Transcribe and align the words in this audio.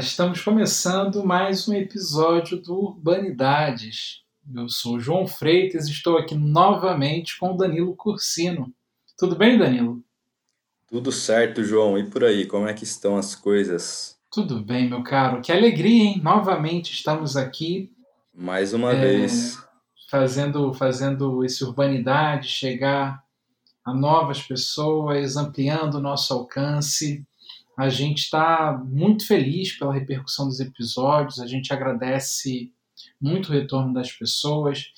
Estamos 0.00 0.40
começando 0.40 1.22
mais 1.22 1.68
um 1.68 1.74
episódio 1.74 2.58
do 2.58 2.74
Urbanidades. 2.74 4.22
Eu 4.54 4.66
sou 4.66 4.96
o 4.96 5.00
João 5.00 5.26
Freitas 5.26 5.86
e 5.86 5.92
estou 5.92 6.16
aqui 6.16 6.34
novamente 6.34 7.38
com 7.38 7.52
o 7.52 7.56
Danilo 7.56 7.94
Cursino. 7.94 8.72
Tudo 9.18 9.36
bem, 9.36 9.58
Danilo? 9.58 10.02
Tudo 10.88 11.12
certo, 11.12 11.62
João. 11.62 11.98
E 11.98 12.08
por 12.08 12.24
aí, 12.24 12.46
como 12.46 12.66
é 12.66 12.72
que 12.72 12.82
estão 12.82 13.18
as 13.18 13.34
coisas? 13.34 14.18
Tudo 14.32 14.64
bem, 14.64 14.88
meu 14.88 15.02
caro. 15.02 15.42
Que 15.42 15.52
alegria, 15.52 16.04
hein? 16.04 16.20
Novamente 16.22 16.94
estamos 16.94 17.36
aqui. 17.36 17.92
Mais 18.32 18.72
uma 18.72 18.94
é, 18.94 19.00
vez. 19.00 19.62
Fazendo, 20.10 20.72
fazendo 20.72 21.44
esse 21.44 21.62
Urbanidade 21.62 22.48
chegar 22.48 23.22
a 23.84 23.92
novas 23.92 24.40
pessoas, 24.40 25.36
ampliando 25.36 25.96
o 25.96 26.00
nosso 26.00 26.32
alcance. 26.32 27.22
A 27.80 27.88
gente 27.88 28.18
está 28.18 28.78
muito 28.86 29.26
feliz 29.26 29.72
pela 29.78 29.94
repercussão 29.94 30.46
dos 30.46 30.60
episódios, 30.60 31.40
a 31.40 31.46
gente 31.46 31.72
agradece 31.72 32.74
muito 33.18 33.48
o 33.48 33.52
retorno 33.52 33.94
das 33.94 34.12
pessoas. 34.12 34.92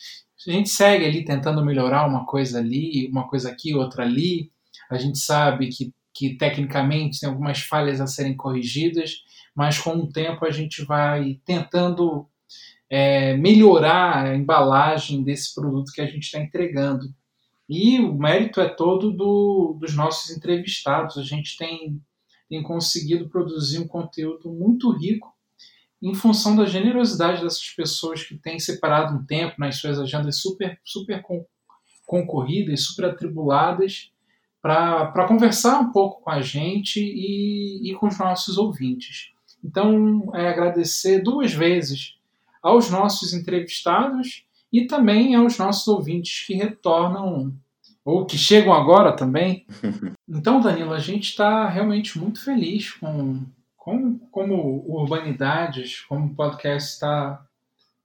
A 0.49 0.51
gente 0.51 0.69
segue 0.69 1.05
ali 1.05 1.25
tentando 1.25 1.65
melhorar 1.65 2.09
uma 2.09 2.27
coisa 2.27 2.59
ali, 2.59 3.07
uma 3.07 3.29
coisa 3.29 3.51
aqui, 3.51 3.73
outra 3.73 4.03
ali. 4.03 4.51
A 4.91 4.99
gente 4.99 5.17
sabe 5.21 5.69
que, 5.69 5.95
que 6.13 6.37
tecnicamente 6.37 7.21
tem 7.21 7.29
algumas 7.29 7.61
falhas 7.61 8.01
a 8.01 8.09
serem 8.09 8.37
corrigidas, 8.37 9.23
mas 9.55 9.79
com 9.79 9.95
o 9.95 10.13
tempo 10.13 10.45
a 10.45 10.51
gente 10.51 10.85
vai 10.85 11.41
tentando 11.45 12.29
é, 12.91 13.37
melhorar 13.37 14.27
a 14.27 14.35
embalagem 14.35 15.23
desse 15.23 15.55
produto 15.55 15.93
que 15.93 16.01
a 16.01 16.07
gente 16.07 16.25
está 16.25 16.41
entregando. 16.41 17.15
E 17.69 18.01
o 18.01 18.13
mérito 18.13 18.61
é 18.61 18.69
todo 18.69 19.13
do, 19.13 19.79
dos 19.81 19.95
nossos 19.95 20.37
entrevistados. 20.37 21.17
A 21.17 21.23
gente 21.23 21.57
tem, 21.57 22.03
tem 22.49 22.63
conseguido 22.63 23.29
produzir 23.29 23.79
um 23.79 23.87
conteúdo 23.87 24.51
muito 24.51 24.91
rico 24.91 25.33
em 26.03 26.15
função 26.15 26.57
da 26.57 26.67
generosidade 26.67 27.43
dessas 27.43 27.69
pessoas 27.71 28.25
que 28.25 28.37
têm 28.37 28.59
separado 28.59 29.17
um 29.17 29.25
tempo 29.25 29.55
nas 29.59 29.77
suas 29.77 29.99
agendas 29.99 30.41
super, 30.41 30.81
super 30.85 31.23
concorridas, 32.05 32.85
super 32.85 33.07
atribuladas, 33.07 34.13
para 34.61 35.27
conversar 35.27 35.81
um 35.81 35.93
pouco 35.93 36.23
com 36.23 36.31
a 36.31 36.41
gente 36.41 37.01
e, 37.01 37.91
e 37.91 37.95
com 37.95 38.07
os 38.07 38.19
nossos 38.19 38.59
ouvintes. 38.59 39.33
Então, 39.65 40.31
é 40.35 40.49
agradecer 40.49 41.21
duas 41.21 41.53
vezes 41.53 42.17
aos 42.63 42.91
nossos 42.91 43.33
entrevistados 43.33 44.45
e 44.73 44.87
também 44.87 45.35
aos 45.35 45.59
nossos 45.59 45.87
ouvintes 45.87 46.47
que 46.47 46.55
retornam 46.55 47.55
ou 48.05 48.27
que 48.27 48.37
chegam 48.37 48.73
agora 48.73 49.13
também. 49.13 49.67
Então, 50.35 50.63
Danilo, 50.63 50.95
a 50.95 50.99
gente 50.99 51.29
está 51.29 51.69
realmente 51.69 52.19
muito 52.19 52.43
feliz 52.43 52.93
com, 52.93 53.45
com 53.77 54.19
como 54.31 54.83
Urbanidades, 54.89 56.01
como 56.09 56.29
o 56.29 56.35
podcast 56.35 56.95
está, 56.95 57.45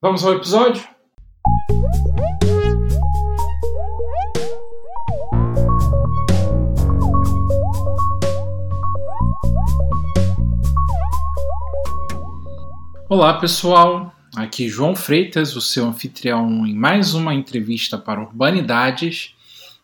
Vamos 0.00 0.24
ao 0.24 0.34
episódio? 0.34 0.84
Olá, 13.06 13.34
pessoal. 13.34 14.14
Aqui 14.34 14.66
João 14.66 14.96
Freitas, 14.96 15.54
o 15.54 15.60
seu 15.60 15.84
anfitrião 15.84 16.66
em 16.66 16.74
mais 16.74 17.12
uma 17.12 17.34
entrevista 17.34 17.98
para 17.98 18.22
Urbanidades. 18.22 19.34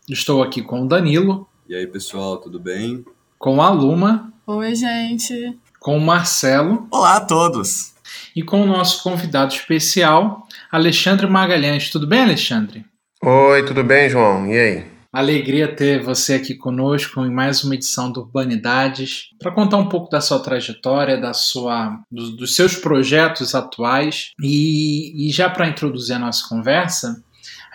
Estou 0.09 0.41
aqui 0.41 0.63
com 0.63 0.81
o 0.81 0.87
Danilo. 0.87 1.47
E 1.69 1.75
aí, 1.75 1.85
pessoal, 1.85 2.37
tudo 2.37 2.59
bem? 2.59 3.05
Com 3.37 3.61
a 3.61 3.69
Luma. 3.69 4.33
Oi, 4.47 4.73
gente. 4.73 5.55
Com 5.79 5.97
o 5.97 6.01
Marcelo. 6.01 6.87
Olá 6.89 7.17
a 7.17 7.21
todos. 7.21 7.93
E 8.35 8.41
com 8.41 8.63
o 8.63 8.67
nosso 8.67 9.03
convidado 9.03 9.53
especial, 9.53 10.47
Alexandre 10.71 11.27
Magalhães. 11.27 11.91
Tudo 11.91 12.07
bem, 12.07 12.23
Alexandre? 12.23 12.83
Oi, 13.23 13.63
tudo 13.65 13.83
bem, 13.83 14.09
João? 14.09 14.47
E 14.47 14.57
aí? 14.57 14.90
Alegria 15.11 15.67
ter 15.67 16.01
você 16.01 16.35
aqui 16.35 16.55
conosco 16.55 17.19
em 17.25 17.29
mais 17.29 17.65
uma 17.65 17.75
edição 17.75 18.09
do 18.09 18.21
Urbanidades. 18.21 19.31
Para 19.37 19.51
contar 19.51 19.75
um 19.75 19.89
pouco 19.89 20.09
da 20.09 20.21
sua 20.21 20.39
trajetória, 20.39 21.19
da 21.19 21.33
sua, 21.33 21.99
dos, 22.09 22.37
dos 22.37 22.55
seus 22.55 22.77
projetos 22.77 23.53
atuais. 23.53 24.31
E, 24.41 25.27
e 25.27 25.29
já 25.29 25.49
para 25.49 25.67
introduzir 25.67 26.15
a 26.15 26.19
nossa 26.19 26.47
conversa, 26.47 27.21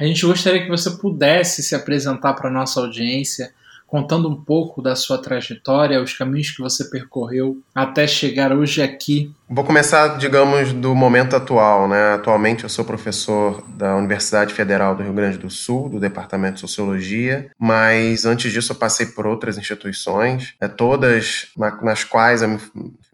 a 0.00 0.04
gente 0.04 0.24
gostaria 0.24 0.62
que 0.62 0.70
você 0.70 0.90
pudesse 0.92 1.62
se 1.62 1.74
apresentar 1.74 2.32
para 2.32 2.50
nossa 2.50 2.80
audiência, 2.80 3.52
contando 3.86 4.28
um 4.28 4.34
pouco 4.34 4.82
da 4.82 4.96
sua 4.96 5.18
trajetória, 5.18 6.02
os 6.02 6.12
caminhos 6.12 6.50
que 6.50 6.60
você 6.60 6.84
percorreu 6.84 7.58
até 7.74 8.06
chegar 8.06 8.52
hoje 8.52 8.82
aqui. 8.82 9.32
Vou 9.48 9.64
começar, 9.64 10.18
digamos, 10.18 10.72
do 10.72 10.94
momento 10.94 11.36
atual. 11.36 11.86
Né? 11.86 12.14
Atualmente 12.14 12.64
eu 12.64 12.68
sou 12.68 12.84
professor 12.84 13.62
da 13.68 13.96
Universidade 13.96 14.52
Federal 14.52 14.96
do 14.96 15.04
Rio 15.04 15.12
Grande 15.12 15.38
do 15.38 15.48
Sul, 15.48 15.88
do 15.88 16.00
Departamento 16.00 16.54
de 16.54 16.60
Sociologia, 16.60 17.50
mas 17.58 18.24
antes 18.26 18.52
disso 18.52 18.72
eu 18.72 18.76
passei 18.76 19.06
por 19.06 19.26
outras 19.26 19.56
instituições, 19.56 20.54
né, 20.60 20.66
todas 20.66 21.48
na, 21.56 21.80
nas 21.82 22.02
quais 22.02 22.42
eu, 22.42 22.48
me, 22.48 22.58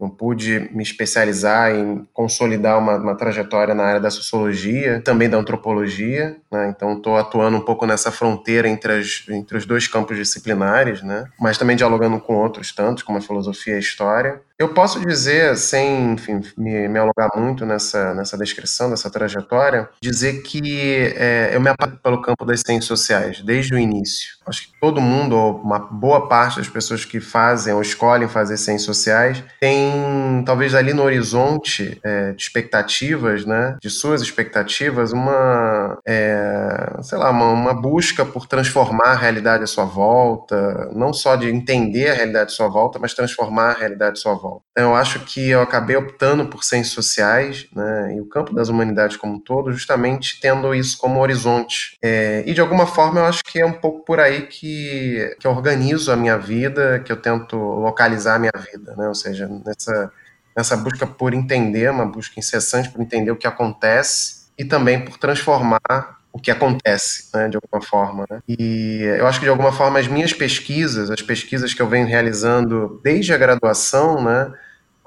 eu, 0.05 0.11
pude 0.11 0.69
me 0.73 0.83
especializar 0.83 1.75
em 1.75 2.07
consolidar 2.13 2.79
uma, 2.79 2.97
uma, 2.97 3.17
trajetória 3.17 3.75
na 3.75 3.85
área 3.85 4.01
da 4.01 4.11
sociologia, 4.11 5.01
também 5.01 5.29
da 5.29 5.37
antropologia. 5.37 6.37
Né? 6.51 6.73
Então 6.75 6.97
estou 6.97 7.17
atuando 7.17 7.57
um 7.57 7.61
pouco 7.61 7.87
nessa 7.87 8.11
fronteira 8.11 8.69
entre, 8.69 8.93
as, 8.93 9.25
entre 9.29 9.57
os 9.57 9.67
dois 9.67 9.87
campos 9.87 10.17
disciplinares, 10.17 11.03
né? 11.03 11.27
mas 11.41 11.59
também 11.59 11.77
dialogando 11.77 12.21
com 12.21 12.35
outros 12.35 12.73
tantos, 12.73 13.03
como 13.03 13.19
a 13.19 13.23
filosofia 13.23 13.75
e 13.75 13.77
a 13.77 13.81
história. 13.81 14.41
Eu 14.63 14.69
posso 14.69 15.01
dizer, 15.01 15.57
sem 15.57 16.13
enfim, 16.13 16.41
me, 16.57 16.87
me 16.87 16.97
alongar 16.97 17.29
muito 17.35 17.67
nessa, 17.67 18.15
nessa 18.15 18.39
descrição 18.39 18.89
dessa 18.89 19.11
trajetória, 19.11 19.89
dizer 20.01 20.41
que 20.43 21.13
é, 21.17 21.51
eu 21.53 21.61
me 21.61 21.69
apaixonei 21.69 21.99
pelo 22.01 22.23
campo 22.23 22.45
das 22.45 22.61
ciências 22.65 22.85
sociais 22.85 23.43
desde 23.43 23.75
o 23.75 23.79
início. 23.79 24.37
Acho 24.47 24.69
que 24.69 24.73
todo 24.81 25.01
mundo, 25.01 25.37
ou 25.37 25.57
uma 25.61 25.81
boa 25.81 26.29
parte 26.29 26.59
das 26.59 26.69
pessoas 26.69 27.05
que 27.05 27.19
fazem 27.19 27.75
ou 27.75 27.83
escolhem 27.83 28.29
fazer 28.29 28.57
ciências 28.57 28.85
sociais, 28.85 29.43
tem 29.61 30.45
talvez 30.47 30.77
ali 30.77 30.93
no 30.93 31.03
horizonte 31.03 31.99
é, 32.05 32.31
de 32.31 32.41
expectativas, 32.41 33.45
né, 33.45 33.77
de 33.83 33.91
suas 33.91 34.23
expectativas, 34.23 35.13
uma, 35.13 35.99
é, 36.07 36.99
sei 37.03 37.19
lá, 37.19 37.31
uma, 37.31 37.49
uma 37.49 37.75
busca 37.75 38.25
por 38.25 38.47
transformar 38.47 39.09
a 39.09 39.17
realidade 39.17 39.65
à 39.65 39.67
sua 39.67 39.85
volta, 39.85 40.89
não 40.95 41.13
só 41.13 41.35
de 41.35 41.49
entender 41.49 42.11
a 42.11 42.15
realidade 42.15 42.53
à 42.53 42.55
sua 42.55 42.69
volta, 42.69 43.01
mas 43.01 43.13
transformar 43.13 43.71
a 43.71 43.79
realidade 43.79 44.13
à 44.19 44.21
sua 44.21 44.35
volta. 44.35 44.52
Então, 44.73 44.91
eu 44.91 44.97
acho 44.97 45.21
que 45.21 45.49
eu 45.49 45.61
acabei 45.63 45.97
optando 45.97 46.47
por 46.47 46.65
ciências 46.65 46.95
sociais 46.95 47.67
né, 47.75 48.15
e 48.17 48.21
o 48.21 48.27
campo 48.27 48.55
das 48.55 48.69
humanidades 48.69 49.17
como 49.17 49.35
um 49.35 49.39
todo, 49.41 49.73
justamente 49.73 50.41
tendo 50.41 50.75
isso 50.75 50.99
como 50.99 51.21
horizonte. 51.21 51.97
É, 52.03 52.43
e 52.47 52.53
de 52.53 52.61
alguma 52.61 52.87
forma 52.87 53.21
eu 53.21 53.27
acho 53.27 53.43
que 53.45 53.61
é 53.61 53.67
um 53.67 53.73
pouco 53.73 54.05
por 54.05 54.21
aí 54.21 54.43
que, 54.47 55.37
que 55.41 55.47
eu 55.47 55.51
organizo 55.51 56.11
a 56.13 56.17
minha 56.17 56.37
vida, 56.37 57.01
que 57.01 57.13
eu 57.13 57.17
tento 57.17 57.57
localizar 57.57 58.37
a 58.37 58.39
minha 58.39 58.53
vida, 58.73 58.95
né? 58.97 59.09
ou 59.09 59.15
seja, 59.15 59.49
nessa, 59.65 60.13
nessa 60.57 60.77
busca 60.77 61.07
por 61.07 61.35
entender, 61.35 61.91
uma 61.91 62.07
busca 62.07 62.39
incessante 62.39 62.91
por 62.91 63.01
entender 63.01 63.31
o 63.31 63.37
que 63.37 63.47
acontece 63.47 64.43
e 64.59 64.65
também 64.65 65.05
por 65.05 65.19
transformar 65.19 66.22
o 66.33 66.39
que 66.39 66.51
acontece, 66.51 67.29
né, 67.35 67.49
de 67.49 67.57
alguma 67.57 67.83
forma. 67.83 68.27
Né? 68.31 68.41
E 68.49 69.03
eu 69.19 69.27
acho 69.27 69.39
que, 69.39 69.45
de 69.45 69.51
alguma 69.51 69.73
forma, 69.73 69.99
as 69.99 70.09
minhas 70.09 70.33
pesquisas, 70.33 71.11
as 71.11 71.21
pesquisas 71.21 71.75
que 71.75 71.83
eu 71.83 71.89
venho 71.89 72.07
realizando 72.07 73.01
desde 73.05 73.33
a 73.33 73.39
graduação, 73.39 74.23
né, 74.23 74.53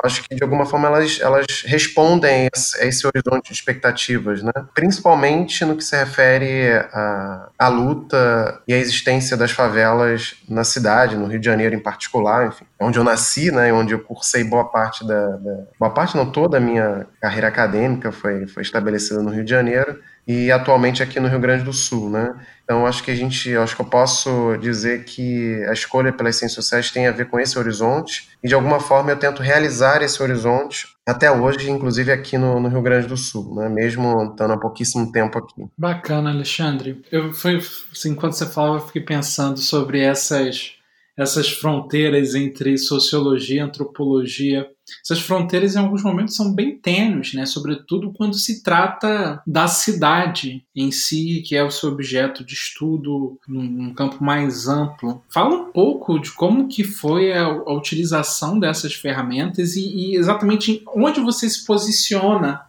acho 0.03 0.23
que 0.23 0.35
de 0.35 0.43
alguma 0.43 0.65
forma 0.65 0.87
elas, 0.87 1.19
elas 1.21 1.45
respondem 1.65 2.47
a 2.47 2.85
esse 2.85 3.07
horizonte 3.07 3.47
de 3.47 3.53
expectativas, 3.53 4.43
né? 4.43 4.51
principalmente 4.73 5.63
no 5.65 5.75
que 5.75 5.83
se 5.83 5.95
refere 5.95 6.69
à, 6.91 7.49
à 7.57 7.67
luta 7.67 8.61
e 8.67 8.73
à 8.73 8.77
existência 8.77 9.37
das 9.37 9.51
favelas 9.51 10.35
na 10.47 10.63
cidade, 10.63 11.15
no 11.15 11.27
Rio 11.27 11.39
de 11.39 11.45
Janeiro 11.45 11.75
em 11.75 11.79
particular, 11.79 12.47
enfim, 12.47 12.65
onde 12.79 12.99
eu 12.99 13.03
nasci, 13.03 13.51
né, 13.51 13.71
onde 13.73 13.93
eu 13.93 13.99
cursei 13.99 14.43
boa 14.43 14.65
parte 14.65 15.07
da, 15.07 15.27
da 15.37 15.57
boa 15.79 15.91
parte 15.91 16.15
não 16.15 16.29
toda 16.29 16.57
a 16.57 16.61
minha 16.61 17.07
carreira 17.21 17.47
acadêmica 17.47 18.11
foi, 18.11 18.47
foi 18.47 18.63
estabelecida 18.63 19.21
no 19.21 19.29
Rio 19.29 19.43
de 19.43 19.49
Janeiro 19.49 19.99
e 20.27 20.51
atualmente 20.51 21.03
aqui 21.03 21.19
no 21.19 21.27
Rio 21.27 21.39
Grande 21.39 21.63
do 21.63 21.73
Sul, 21.73 22.09
né? 22.09 22.33
Então 22.63 22.85
acho 22.85 23.03
que 23.03 23.11
a 23.11 23.15
gente, 23.15 23.55
acho 23.55 23.75
que 23.75 23.81
eu 23.81 23.85
posso 23.85 24.57
dizer 24.57 25.03
que 25.05 25.63
a 25.69 25.73
escolha 25.73 26.11
pelas 26.11 26.35
ciências 26.35 26.63
sociais 26.65 26.89
tem 26.89 27.05
a 27.05 27.11
ver 27.11 27.29
com 27.29 27.39
esse 27.39 27.59
horizonte 27.59 28.29
e 28.43 28.47
de 28.47 28.55
alguma 28.55 28.79
forma 28.79 29.11
eu 29.11 29.17
tento 29.17 29.43
realizar 29.43 30.01
esse 30.01 30.21
horizonte 30.21 30.87
até 31.07 31.31
hoje, 31.31 31.69
inclusive 31.69 32.11
aqui 32.11 32.37
no, 32.37 32.59
no 32.59 32.67
Rio 32.67 32.81
Grande 32.81 33.07
do 33.07 33.15
Sul, 33.15 33.53
né? 33.55 33.69
Mesmo 33.69 34.31
estando 34.31 34.53
há 34.53 34.57
pouquíssimo 34.57 35.11
tempo 35.11 35.37
aqui. 35.37 35.65
Bacana, 35.77 36.31
Alexandre. 36.31 37.03
Eu 37.11 37.31
foi 37.31 37.57
assim, 37.57 38.11
enquanto 38.11 38.33
você 38.33 38.47
falava, 38.47 38.77
eu 38.77 38.87
fiquei 38.87 39.03
pensando 39.03 39.59
sobre 39.59 40.01
essas 40.01 40.74
essas 41.17 41.49
fronteiras 41.49 42.35
entre 42.35 42.77
sociologia 42.77 43.57
e 43.57 43.59
antropologia. 43.59 44.67
Essas 45.03 45.19
fronteiras, 45.21 45.75
em 45.75 45.79
alguns 45.79 46.03
momentos, 46.03 46.35
são 46.35 46.53
bem 46.53 46.77
tênues, 46.77 47.33
né? 47.33 47.45
sobretudo 47.45 48.13
quando 48.13 48.35
se 48.35 48.61
trata 48.61 49.41
da 49.47 49.67
cidade 49.67 50.63
em 50.75 50.91
si, 50.91 51.41
que 51.45 51.55
é 51.55 51.63
o 51.63 51.71
seu 51.71 51.89
objeto 51.89 52.45
de 52.45 52.53
estudo 52.53 53.39
num 53.47 53.93
campo 53.93 54.23
mais 54.23 54.67
amplo. 54.67 55.23
Fala 55.33 55.55
um 55.55 55.71
pouco 55.71 56.19
de 56.19 56.31
como 56.31 56.67
que 56.67 56.83
foi 56.83 57.33
a, 57.33 57.45
a 57.45 57.73
utilização 57.73 58.59
dessas 58.59 58.93
ferramentas 58.93 59.75
e, 59.75 59.87
e 59.87 60.15
exatamente 60.15 60.83
onde 60.95 61.19
você 61.19 61.49
se 61.49 61.65
posiciona 61.65 62.61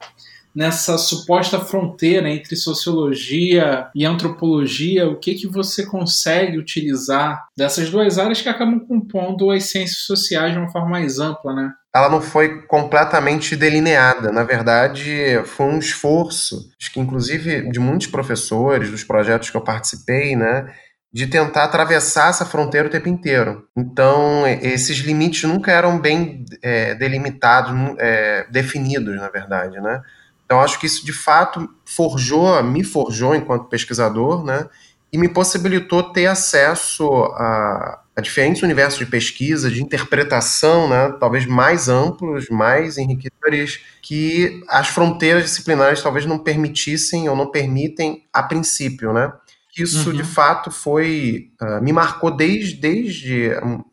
nessa 0.57 0.97
suposta 0.97 1.61
fronteira 1.61 2.31
entre 2.31 2.57
sociologia 2.57 3.89
e 3.95 4.07
antropologia, 4.07 5.07
o 5.07 5.17
que 5.17 5.35
que 5.35 5.47
você 5.47 5.85
consegue 5.85 6.57
utilizar 6.57 7.45
dessas 7.55 7.91
duas 7.91 8.19
áreas 8.19 8.41
que 8.41 8.49
acabam 8.49 8.81
compondo 8.81 9.51
as 9.51 9.65
ciências 9.65 9.99
sociais 9.99 10.53
de 10.53 10.59
uma 10.59 10.73
forma 10.73 10.89
mais 10.89 11.19
ampla, 11.19 11.53
né? 11.53 11.71
Ela 11.95 12.09
não 12.09 12.23
foi 12.23 12.63
completamente 12.63 13.55
delineada. 13.55 14.33
Na 14.33 14.45
verdade, 14.45 15.41
foi 15.45 15.67
um 15.67 15.79
esforço, 15.79 16.71
acho 16.81 16.93
que 16.93 17.01
inclusive 17.01 17.71
de 17.71 17.79
muitos 17.79 18.07
professores, 18.07 18.91
dos 18.91 19.05
projetos 19.05 19.51
que 19.51 19.57
eu 19.57 19.63
participei, 19.63 20.35
né? 20.35 20.73
de 21.13 21.27
tentar 21.27 21.65
atravessar 21.65 22.29
essa 22.29 22.45
fronteira 22.45 22.89
o 22.89 22.91
tempo 22.91 23.09
inteiro. 23.09 23.67
Então, 23.75 24.47
esses 24.47 24.99
limites 24.99 25.45
nunca 25.45 25.73
eram 25.73 25.99
bem 25.99 26.45
é, 26.63 26.95
delimitados, 26.95 27.73
é, 27.99 28.47
definidos, 28.51 29.17
na 29.17 29.31
verdade, 29.31 29.81
né? 29.81 30.03
Então, 30.47 30.61
acho 30.61 30.79
que 30.79 30.87
isso 30.87 31.05
de 31.05 31.13
fato 31.13 31.69
forjou, 31.85 32.63
me 32.63 32.83
forjou 32.85 33.35
enquanto 33.35 33.69
pesquisador, 33.69 34.45
né? 34.45 34.69
E 35.13 35.19
me 35.19 35.29
possibilitou 35.29 36.05
ter 36.05 36.27
acesso 36.27 37.09
a, 37.35 38.01
a 38.15 38.21
diferentes 38.21 38.63
universos 38.63 38.99
de 38.99 39.07
pesquisa, 39.07 39.71
de 39.71 39.83
interpretação, 39.83 40.89
né? 40.89 41.15
Talvez 41.19 41.45
mais 41.47 41.89
amplos, 41.89 42.49
mais 42.49 42.97
enriquecedores, 42.97 43.81
que 44.01 44.63
as 44.69 44.89
fronteiras 44.89 45.45
disciplinares 45.45 46.01
talvez 46.01 46.25
não 46.25 46.39
permitissem 46.39 47.29
ou 47.29 47.35
não 47.35 47.51
permitem 47.51 48.25
a 48.33 48.43
princípio, 48.43 49.13
né? 49.13 49.33
Isso, 49.77 50.11
uhum. 50.11 50.17
de 50.17 50.25
fato, 50.25 50.71
foi. 50.71 51.51
Uh, 51.61 51.83
me 51.83 51.93
marcou 51.93 52.35
desde, 52.35 52.77
desde 52.77 53.49
uh, 53.49 53.85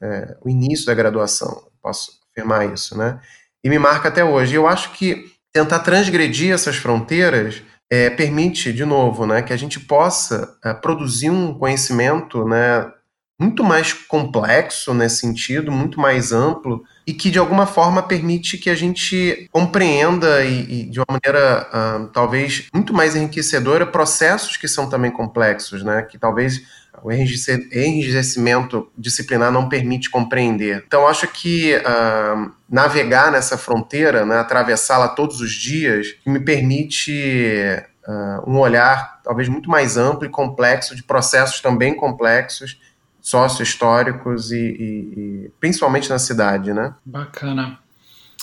o 0.42 0.50
início 0.50 0.86
da 0.86 0.94
graduação, 0.94 1.68
posso 1.82 2.12
afirmar 2.32 2.72
isso, 2.72 2.98
né? 2.98 3.20
E 3.62 3.70
me 3.70 3.78
marca 3.78 4.08
até 4.08 4.24
hoje. 4.24 4.56
Eu 4.56 4.66
acho 4.68 4.92
que 4.94 5.33
tentar 5.54 5.80
transgredir 5.80 6.52
essas 6.52 6.76
fronteiras 6.76 7.62
é, 7.90 8.10
permite, 8.10 8.74
de 8.74 8.84
novo, 8.84 9.28
né, 9.28 9.44
que 9.44 9.54
a 9.54 9.58
gente 9.58 9.80
possa 9.80 10.58
é, 10.66 10.74
produzir 10.74 11.30
um 11.30 11.54
conhecimento 11.54 12.44
né, 12.44 12.92
muito 13.40 13.64
mais 13.64 13.94
complexo 13.94 14.94
nesse 14.94 15.18
sentido, 15.18 15.72
muito 15.72 16.00
mais 16.00 16.32
amplo, 16.32 16.84
e 17.06 17.14
que 17.14 17.30
de 17.30 17.38
alguma 17.38 17.66
forma 17.66 18.02
permite 18.02 18.58
que 18.58 18.70
a 18.70 18.76
gente 18.76 19.48
compreenda 19.52 20.44
e, 20.44 20.82
e 20.82 20.90
de 20.90 21.00
uma 21.00 21.06
maneira 21.10 21.68
uh, 21.70 22.08
talvez 22.08 22.68
muito 22.74 22.94
mais 22.94 23.16
enriquecedora 23.16 23.86
processos 23.86 24.56
que 24.56 24.68
são 24.68 24.90
também 24.90 25.12
complexos, 25.12 25.84
né, 25.84 26.02
que 26.04 26.18
talvez 26.18 26.62
o 27.04 27.12
enrijecimento 27.12 28.90
disciplinar 28.98 29.52
não 29.52 29.68
permite 29.68 30.10
compreender. 30.10 30.84
Então, 30.88 31.06
acho 31.06 31.28
que 31.28 31.76
uh, 31.76 32.52
navegar 32.70 33.32
nessa 33.32 33.58
fronteira, 33.58 34.26
né, 34.26 34.38
atravessá-la 34.38 35.10
todos 35.10 35.42
os 35.42 35.52
dias, 35.52 36.16
me 36.26 36.40
permite 36.40 37.84
uh, 38.08 38.50
um 38.50 38.58
olhar 38.58 39.22
talvez 39.24 39.50
muito 39.50 39.70
mais 39.70 39.98
amplo 39.98 40.26
e 40.26 40.30
complexo 40.30 40.96
de 40.96 41.04
processos 41.04 41.60
também 41.60 41.96
complexos 41.96 42.80
sócio-históricos 43.22 44.52
e, 44.52 44.58
e, 44.58 45.46
e, 45.46 45.52
principalmente 45.58 46.10
na 46.10 46.20
cidade, 46.20 46.74
né? 46.74 46.94
Bacana. 47.06 47.80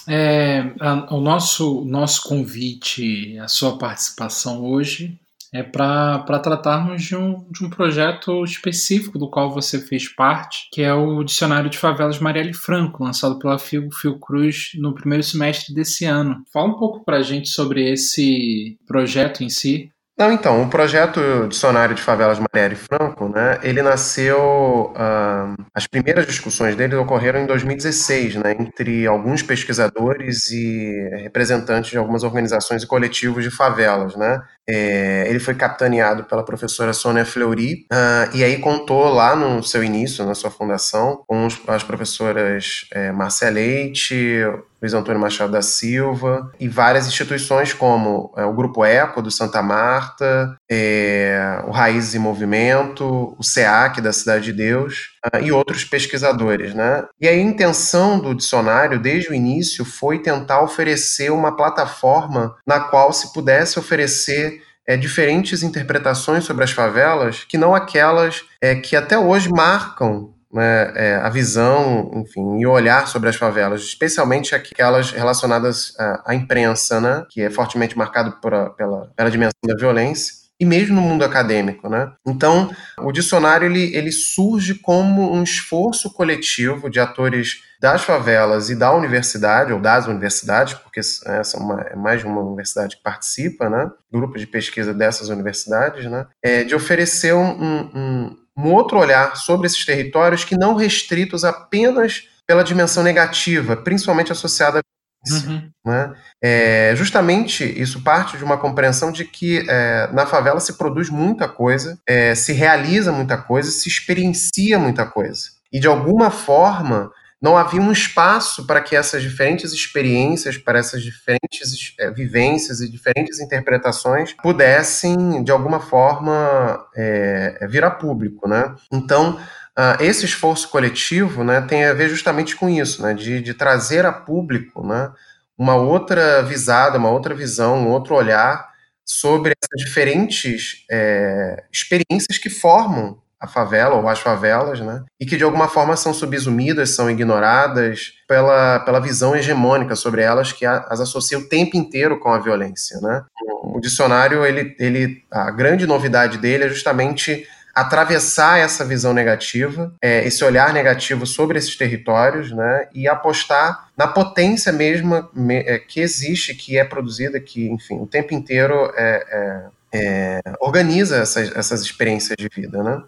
É, 0.08 0.70
a, 0.80 1.14
o 1.14 1.20
nosso, 1.20 1.84
nosso 1.84 2.26
convite, 2.26 3.38
a 3.38 3.46
sua 3.46 3.76
participação 3.76 4.64
hoje 4.64 5.19
é 5.52 5.62
para 5.62 6.38
tratarmos 6.38 7.02
de 7.02 7.16
um, 7.16 7.46
de 7.50 7.64
um 7.64 7.70
projeto 7.70 8.44
específico 8.44 9.18
do 9.18 9.28
qual 9.28 9.52
você 9.52 9.80
fez 9.80 10.08
parte, 10.08 10.68
que 10.72 10.82
é 10.82 10.94
o 10.94 11.24
Dicionário 11.24 11.68
de 11.68 11.78
Favelas 11.78 12.18
Marielle 12.18 12.54
Franco, 12.54 13.02
lançado 13.02 13.38
pela 13.38 13.58
Fiocruz 13.58 14.70
no 14.76 14.94
primeiro 14.94 15.24
semestre 15.24 15.74
desse 15.74 16.04
ano. 16.04 16.44
Fala 16.52 16.68
um 16.68 16.78
pouco 16.78 17.04
para 17.04 17.18
a 17.18 17.22
gente 17.22 17.48
sobre 17.48 17.90
esse 17.90 18.78
projeto 18.86 19.42
em 19.42 19.48
si. 19.48 19.90
Não, 20.20 20.30
então, 20.30 20.62
o 20.62 20.68
projeto 20.68 21.48
Dicionário 21.48 21.94
de 21.94 22.02
Favelas 22.02 22.38
Marielle 22.38 22.76
Franco, 22.76 23.26
né, 23.30 23.58
ele 23.62 23.80
nasceu, 23.80 24.92
uh, 24.94 25.64
as 25.74 25.86
primeiras 25.86 26.26
discussões 26.26 26.76
dele 26.76 26.94
ocorreram 26.94 27.40
em 27.40 27.46
2016, 27.46 28.36
né, 28.36 28.52
entre 28.52 29.06
alguns 29.06 29.42
pesquisadores 29.42 30.50
e 30.50 31.08
representantes 31.22 31.90
de 31.90 31.96
algumas 31.96 32.22
organizações 32.22 32.82
e 32.82 32.86
coletivos 32.86 33.42
de 33.42 33.50
favelas, 33.50 34.14
né. 34.14 34.42
É, 34.70 35.26
ele 35.28 35.40
foi 35.40 35.54
capitaneado 35.54 36.24
pela 36.24 36.44
professora 36.44 36.92
Sônia 36.92 37.24
Fleury, 37.24 37.86
uh, 37.92 38.36
e 38.36 38.44
aí 38.44 38.58
contou 38.58 39.08
lá 39.08 39.34
no 39.34 39.62
seu 39.62 39.82
início, 39.82 40.24
na 40.24 40.34
sua 40.34 40.50
fundação, 40.50 41.24
com 41.26 41.48
as 41.66 41.82
professoras 41.82 42.86
é, 42.92 43.10
Marcia 43.10 43.50
Leite, 43.50 44.44
Luiz 44.80 44.94
Antônio 44.94 45.20
Machado 45.20 45.52
da 45.52 45.60
Silva, 45.60 46.50
e 46.58 46.68
várias 46.68 47.06
instituições 47.06 47.74
como 47.74 48.32
é, 48.36 48.44
o 48.44 48.54
Grupo 48.54 48.84
Eco 48.84 49.20
do 49.20 49.30
Santa 49.30 49.62
Marta, 49.62 50.56
é, 50.70 51.62
o 51.66 51.70
Raízes 51.70 52.14
em 52.14 52.18
Movimento, 52.18 53.34
o 53.38 53.42
SEAC 53.42 54.00
da 54.00 54.12
Cidade 54.12 54.44
de 54.44 54.52
Deus 54.52 55.10
uh, 55.26 55.38
e 55.42 55.52
outros 55.52 55.84
pesquisadores. 55.84 56.74
Né? 56.74 57.04
E 57.20 57.28
a 57.28 57.36
intenção 57.36 58.18
do 58.18 58.34
dicionário, 58.34 58.98
desde 58.98 59.30
o 59.30 59.34
início, 59.34 59.84
foi 59.84 60.18
tentar 60.18 60.62
oferecer 60.62 61.30
uma 61.30 61.56
plataforma 61.56 62.56
na 62.66 62.80
qual 62.80 63.12
se 63.12 63.32
pudesse 63.32 63.78
oferecer 63.78 64.62
é, 64.86 64.96
diferentes 64.96 65.62
interpretações 65.62 66.44
sobre 66.44 66.64
as 66.64 66.72
favelas, 66.72 67.44
que 67.44 67.56
não 67.56 67.74
aquelas 67.74 68.44
é, 68.60 68.74
que 68.74 68.96
até 68.96 69.16
hoje 69.16 69.48
marcam 69.48 70.34
né, 70.52 70.92
é, 70.96 71.14
a 71.14 71.28
visão, 71.28 72.10
enfim, 72.14 72.58
e 72.58 72.66
o 72.66 72.72
olhar 72.72 73.06
sobre 73.06 73.28
as 73.28 73.36
favelas, 73.36 73.82
especialmente 73.82 74.54
aquelas 74.54 75.12
relacionadas 75.12 75.94
à, 75.98 76.32
à 76.32 76.34
imprensa, 76.34 77.00
né, 77.00 77.24
que 77.30 77.40
é 77.40 77.50
fortemente 77.50 77.96
marcado 77.96 78.32
por 78.40 78.52
a, 78.52 78.70
pela, 78.70 79.06
pela 79.16 79.30
dimensão 79.30 79.60
da 79.64 79.76
violência, 79.76 80.39
e 80.60 80.66
mesmo 80.66 80.94
no 80.94 81.00
mundo 81.00 81.24
acadêmico, 81.24 81.88
né? 81.88 82.12
Então, 82.26 82.70
o 82.98 83.10
dicionário 83.10 83.66
ele, 83.66 83.96
ele 83.96 84.12
surge 84.12 84.74
como 84.74 85.32
um 85.32 85.42
esforço 85.42 86.12
coletivo 86.12 86.90
de 86.90 87.00
atores 87.00 87.62
das 87.80 88.02
favelas 88.04 88.68
e 88.68 88.76
da 88.76 88.92
universidade, 88.92 89.72
ou 89.72 89.80
das 89.80 90.06
universidades, 90.06 90.74
porque 90.74 91.00
essa 91.00 91.56
é, 91.56 91.60
uma, 91.60 91.80
é 91.80 91.96
mais 91.96 92.20
de 92.20 92.26
uma 92.26 92.42
universidade 92.42 92.96
que 92.96 93.02
participa, 93.02 93.70
né? 93.70 93.90
Grupo 94.12 94.38
de 94.38 94.46
pesquisa 94.46 94.92
dessas 94.92 95.30
universidades, 95.30 96.04
né? 96.04 96.26
É, 96.44 96.62
de 96.62 96.74
oferecer 96.74 97.32
um, 97.32 97.50
um, 97.50 98.36
um 98.58 98.72
outro 98.74 98.98
olhar 98.98 99.34
sobre 99.36 99.66
esses 99.66 99.84
territórios 99.86 100.44
que 100.44 100.58
não 100.58 100.74
restritos 100.74 101.42
apenas 101.42 102.28
pela 102.46 102.62
dimensão 102.62 103.02
negativa, 103.02 103.76
principalmente 103.76 104.32
associada 104.32 104.82
Uhum. 105.28 105.70
Né? 105.84 106.14
É, 106.42 106.94
justamente 106.96 107.64
isso 107.64 108.02
parte 108.02 108.38
de 108.38 108.44
uma 108.44 108.56
compreensão 108.56 109.12
de 109.12 109.24
que 109.24 109.66
é, 109.68 110.08
na 110.12 110.26
favela 110.26 110.60
se 110.60 110.78
produz 110.78 111.10
muita 111.10 111.46
coisa, 111.48 111.98
é, 112.06 112.34
se 112.34 112.52
realiza 112.52 113.12
muita 113.12 113.36
coisa, 113.36 113.70
se 113.70 113.88
experiencia 113.88 114.78
muita 114.78 115.04
coisa. 115.04 115.50
E 115.72 115.78
de 115.78 115.86
alguma 115.86 116.30
forma 116.30 117.10
não 117.40 117.56
havia 117.56 117.80
um 117.80 117.90
espaço 117.90 118.66
para 118.66 118.82
que 118.82 118.94
essas 118.94 119.22
diferentes 119.22 119.72
experiências, 119.72 120.58
para 120.58 120.78
essas 120.78 121.02
diferentes 121.02 121.94
é, 121.98 122.10
vivências 122.10 122.80
e 122.80 122.90
diferentes 122.90 123.40
interpretações 123.40 124.34
pudessem, 124.42 125.42
de 125.42 125.50
alguma 125.50 125.80
forma, 125.80 126.86
é, 126.94 127.66
vir 127.68 127.82
a 127.82 127.90
público. 127.90 128.46
Né? 128.46 128.74
Então, 128.92 129.40
uh, 129.80 130.02
esse 130.02 130.24
esforço 130.24 130.68
coletivo 130.68 131.42
né, 131.42 131.60
tem 131.62 131.84
a 131.84 131.94
ver 131.94 132.08
justamente 132.08 132.54
com 132.54 132.68
isso, 132.68 133.02
né, 133.02 133.14
de, 133.14 133.40
de 133.40 133.54
trazer 133.54 134.04
a 134.04 134.12
público 134.12 134.86
né, 134.86 135.10
uma 135.56 135.74
outra 135.74 136.42
visada, 136.42 136.98
uma 136.98 137.10
outra 137.10 137.34
visão, 137.34 137.78
um 137.78 137.88
outro 137.88 138.14
olhar 138.14 138.68
sobre 139.04 139.52
essas 139.60 139.86
diferentes 139.86 140.84
é, 140.90 141.64
experiências 141.72 142.38
que 142.38 142.48
formam 142.48 143.20
a 143.40 143.46
favela 143.46 143.96
ou 143.96 144.06
as 144.06 144.20
favelas, 144.20 144.80
né? 144.80 145.02
E 145.18 145.24
que 145.24 145.36
de 145.36 145.42
alguma 145.42 145.66
forma 145.66 145.96
são 145.96 146.12
subsumidas, 146.12 146.90
são 146.90 147.10
ignoradas 147.10 148.12
pela, 148.28 148.80
pela 148.80 149.00
visão 149.00 149.34
hegemônica 149.34 149.96
sobre 149.96 150.20
elas 150.20 150.52
que 150.52 150.66
as 150.66 151.00
associa 151.00 151.38
o 151.38 151.48
tempo 151.48 151.74
inteiro 151.74 152.20
com 152.20 152.30
a 152.30 152.38
violência, 152.38 153.00
né? 153.00 153.24
O 153.62 153.80
dicionário, 153.80 154.44
ele, 154.44 154.76
ele, 154.78 155.24
a 155.30 155.50
grande 155.50 155.86
novidade 155.86 156.36
dele 156.36 156.64
é 156.64 156.68
justamente 156.68 157.46
atravessar 157.74 158.58
essa 158.58 158.84
visão 158.84 159.12
negativa, 159.12 159.92
é, 160.02 160.26
esse 160.26 160.44
olhar 160.44 160.72
negativo 160.72 161.26
sobre 161.26 161.58
esses 161.58 161.76
territórios, 161.76 162.50
né, 162.50 162.88
e 162.94 163.08
apostar 163.08 163.88
na 163.96 164.06
potência 164.06 164.72
mesma 164.72 165.30
me, 165.34 165.56
é, 165.58 165.78
que 165.78 166.00
existe, 166.00 166.54
que 166.54 166.78
é 166.78 166.84
produzida, 166.84 167.40
que, 167.40 167.68
enfim, 167.68 167.96
o 168.00 168.06
tempo 168.06 168.34
inteiro 168.34 168.92
é, 168.96 169.70
é, 169.92 170.38
é 170.40 170.40
organiza 170.60 171.18
essas, 171.18 171.54
essas 171.56 171.82
experiências 171.82 172.36
de 172.38 172.48
vida, 172.48 172.82
né? 172.82 173.02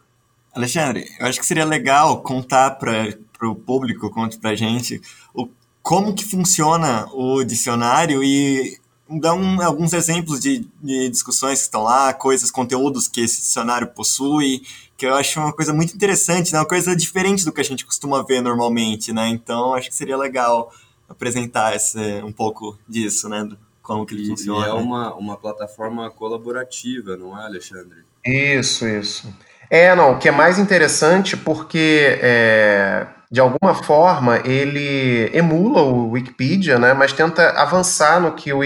Alexandre, 0.54 1.06
eu 1.18 1.26
acho 1.26 1.40
que 1.40 1.46
seria 1.46 1.64
legal 1.64 2.22
contar 2.22 2.72
para 2.72 3.08
o 3.42 3.54
público, 3.54 4.10
conte 4.10 4.38
para 4.38 4.50
a 4.50 4.54
gente, 4.54 5.00
o, 5.34 5.48
como 5.82 6.14
que 6.14 6.24
funciona 6.24 7.06
o 7.12 7.42
dicionário 7.42 8.22
e 8.22 8.78
dar 9.08 9.34
um, 9.34 9.60
alguns 9.60 9.92
exemplos 9.92 10.40
de, 10.40 10.66
de, 10.82 11.08
discussões 11.08 11.58
que 11.58 11.64
estão 11.64 11.82
lá, 11.82 12.12
coisas, 12.14 12.50
conteúdos 12.50 13.08
que 13.08 13.20
esse 13.20 13.40
dicionário 13.40 13.88
possui, 13.88 14.62
que 14.96 15.06
eu 15.06 15.14
acho 15.14 15.40
uma 15.40 15.52
coisa 15.52 15.72
muito 15.72 15.94
interessante, 15.94 16.52
né? 16.52 16.58
uma 16.58 16.66
coisa 16.66 16.94
diferente 16.94 17.44
do 17.44 17.52
que 17.52 17.60
a 17.60 17.64
gente 17.64 17.84
costuma 17.84 18.22
ver 18.22 18.40
normalmente, 18.40 19.12
né? 19.12 19.28
Então, 19.28 19.74
acho 19.74 19.88
que 19.88 19.94
seria 19.94 20.16
legal 20.16 20.72
apresentar 21.08 21.74
esse, 21.74 21.98
um 22.22 22.32
pouco 22.32 22.78
disso, 22.88 23.28
né? 23.28 23.48
Como 23.82 24.06
que 24.06 24.14
ele 24.14 24.28
funciona. 24.28 24.66
E 24.66 24.70
é 24.70 24.72
uma, 24.72 25.14
uma 25.14 25.36
plataforma 25.36 26.08
colaborativa, 26.10 27.16
não 27.16 27.38
é, 27.38 27.44
Alexandre? 27.44 28.04
Isso, 28.24 28.86
isso. 28.86 29.32
É, 29.68 29.94
não, 29.94 30.12
o 30.12 30.18
que 30.18 30.28
é 30.28 30.32
mais 30.32 30.58
interessante 30.58 31.36
porque, 31.36 32.18
é, 32.20 33.06
de 33.32 33.40
alguma 33.40 33.74
forma, 33.74 34.42
ele 34.44 35.30
emula 35.32 35.80
o 35.80 36.10
Wikipedia, 36.10 36.78
né, 36.78 36.92
mas 36.92 37.14
tenta 37.14 37.48
avançar 37.52 38.20
no 38.20 38.34
que 38.34 38.52
o 38.52 38.60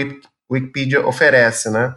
Wikipedia 0.51 1.07
oferece, 1.07 1.69
né. 1.69 1.95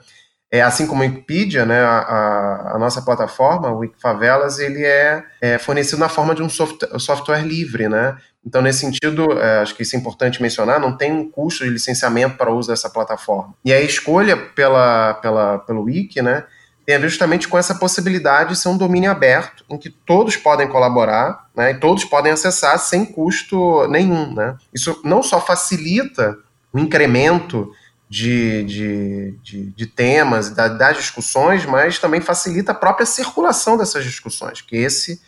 É, 0.53 0.63
assim 0.63 0.87
como 0.87 1.03
o 1.03 1.05
Wikipedia, 1.05 1.67
né, 1.67 1.81
a, 1.81 2.75
a 2.75 2.79
nossa 2.79 3.03
plataforma, 3.03 3.71
o 3.71 3.79
Wikifavelas, 3.79 4.61
ele 4.61 4.85
é, 4.85 5.25
é, 5.41 5.59
fornecido 5.59 5.99
na 5.99 6.09
forma 6.09 6.33
de 6.33 6.45
um 6.45 6.49
software, 6.49 6.97
software 6.99 7.43
livre, 7.43 7.89
né? 7.89 8.17
Então, 8.45 8.63
nesse 8.63 8.81
sentido, 8.81 9.39
é, 9.39 9.61
acho 9.61 9.75
que 9.75 9.83
isso 9.83 9.95
é 9.95 9.99
importante 9.99 10.41
mencionar, 10.41 10.81
não 10.81 10.97
tem 10.97 11.13
um 11.13 11.29
custo 11.29 11.65
de 11.65 11.71
licenciamento 11.71 12.37
para 12.37 12.53
o 12.53 12.57
uso 12.57 12.69
dessa 12.69 12.89
plataforma. 12.89 13.55
E 13.65 13.73
a 13.73 13.81
escolha 13.81 14.37
pela, 14.37 15.15
pela, 15.15 15.59
pelo 15.59 15.83
Wiki, 15.83 16.23
né, 16.23 16.45
tem 16.91 16.97
a 16.97 16.99
ver 16.99 17.09
justamente 17.09 17.47
com 17.47 17.57
essa 17.57 17.73
possibilidade 17.73 18.51
de 18.51 18.59
ser 18.59 18.69
um 18.69 18.77
domínio 18.77 19.13
aberto, 19.13 19.65
em 19.71 19.79
que 19.79 19.89
todos 19.89 20.37
podem 20.37 20.67
colaborar 20.67 21.49
né, 21.55 21.71
e 21.71 21.75
todos 21.75 22.05
podem 22.05 22.33
acessar 22.33 22.77
sem 22.81 23.05
custo 23.05 23.87
nenhum. 23.87 24.35
Né? 24.35 24.57
Isso 24.75 25.01
não 25.05 25.23
só 25.23 25.41
facilita 25.41 26.37
o 26.73 26.81
incremento 26.81 27.71
de, 28.09 28.65
de, 28.65 29.39
de, 29.41 29.67
de 29.71 29.87
temas 29.87 30.49
e 30.49 30.55
da, 30.57 30.67
das 30.67 30.97
discussões, 30.97 31.65
mas 31.65 32.01
também 32.01 32.21
facilita 32.21 32.73
a 32.73 32.75
própria 32.75 33.07
circulação 33.07 33.79
dessas 33.79 34.05
discussões, 34.05 34.61
que 34.61 34.77
esse 34.77 35.21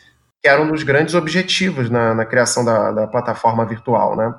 que 0.42 0.48
era 0.48 0.60
um 0.60 0.68
dos 0.68 0.82
grandes 0.82 1.14
objetivos 1.14 1.88
na, 1.88 2.12
na 2.12 2.24
criação 2.26 2.64
da, 2.64 2.90
da 2.90 3.06
plataforma 3.06 3.64
virtual. 3.64 4.16
Né? 4.16 4.34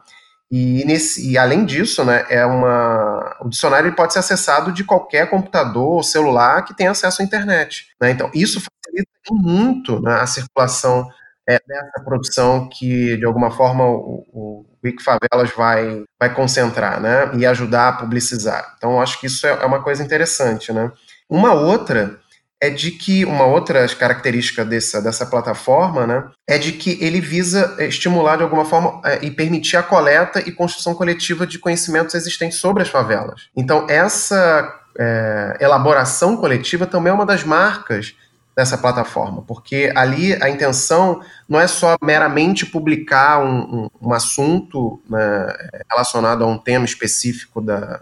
E, 0.55 0.86
nesse, 0.86 1.31
e 1.31 1.36
além 1.36 1.65
disso, 1.65 2.05
né, 2.05 2.27
é 2.29 2.45
uma, 2.45 3.38
o 3.41 3.50
dicionário 3.50 3.91
pode 3.95 4.13
ser 4.13 4.19
acessado 4.19 4.72
de 4.72 4.83
qualquer 4.83 5.27
computador 5.27 5.93
ou 5.93 6.03
celular 6.03 6.63
que 6.63 6.75
tenha 6.75 6.91
acesso 6.91 7.24
à 7.24 7.25
internet. 7.25 7.88
Né? 8.00 8.12
Então, 8.12 8.29
isso 8.36 8.62
facilita 8.62 9.10
muito 9.31 10.00
né, 10.00 10.13
a 10.13 10.27
circulação 10.27 11.10
é, 11.50 11.60
dessa 11.67 12.03
produção 12.05 12.69
que, 12.69 13.17
de 13.17 13.25
alguma 13.25 13.50
forma, 13.50 13.83
o, 13.83 14.27
o 14.31 14.65
Wikifavelas 14.83 15.50
vai, 15.57 16.03
vai 16.19 16.31
concentrar 16.31 17.01
né, 17.01 17.31
e 17.33 17.48
ajudar 17.48 17.88
a 17.88 17.93
publicizar. 17.93 18.75
Então, 18.77 19.01
acho 19.01 19.19
que 19.19 19.25
isso 19.25 19.48
é, 19.48 19.53
é 19.60 19.65
uma 19.65 19.81
coisa 19.81 20.03
interessante. 20.03 20.72
Né? 20.72 20.91
Uma 21.27 21.53
outra 21.53 22.19
é 22.63 22.70
de 22.70 22.91
que 22.91 23.25
uma 23.25 23.43
outra 23.43 23.86
característica 23.89 24.63
dessa, 24.63 25.01
dessa 25.01 25.25
plataforma 25.25 26.08
né, 26.08 26.24
é 26.48 26.58
de 26.58 26.72
que 26.72 26.98
ele 27.01 27.20
visa 27.20 27.75
estimular 27.79 28.38
de 28.38 28.43
alguma 28.43 28.63
forma 28.63 29.01
é, 29.03 29.20
e 29.22 29.29
permitir 29.29 29.75
a 29.75 29.84
coleta 29.84 30.39
e 30.39 30.50
construção 30.50 30.96
coletiva 30.96 31.46
de 31.46 31.60
conhecimentos 31.60 32.15
existentes 32.15 32.60
sobre 32.60 32.82
as 32.82 32.88
favelas. 32.88 33.50
Então, 33.53 33.86
essa 33.89 34.74
é, 34.98 35.58
elaboração 35.60 36.38
coletiva 36.38 36.88
também 36.88 37.12
é 37.12 37.13
uma 37.13 37.25
das 37.25 37.43
marcas 37.43 38.15
dessa 38.55 38.77
plataforma, 38.77 39.41
porque 39.41 39.91
ali 39.93 40.34
a 40.41 40.50
intenção 40.50 41.20
não 41.50 41.60
é 41.60 41.67
só 41.67 41.98
meramente 42.01 42.65
publicar 42.65 43.39
um, 43.39 43.60
um, 43.60 43.89
um 44.01 44.13
assunto 44.13 45.01
né, 45.10 45.48
relacionado 45.91 46.46
a 46.46 46.48
um 46.48 46.58
tema 46.58 46.86
específico 46.86 47.60
da, 47.60 48.00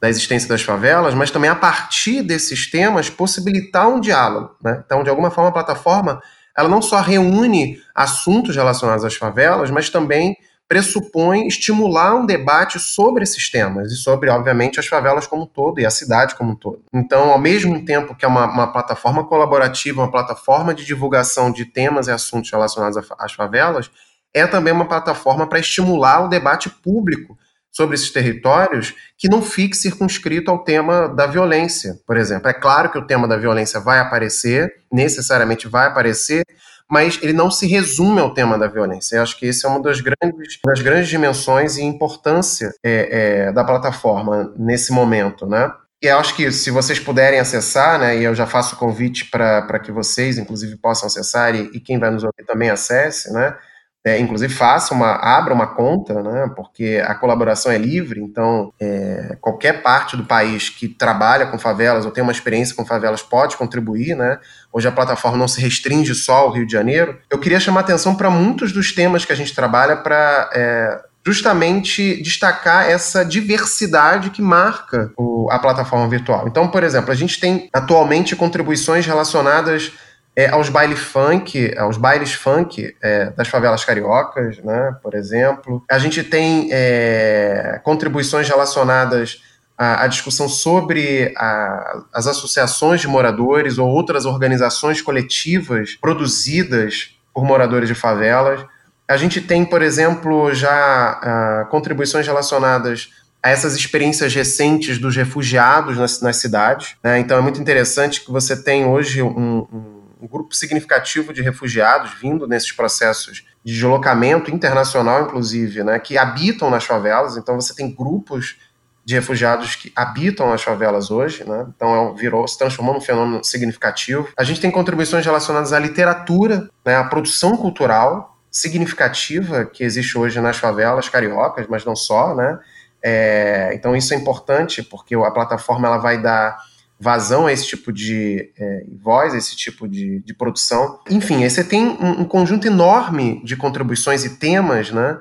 da 0.00 0.08
existência 0.08 0.48
das 0.48 0.62
favelas, 0.62 1.14
mas 1.14 1.30
também 1.30 1.50
a 1.50 1.54
partir 1.54 2.22
desses 2.22 2.70
temas 2.70 3.10
possibilitar 3.10 3.88
um 3.88 4.00
diálogo. 4.00 4.56
Né? 4.62 4.82
Então, 4.84 5.02
de 5.02 5.10
alguma 5.10 5.30
forma, 5.30 5.50
a 5.50 5.52
plataforma 5.52 6.22
ela 6.56 6.68
não 6.68 6.82
só 6.82 7.00
reúne 7.00 7.80
assuntos 7.94 8.56
relacionados 8.56 9.04
às 9.04 9.14
favelas, 9.14 9.70
mas 9.70 9.88
também 9.88 10.36
pressupõe 10.68 11.48
estimular 11.48 12.14
um 12.14 12.24
debate 12.24 12.78
sobre 12.78 13.24
esses 13.24 13.50
temas 13.50 13.90
e 13.90 13.96
sobre, 13.96 14.30
obviamente, 14.30 14.78
as 14.78 14.86
favelas 14.86 15.26
como 15.26 15.42
um 15.42 15.46
todo 15.46 15.80
e 15.80 15.86
a 15.86 15.90
cidade 15.90 16.36
como 16.36 16.52
um 16.52 16.54
todo. 16.54 16.84
Então, 16.94 17.30
ao 17.30 17.38
mesmo 17.38 17.84
tempo 17.84 18.14
que 18.14 18.24
é 18.24 18.28
uma, 18.28 18.46
uma 18.46 18.72
plataforma 18.72 19.24
colaborativa, 19.24 20.00
uma 20.00 20.10
plataforma 20.10 20.72
de 20.72 20.84
divulgação 20.84 21.50
de 21.50 21.64
temas 21.64 22.06
e 22.06 22.12
assuntos 22.12 22.50
relacionados 22.50 22.96
às 23.18 23.32
favelas, 23.32 23.90
é 24.32 24.46
também 24.46 24.72
uma 24.72 24.86
plataforma 24.86 25.46
para 25.48 25.58
estimular 25.58 26.24
o 26.24 26.28
debate 26.28 26.70
público 26.70 27.36
sobre 27.72 27.94
esses 27.94 28.10
territórios 28.10 28.94
que 29.16 29.28
não 29.28 29.42
fique 29.42 29.76
circunscrito 29.76 30.50
ao 30.50 30.64
tema 30.64 31.08
da 31.08 31.26
violência, 31.26 31.98
por 32.06 32.16
exemplo. 32.16 32.48
É 32.48 32.54
claro 32.54 32.90
que 32.90 32.98
o 32.98 33.06
tema 33.06 33.28
da 33.28 33.36
violência 33.36 33.78
vai 33.80 33.98
aparecer, 33.98 34.74
necessariamente 34.92 35.68
vai 35.68 35.86
aparecer, 35.86 36.42
mas 36.90 37.18
ele 37.22 37.32
não 37.32 37.50
se 37.50 37.66
resume 37.68 38.20
ao 38.20 38.34
tema 38.34 38.58
da 38.58 38.66
violência. 38.66 39.16
Eu 39.16 39.22
acho 39.22 39.38
que 39.38 39.46
esse 39.46 39.64
é 39.64 39.68
uma 39.68 39.80
das 39.80 40.00
grandes, 40.00 40.58
das 40.64 40.82
grandes 40.82 41.08
dimensões 41.08 41.76
e 41.76 41.82
importância 41.82 42.72
é, 42.82 43.46
é, 43.46 43.52
da 43.52 43.62
plataforma 43.62 44.52
nesse 44.58 44.92
momento, 44.92 45.46
né? 45.46 45.72
E 46.02 46.06
eu 46.06 46.18
acho 46.18 46.34
que 46.34 46.50
se 46.50 46.70
vocês 46.70 46.98
puderem 46.98 47.38
acessar, 47.38 48.00
né, 48.00 48.16
e 48.16 48.24
eu 48.24 48.34
já 48.34 48.46
faço 48.46 48.74
o 48.74 48.78
convite 48.78 49.26
para 49.26 49.78
que 49.78 49.92
vocês, 49.92 50.38
inclusive, 50.38 50.76
possam 50.76 51.06
acessar 51.06 51.54
e, 51.54 51.70
e, 51.74 51.78
quem 51.78 51.98
vai 51.98 52.10
nos 52.10 52.24
ouvir 52.24 52.42
também 52.46 52.70
acesse, 52.70 53.30
né, 53.30 53.54
é, 54.04 54.18
inclusive 54.18 54.52
faça 54.52 54.94
uma, 54.94 55.12
abra 55.12 55.52
uma 55.52 55.66
conta, 55.66 56.22
né, 56.22 56.50
porque 56.56 57.02
a 57.06 57.14
colaboração 57.14 57.70
é 57.70 57.76
livre, 57.76 58.20
então 58.20 58.72
é, 58.80 59.36
qualquer 59.40 59.82
parte 59.82 60.16
do 60.16 60.24
país 60.24 60.70
que 60.70 60.88
trabalha 60.88 61.46
com 61.46 61.58
favelas 61.58 62.06
ou 62.06 62.10
tem 62.10 62.22
uma 62.22 62.32
experiência 62.32 62.74
com 62.74 62.84
favelas 62.84 63.22
pode 63.22 63.56
contribuir, 63.58 64.16
né, 64.16 64.38
hoje 64.72 64.88
a 64.88 64.92
plataforma 64.92 65.36
não 65.36 65.48
se 65.48 65.60
restringe 65.60 66.14
só 66.14 66.36
ao 66.36 66.50
Rio 66.52 66.66
de 66.66 66.72
Janeiro. 66.72 67.18
Eu 67.30 67.38
queria 67.38 67.60
chamar 67.60 67.80
atenção 67.80 68.14
para 68.14 68.30
muitos 68.30 68.72
dos 68.72 68.92
temas 68.92 69.24
que 69.24 69.32
a 69.32 69.36
gente 69.36 69.54
trabalha 69.54 69.96
para 69.96 70.50
é, 70.54 71.00
justamente 71.24 72.22
destacar 72.22 72.88
essa 72.88 73.24
diversidade 73.24 74.30
que 74.30 74.40
marca 74.40 75.12
o, 75.16 75.48
a 75.50 75.58
plataforma 75.58 76.08
virtual. 76.08 76.48
Então, 76.48 76.68
por 76.68 76.82
exemplo, 76.82 77.10
a 77.10 77.14
gente 77.14 77.38
tem 77.38 77.68
atualmente 77.72 78.34
contribuições 78.34 79.04
relacionadas 79.04 79.92
é, 80.34 80.48
aos 80.48 80.68
bailes 80.68 81.00
funk, 81.00 81.74
aos 81.76 81.96
bailes 81.96 82.32
funk 82.32 82.94
é, 83.02 83.30
das 83.30 83.48
favelas 83.48 83.84
cariocas, 83.84 84.58
né, 84.58 84.96
por 85.02 85.14
exemplo. 85.14 85.84
A 85.90 85.98
gente 85.98 86.22
tem 86.22 86.68
é, 86.72 87.80
contribuições 87.82 88.48
relacionadas 88.48 89.42
à, 89.76 90.04
à 90.04 90.06
discussão 90.06 90.48
sobre 90.48 91.32
a, 91.36 92.02
as 92.12 92.26
associações 92.26 93.00
de 93.00 93.08
moradores 93.08 93.78
ou 93.78 93.88
outras 93.88 94.24
organizações 94.24 95.02
coletivas 95.02 95.96
produzidas 96.00 97.16
por 97.34 97.44
moradores 97.44 97.88
de 97.88 97.94
favelas. 97.94 98.64
A 99.08 99.16
gente 99.16 99.40
tem, 99.40 99.64
por 99.64 99.82
exemplo, 99.82 100.54
já 100.54 101.64
uh, 101.64 101.70
contribuições 101.70 102.26
relacionadas 102.26 103.08
a 103.42 103.50
essas 103.50 103.74
experiências 103.74 104.34
recentes 104.34 104.98
dos 104.98 105.16
refugiados 105.16 105.96
nas, 105.96 106.20
nas 106.20 106.36
cidades. 106.36 106.94
Né? 107.02 107.18
Então 107.18 107.38
é 107.38 107.40
muito 107.40 107.60
interessante 107.60 108.24
que 108.24 108.30
você 108.30 108.62
tem 108.62 108.84
hoje 108.84 109.22
um, 109.22 109.66
um, 109.72 109.99
um, 110.20 110.26
grupo 110.26 110.54
significativo 110.54 111.32
de 111.32 111.42
refugiados 111.42 112.12
vindo 112.20 112.46
nesses 112.46 112.72
processos 112.72 113.44
de 113.64 113.72
deslocamento 113.72 114.50
internacional, 114.50 115.24
inclusive, 115.24 115.82
né? 115.82 115.98
que 115.98 116.18
habitam 116.18 116.70
nas 116.70 116.84
favelas. 116.84 117.36
Então 117.36 117.54
você 117.60 117.74
tem 117.74 117.94
grupos 117.94 118.56
de 119.04 119.14
refugiados 119.14 119.74
que 119.74 119.92
habitam 119.96 120.52
as 120.52 120.62
favelas 120.62 121.10
hoje, 121.10 121.42
né? 121.44 121.66
então 121.74 122.10
é, 122.10 122.14
virou, 122.14 122.46
se 122.46 122.58
transformou 122.58 122.94
num 122.94 123.00
fenômeno 123.00 123.42
significativo. 123.42 124.28
A 124.36 124.44
gente 124.44 124.60
tem 124.60 124.70
contribuições 124.70 125.24
relacionadas 125.24 125.72
à 125.72 125.78
literatura, 125.78 126.68
né? 126.84 126.96
à 126.96 127.04
produção 127.04 127.56
cultural, 127.56 128.38
significativa 128.50 129.64
que 129.64 129.84
existe 129.84 130.18
hoje 130.18 130.40
nas 130.40 130.56
favelas 130.56 131.08
cariocas, 131.08 131.66
mas 131.68 131.84
não 131.84 131.94
só, 131.94 132.34
né? 132.34 132.58
É, 133.02 133.70
então 133.72 133.96
isso 133.96 134.12
é 134.12 134.16
importante 134.16 134.82
porque 134.82 135.14
a 135.14 135.30
plataforma 135.30 135.86
ela 135.86 135.98
vai 135.98 136.20
dar 136.20 136.58
vazão 137.00 137.46
a 137.46 137.52
esse 137.52 137.66
tipo 137.66 137.92
de 137.92 138.52
é, 138.58 138.84
voz, 139.02 139.32
a 139.32 139.38
esse 139.38 139.56
tipo 139.56 139.88
de, 139.88 140.20
de 140.20 140.34
produção. 140.34 141.00
Enfim, 141.10 141.48
você 141.48 141.64
tem 141.64 141.86
um, 141.86 142.20
um 142.20 142.24
conjunto 142.24 142.66
enorme 142.66 143.42
de 143.42 143.56
contribuições 143.56 144.24
e 144.24 144.36
temas, 144.36 144.90
né? 144.90 145.18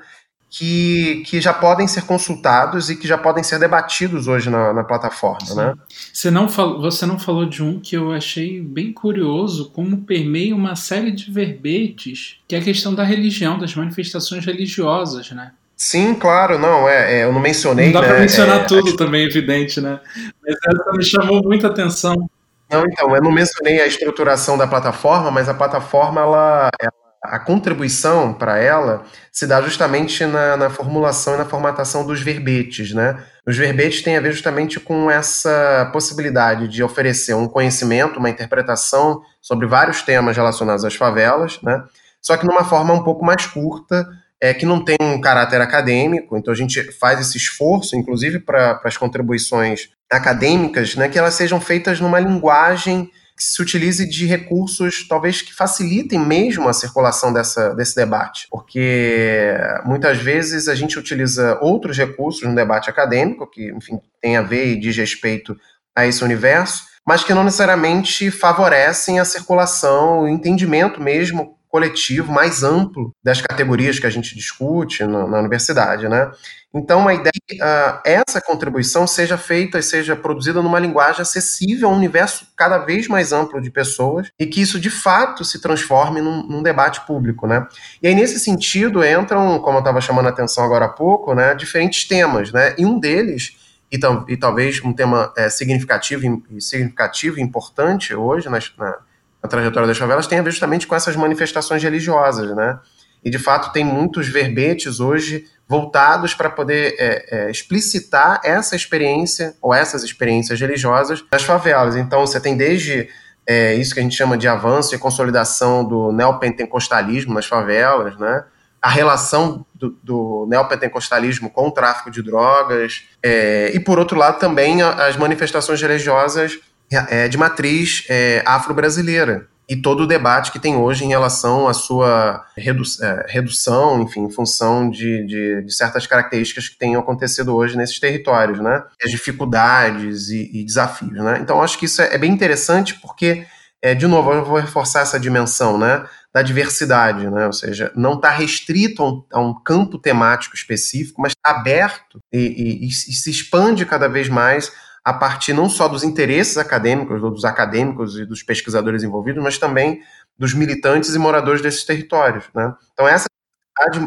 que, 0.49 1.23
que 1.27 1.39
já 1.39 1.53
podem 1.53 1.87
ser 1.87 2.05
consultados 2.05 2.89
e 2.89 2.95
que 2.95 3.07
já 3.07 3.17
podem 3.17 3.43
ser 3.43 3.59
debatidos 3.59 4.27
hoje 4.27 4.49
na, 4.49 4.73
na 4.73 4.83
plataforma. 4.83 5.53
Né? 5.53 5.75
Você, 6.11 6.31
não 6.31 6.49
falou, 6.49 6.81
você 6.81 7.05
não 7.05 7.19
falou 7.19 7.45
de 7.45 7.61
um 7.61 7.79
que 7.79 7.95
eu 7.95 8.11
achei 8.11 8.59
bem 8.59 8.91
curioso, 8.91 9.69
como 9.69 10.01
permeia 10.01 10.55
uma 10.55 10.75
série 10.75 11.11
de 11.11 11.31
verbetes, 11.31 12.37
que 12.47 12.55
é 12.55 12.59
a 12.59 12.63
questão 12.63 12.95
da 12.95 13.03
religião, 13.03 13.59
das 13.59 13.75
manifestações 13.75 14.43
religiosas, 14.43 15.29
né? 15.31 15.51
Sim, 15.81 16.13
claro, 16.13 16.59
não, 16.59 16.89
é, 16.89 17.19
é 17.19 17.23
eu 17.23 17.31
não 17.31 17.39
mencionei. 17.39 17.85
Não 17.85 17.93
dá 17.93 18.01
né, 18.01 18.07
para 18.09 18.19
mencionar 18.19 18.61
é, 18.61 18.63
tudo 18.65 18.97
também, 18.97 19.25
evidente, 19.25 19.79
né? 19.79 20.01
Mas 20.45 20.55
essa 20.67 20.91
me 20.91 21.03
chamou 21.03 21.41
muita 21.41 21.67
atenção. 21.67 22.29
Não, 22.69 22.83
então, 22.85 23.15
eu 23.15 23.23
não 23.23 23.31
mencionei 23.31 23.81
a 23.81 23.87
estruturação 23.87 24.57
da 24.57 24.67
plataforma, 24.67 25.31
mas 25.31 25.47
a 25.47 25.53
plataforma, 25.53 26.19
ela, 26.19 26.69
ela 26.81 26.91
a 27.23 27.39
contribuição 27.39 28.33
para 28.33 28.57
ela 28.57 29.03
se 29.31 29.47
dá 29.47 29.61
justamente 29.61 30.25
na, 30.25 30.57
na, 30.57 30.69
formulação 30.69 31.35
e 31.35 31.37
na 31.37 31.45
formatação 31.45 32.05
dos 32.05 32.21
verbetes, 32.21 32.93
né? 32.93 33.23
Os 33.47 33.57
verbetes 33.57 34.01
têm 34.01 34.17
a 34.17 34.21
ver 34.21 34.31
justamente 34.31 34.79
com 34.79 35.09
essa 35.09 35.89
possibilidade 35.93 36.67
de 36.67 36.83
oferecer 36.83 37.33
um 37.33 37.47
conhecimento, 37.47 38.19
uma 38.19 38.29
interpretação 38.29 39.21
sobre 39.41 39.65
vários 39.65 40.01
temas 40.01 40.35
relacionados 40.35 40.83
às 40.83 40.95
favelas, 40.95 41.59
né? 41.61 41.83
Só 42.21 42.35
que 42.35 42.45
numa 42.45 42.63
forma 42.65 42.93
um 42.93 43.03
pouco 43.03 43.23
mais 43.23 43.45
curta, 43.45 44.07
é, 44.41 44.53
que 44.53 44.65
não 44.65 44.83
tem 44.83 44.97
um 45.01 45.19
caráter 45.19 45.59
acadêmico, 45.61 46.37
então 46.37 46.53
a 46.53 46.57
gente 46.57 46.81
faz 46.93 47.19
esse 47.19 47.37
esforço, 47.37 47.95
inclusive 47.95 48.39
para 48.39 48.79
as 48.83 48.97
contribuições 48.97 49.89
acadêmicas, 50.11 50.95
né, 50.95 51.09
que 51.09 51.19
elas 51.19 51.33
sejam 51.33 51.59
feitas 51.59 51.99
numa 51.99 52.19
linguagem 52.19 53.11
que 53.37 53.43
se 53.43 53.61
utilize 53.61 54.05
de 54.05 54.25
recursos 54.25 55.07
talvez 55.07 55.41
que 55.41 55.53
facilitem 55.53 56.19
mesmo 56.19 56.67
a 56.67 56.73
circulação 56.73 57.31
dessa, 57.31 57.73
desse 57.73 57.95
debate, 57.95 58.47
porque 58.51 59.55
muitas 59.85 60.17
vezes 60.17 60.67
a 60.67 60.75
gente 60.75 60.99
utiliza 60.99 61.57
outros 61.61 61.97
recursos 61.97 62.43
no 62.43 62.53
debate 62.53 62.89
acadêmico, 62.89 63.49
que, 63.49 63.71
enfim, 63.71 63.99
tem 64.21 64.35
a 64.35 64.41
ver 64.41 64.67
e 64.67 64.79
diz 64.79 64.95
respeito 64.97 65.55
a 65.95 66.05
esse 66.05 66.23
universo, 66.23 66.83
mas 67.07 67.23
que 67.23 67.33
não 67.33 67.43
necessariamente 67.43 68.29
favorecem 68.29 69.19
a 69.19 69.25
circulação, 69.25 70.23
o 70.23 70.27
entendimento 70.27 71.01
mesmo 71.01 71.58
coletivo 71.69 72.31
mais 72.31 72.63
amplo 72.63 73.13
das 73.23 73.41
categorias 73.41 73.99
que 73.99 74.07
a 74.07 74.09
gente 74.09 74.35
discute 74.35 75.05
na, 75.05 75.39
universidade, 75.39 76.09
né? 76.09 76.31
Então, 76.73 77.07
a 77.07 77.13
ideia 77.13 77.31
é 77.35 77.55
que 77.55 77.61
uh, 77.61 77.99
essa 78.03 78.41
contribuição 78.41 79.07
seja 79.07 79.37
feita 79.37 79.79
e 79.79 79.83
seja 79.83 80.15
produzida 80.15 80.61
numa 80.61 80.79
linguagem 80.79 81.21
acessível 81.21 81.89
a 81.89 81.91
um 81.91 81.95
universo 81.95 82.47
cada 82.55 82.77
vez 82.79 83.07
mais 83.07 83.31
amplo 83.31 83.61
de 83.61 83.71
pessoas 83.71 84.29
e 84.37 84.45
que 84.45 84.61
isso, 84.61 84.79
de 84.79 84.89
fato, 84.89 85.43
se 85.43 85.61
transforme 85.61 86.21
num, 86.21 86.43
num 86.43 86.61
debate 86.61 87.01
público, 87.07 87.47
né? 87.47 87.67
E 88.01 88.07
aí, 88.07 88.15
nesse 88.15 88.39
sentido, 88.39 89.03
entram, 89.03 89.59
como 89.59 89.77
eu 89.77 89.79
estava 89.79 90.01
chamando 90.01 90.27
a 90.27 90.29
atenção 90.29 90.63
agora 90.63 90.85
há 90.85 90.89
pouco, 90.89 91.33
né, 91.33 91.55
diferentes 91.55 92.07
temas, 92.07 92.51
né? 92.51 92.75
E 92.77 92.85
um 92.85 92.99
deles, 92.99 93.57
e, 93.91 93.99
e 94.27 94.37
talvez 94.37 94.83
um 94.83 94.93
tema 94.93 95.33
é, 95.37 95.49
significativo, 95.49 96.43
e 96.51 96.61
significativo 96.61 97.39
importante 97.39 98.13
hoje 98.13 98.47
na, 98.47 98.59
na, 98.77 98.97
na 99.41 99.49
trajetória 99.49 99.87
das 99.87 99.97
favelas, 99.97 100.27
tem 100.27 100.39
a 100.39 100.41
ver 100.41 100.51
justamente 100.51 100.85
com 100.85 100.95
essas 100.95 101.15
manifestações 101.15 101.81
religiosas, 101.81 102.55
né? 102.55 102.79
E, 103.23 103.29
de 103.29 103.37
fato, 103.37 103.71
tem 103.73 103.83
muitos 103.83 104.27
verbetes 104.27 104.99
hoje 104.99 105.45
voltados 105.67 106.33
para 106.33 106.49
poder 106.49 106.95
é, 106.97 107.25
é, 107.31 107.51
explicitar 107.51 108.41
essa 108.43 108.75
experiência 108.75 109.55
ou 109.61 109.73
essas 109.73 110.03
experiências 110.03 110.59
religiosas 110.59 111.23
nas 111.31 111.43
favelas. 111.43 111.95
Então, 111.95 112.25
você 112.25 112.39
tem 112.39 112.55
desde 112.55 113.09
é, 113.45 113.75
isso 113.75 113.93
que 113.93 113.99
a 113.99 114.03
gente 114.03 114.15
chama 114.15 114.37
de 114.37 114.47
avanço 114.47 114.95
e 114.95 114.97
consolidação 114.97 115.83
do 115.83 116.11
neopentecostalismo 116.11 117.33
nas 117.33 117.45
favelas, 117.45 118.17
né? 118.17 118.45
a 118.81 118.89
relação 118.89 119.65
do, 119.75 119.89
do 120.01 120.47
neopentecostalismo 120.49 121.49
com 121.49 121.67
o 121.67 121.71
tráfico 121.71 122.09
de 122.09 122.21
drogas, 122.21 123.03
é, 123.21 123.71
e 123.73 123.79
por 123.79 123.99
outro 123.99 124.17
lado 124.17 124.39
também 124.39 124.81
as 124.81 125.17
manifestações 125.17 125.81
religiosas 125.81 126.57
é, 126.91 127.27
de 127.27 127.37
matriz 127.37 128.05
é, 128.09 128.43
afro-brasileira, 128.45 129.47
e 129.69 129.75
todo 129.75 130.01
o 130.01 130.07
debate 130.07 130.51
que 130.51 130.57
tem 130.57 130.75
hoje 130.75 131.05
em 131.05 131.09
relação 131.09 131.67
à 131.67 131.75
sua 131.75 132.43
redu 132.57 132.81
é, 133.03 133.25
redução, 133.29 134.01
enfim, 134.01 134.21
em 134.21 134.31
função 134.31 134.89
de, 134.89 135.23
de, 135.27 135.61
de, 135.61 135.71
certas 135.71 136.07
características 136.07 136.67
que 136.67 136.77
têm 136.77 136.95
acontecido 136.95 137.55
hoje 137.55 137.77
nesses 137.77 137.99
territórios, 137.99 138.59
né? 138.59 138.83
As 139.03 139.11
dificuldades 139.11 140.29
e, 140.29 140.49
e 140.51 140.65
desafios, 140.65 141.13
né? 141.13 141.37
Então, 141.39 141.61
acho 141.61 141.77
que 141.77 141.85
isso 141.85 142.01
é, 142.01 142.15
é 142.15 142.17
bem 142.17 142.31
interessante 142.31 142.95
porque, 142.95 143.45
é, 143.79 143.93
de 143.93 144.07
novo, 144.07 144.33
eu 144.33 144.43
vou 144.43 144.57
reforçar 144.57 145.01
essa 145.01 145.19
dimensão, 145.19 145.77
né? 145.77 146.03
Da 146.33 146.41
diversidade, 146.41 147.29
né? 147.29 147.45
Ou 147.45 147.53
seja, 147.53 147.91
não 147.95 148.15
está 148.15 148.31
restrito 148.31 149.03
a 149.03 149.07
um, 149.07 149.23
a 149.33 149.39
um, 149.39 149.53
campo 149.53 149.99
temático 149.99 150.55
específico, 150.55 151.21
mas 151.21 151.33
está 151.33 151.51
aberto 151.59 152.19
e, 152.33 152.39
e, 152.81 152.87
e 152.87 152.91
se 152.91 153.29
expande 153.29 153.85
cada 153.85 154.07
vez 154.07 154.27
mais 154.29 154.71
a 155.03 155.13
partir 155.13 155.53
não 155.53 155.69
só 155.69 155.87
dos 155.87 156.03
interesses 156.03 156.57
acadêmicos, 156.57 157.21
dos 157.21 157.45
acadêmicos 157.45 158.17
e 158.17 158.25
dos 158.25 158.43
pesquisadores 158.43 159.03
envolvidos, 159.03 159.43
mas 159.43 159.57
também 159.57 160.01
dos 160.37 160.53
militantes 160.53 161.13
e 161.13 161.19
moradores 161.19 161.61
desses 161.61 161.83
territórios. 161.83 162.45
Né? 162.53 162.73
Então, 162.93 163.07
essa 163.07 163.25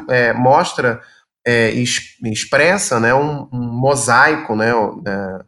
é, 0.08 0.32
mostra 0.32 1.00
é, 1.46 1.70
expressa 1.70 3.00
né, 3.00 3.14
um, 3.14 3.48
um 3.52 3.60
mosaico 3.60 4.54
né, 4.54 4.70
é, 5.06 5.44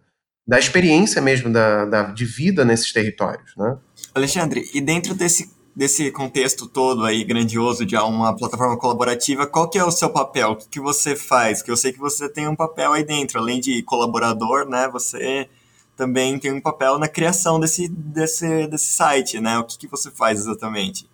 da 0.46 0.59
experiência 0.59 1.22
mesmo 1.22 1.52
da, 1.52 1.85
da, 1.85 2.02
de 2.04 2.24
vida 2.24 2.64
nesses 2.64 2.92
territórios. 2.92 3.54
Né? 3.57 3.76
Alexandre, 4.14 4.62
e 4.74 4.80
dentro 4.80 5.14
desse 5.14 5.54
desse 5.75 6.11
contexto 6.11 6.69
todo 6.69 7.05
aí 7.05 7.25
grandioso 7.25 7.85
de 7.85 7.97
uma 7.97 8.35
plataforma 8.37 8.77
colaborativa, 8.77 9.47
qual 9.47 9.69
que 9.69 9.79
é 9.79 9.85
o 9.85 9.91
seu 9.91 10.09
papel? 10.09 10.53
O 10.53 10.57
que, 10.57 10.79
você 10.79 11.17
faz? 11.17 11.63
Que 11.63 11.71
eu 11.71 11.77
sei 11.77 11.93
que 11.93 11.99
você 11.99 12.29
tem 12.29 12.47
um 12.47 12.55
papel 12.55 12.93
aí 12.93 13.05
dentro, 13.05 13.39
além 13.39 13.61
de 13.61 13.83
colaborador, 13.83 14.69
né? 14.69 14.89
Você 14.93 15.49
também 15.97 16.39
tem 16.39 16.53
um 16.53 16.61
papel 16.61 16.99
na 16.99 17.09
criação 17.09 17.59
desse, 17.59 17.89
desse, 17.89 18.67
desse 18.69 18.93
site, 18.93 19.41
né? 19.41 19.59
O 19.59 19.65
que, 19.65 19.79
que 19.79 19.89
você 19.89 20.11
faz 20.11 20.41
exatamente? 20.41 21.09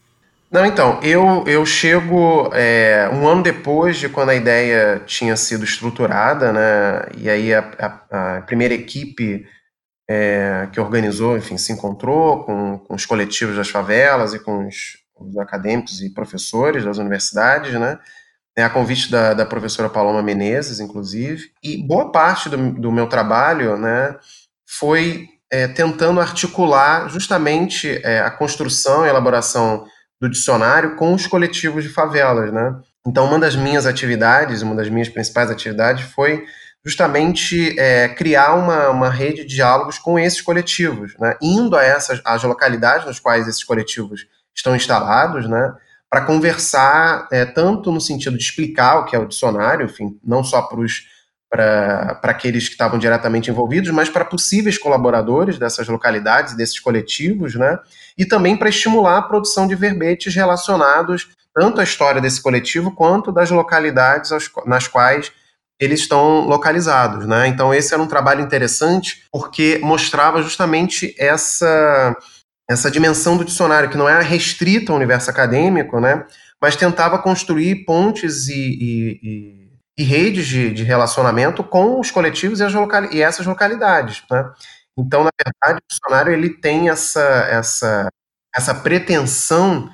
Não, 0.51 0.67
então, 0.67 0.99
eu, 1.01 1.45
eu 1.47 1.65
chego 1.65 2.51
é, 2.53 3.09
um 3.13 3.27
ano 3.29 3.43
depois 3.43 3.99
de 3.99 4.09
quando 4.09 4.31
a 4.31 4.35
ideia 4.35 5.01
tinha 5.07 5.37
sido 5.37 5.65
estruturada, 5.65 6.53
né? 6.53 7.07
E 7.17 7.31
aí 7.31 7.55
a, 7.55 7.71
a, 7.79 8.37
a 8.37 8.41
primeira 8.43 8.75
equipe 8.75 9.47
é, 10.13 10.69
que 10.73 10.81
organizou, 10.81 11.39
enfim, 11.39 11.57
se 11.57 11.73
encontrou 11.73 12.43
com, 12.43 12.79
com 12.79 12.97
os 12.97 13.07
coletivos 13.07 13.55
das 13.55 13.69
favelas 13.69 14.35
e 14.35 14.41
com 14.41 14.67
os, 14.67 14.99
os 15.17 15.39
acadêmicos 15.39 16.03
e 16.03 16.11
professores 16.11 16.85
das 16.85 16.99
universidades, 16.99 17.73
né? 17.75 17.97
É 18.59 18.65
a 18.65 18.69
convite 18.69 19.09
da, 19.09 19.35
da 19.35 19.47
professora 19.47 19.89
Paloma 19.89 20.21
Menezes, 20.21 20.81
inclusive. 20.81 21.53
E 21.63 21.87
boa 21.87 22.11
parte 22.11 22.49
do, 22.49 22.73
do 22.73 22.91
meu 22.91 23.07
trabalho, 23.07 23.77
né, 23.77 24.17
foi 24.69 25.29
é, 25.49 25.69
tentando 25.69 26.21
articular 26.21 27.09
justamente 27.09 28.01
é, 28.03 28.19
a 28.19 28.33
construção 28.33 29.07
e 29.07 29.09
elaboração 29.09 29.87
do 30.21 30.29
dicionário 30.29 30.97
com 30.97 31.15
os 31.15 31.29
coletivos 31.29 31.85
de 31.85 31.89
favelas, 31.89 32.53
né? 32.53 32.75
Então, 33.07 33.27
uma 33.27 33.39
das 33.39 33.55
minhas 33.55 33.87
atividades, 33.87 34.61
uma 34.61 34.75
das 34.75 34.89
minhas 34.89 35.09
principais 35.09 35.53
atividades 35.53 36.05
foi 36.11 36.45
justamente 36.85 37.79
é, 37.79 38.09
criar 38.09 38.55
uma, 38.55 38.89
uma 38.89 39.11
rede 39.11 39.45
de 39.45 39.55
diálogos 39.55 39.99
com 39.99 40.19
esses 40.19 40.41
coletivos, 40.41 41.15
né? 41.19 41.37
indo 41.43 41.77
a 41.77 41.85
essas 41.85 42.21
as 42.25 42.43
localidades 42.43 43.07
nas 43.07 43.21
quais 43.21 43.47
esses 43.47 43.63
coletivos 43.63 44.27
estão 44.55 44.75
instalados, 44.75 45.49
né? 45.49 45.75
para 46.09 46.23
conversar 46.23 47.29
é, 47.31 47.45
tanto 47.45 47.93
no 47.93 48.01
sentido 48.01 48.37
de 48.37 48.43
explicar 48.43 48.99
o 48.99 49.05
que 49.05 49.15
é 49.15 49.19
o 49.19 49.27
dicionário, 49.27 49.87
enfim, 49.87 50.19
não 50.25 50.43
só 50.43 50.63
para 50.63 50.81
os 50.81 51.05
para 51.51 52.21
aqueles 52.23 52.69
que 52.69 52.75
estavam 52.75 52.97
diretamente 52.97 53.51
envolvidos, 53.51 53.91
mas 53.91 54.09
para 54.09 54.25
possíveis 54.25 54.79
colaboradores 54.79 55.59
dessas 55.59 55.89
localidades, 55.89 56.55
desses 56.55 56.79
coletivos, 56.79 57.57
né? 57.57 57.77
E 58.17 58.25
também 58.25 58.57
para 58.57 58.69
estimular 58.69 59.19
a 59.19 59.23
produção 59.23 59.67
de 59.67 59.75
verbetes 59.75 60.33
relacionados 60.33 61.29
tanto 61.53 61.81
à 61.81 61.85
história 61.85 62.21
desse 62.21 62.41
coletivo 62.41 62.95
quanto 62.95 63.33
das 63.33 63.51
localidades 63.51 64.31
nas 64.65 64.87
quais 64.87 65.33
eles 65.81 66.01
estão 66.01 66.41
localizados, 66.47 67.27
né? 67.27 67.47
Então 67.49 67.73
esse 67.73 67.95
era 67.95 68.03
um 68.03 68.07
trabalho 68.07 68.43
interessante 68.43 69.25
porque 69.33 69.81
mostrava 69.83 70.43
justamente 70.43 71.15
essa 71.19 72.17
essa 72.69 72.91
dimensão 72.91 73.37
do 73.37 73.45
dicionário 73.45 73.91
que 73.91 73.97
não 73.97 74.09
era 74.09 74.23
restrita 74.23 74.93
ao 74.93 74.97
universo 74.97 75.29
acadêmico, 75.31 75.99
né? 75.99 76.25
Mas 76.63 76.77
tentava 76.77 77.19
construir 77.19 77.85
pontes 77.85 78.47
e, 78.49 78.53
e, 78.55 79.21
e 79.23 79.61
e 80.01 80.03
redes 80.03 80.47
de, 80.47 80.73
de 80.73 80.83
relacionamento 80.83 81.63
com 81.63 82.01
os 82.01 82.11
coletivos 82.11 82.59
e, 82.61 82.67
locali 82.69 83.09
e 83.13 83.21
essas 83.21 83.45
localidades. 83.45 84.23
Né? 84.31 84.51
Então, 84.99 85.25
na 85.25 85.31
verdade, 85.37 85.79
o 85.85 85.89
dicionário 85.91 86.33
ele 86.33 86.49
tem 86.49 86.89
essa, 86.89 87.21
essa, 87.21 88.09
essa 88.57 88.75
pretensão 88.75 89.91